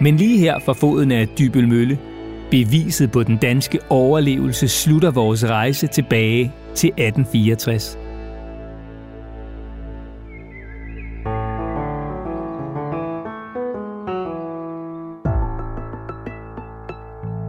Men 0.00 0.16
lige 0.16 0.38
her 0.38 0.58
fra 0.58 0.72
foden 0.72 1.12
af 1.12 1.28
Dybel 1.38 1.68
Mølle, 1.68 1.98
beviset 2.50 3.10
på 3.10 3.22
den 3.22 3.36
danske 3.36 3.78
overlevelse, 3.88 4.68
slutter 4.68 5.10
vores 5.10 5.44
rejse 5.44 5.86
tilbage 5.86 6.52
til 6.74 6.88
1864. 6.88 8.07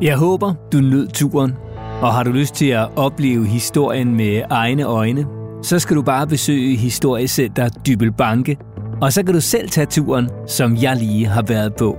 Jeg 0.02 0.18
håber, 0.18 0.54
du 0.74 0.78
nød 0.78 1.08
turen, 1.08 1.54
og 2.02 2.14
har 2.14 2.24
du 2.24 2.32
lyst 2.32 2.56
til 2.56 2.66
at 2.66 2.90
opleve 2.96 3.46
historien 3.46 4.16
med 4.16 4.42
egne 4.50 4.84
øjne, 4.84 5.26
så 5.64 5.80
skal 5.80 5.96
du 5.96 6.02
bare 6.02 6.28
besøge 6.28 6.76
Historiecenter 6.76 7.70
Dybel 7.70 8.12
Banke, 8.12 8.58
og 9.02 9.14
så 9.14 9.24
kan 9.24 9.34
du 9.34 9.42
selv 9.42 9.70
tage 9.70 9.86
turen, 9.86 10.30
som 10.48 10.76
jeg 10.82 10.96
lige 10.96 11.26
har 11.26 11.42
været 11.42 11.76
på. 11.76 11.98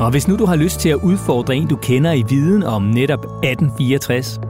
Og 0.00 0.10
hvis 0.10 0.28
nu 0.28 0.36
du 0.36 0.46
har 0.46 0.56
lyst 0.56 0.80
til 0.80 0.88
at 0.88 0.96
udfordre 0.96 1.56
en, 1.56 1.66
du 1.68 1.76
kender 1.76 2.12
i 2.12 2.24
viden 2.28 2.62
om 2.62 2.82
netop 2.82 3.24
1864, 3.24 4.40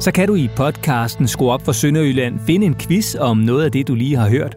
så 0.00 0.12
kan 0.12 0.28
du 0.28 0.34
i 0.34 0.48
podcasten 0.56 1.28
Skru 1.28 1.50
op 1.50 1.64
for 1.64 1.72
Sønderjylland 1.72 2.40
finde 2.46 2.66
en 2.66 2.74
quiz 2.74 3.14
om 3.14 3.38
noget 3.38 3.64
af 3.64 3.72
det, 3.72 3.88
du 3.88 3.94
lige 3.94 4.16
har 4.16 4.28
hørt. 4.28 4.56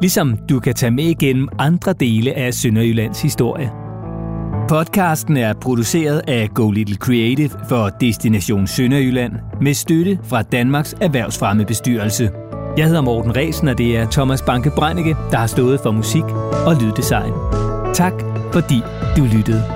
Ligesom 0.00 0.36
du 0.48 0.60
kan 0.60 0.74
tage 0.74 0.90
med 0.90 1.04
igennem 1.04 1.48
andre 1.58 1.92
dele 1.92 2.34
af 2.34 2.54
Sønderjyllands 2.54 3.22
historie. 3.22 3.83
Podcasten 4.68 5.36
er 5.36 5.52
produceret 5.52 6.22
af 6.28 6.48
Go 6.54 6.70
Little 6.70 6.96
Creative 6.96 7.50
for 7.68 7.88
Destination 7.88 8.66
Sønderjylland 8.66 9.32
med 9.60 9.74
støtte 9.74 10.18
fra 10.22 10.42
Danmarks 10.42 10.94
Erhvervsfremme 11.00 11.64
Bestyrelse. 11.64 12.30
Jeg 12.76 12.86
hedder 12.86 13.00
Morten 13.00 13.36
Resen, 13.36 13.68
og 13.68 13.78
det 13.78 13.96
er 13.96 14.10
Thomas 14.10 14.42
Banke 14.42 14.70
Breinicke, 14.76 15.16
der 15.30 15.36
har 15.36 15.46
stået 15.46 15.80
for 15.80 15.90
musik 15.90 16.24
og 16.66 16.76
lyddesign. 16.80 17.32
Tak 17.94 18.12
fordi 18.52 18.80
du 19.16 19.24
lyttede. 19.36 19.73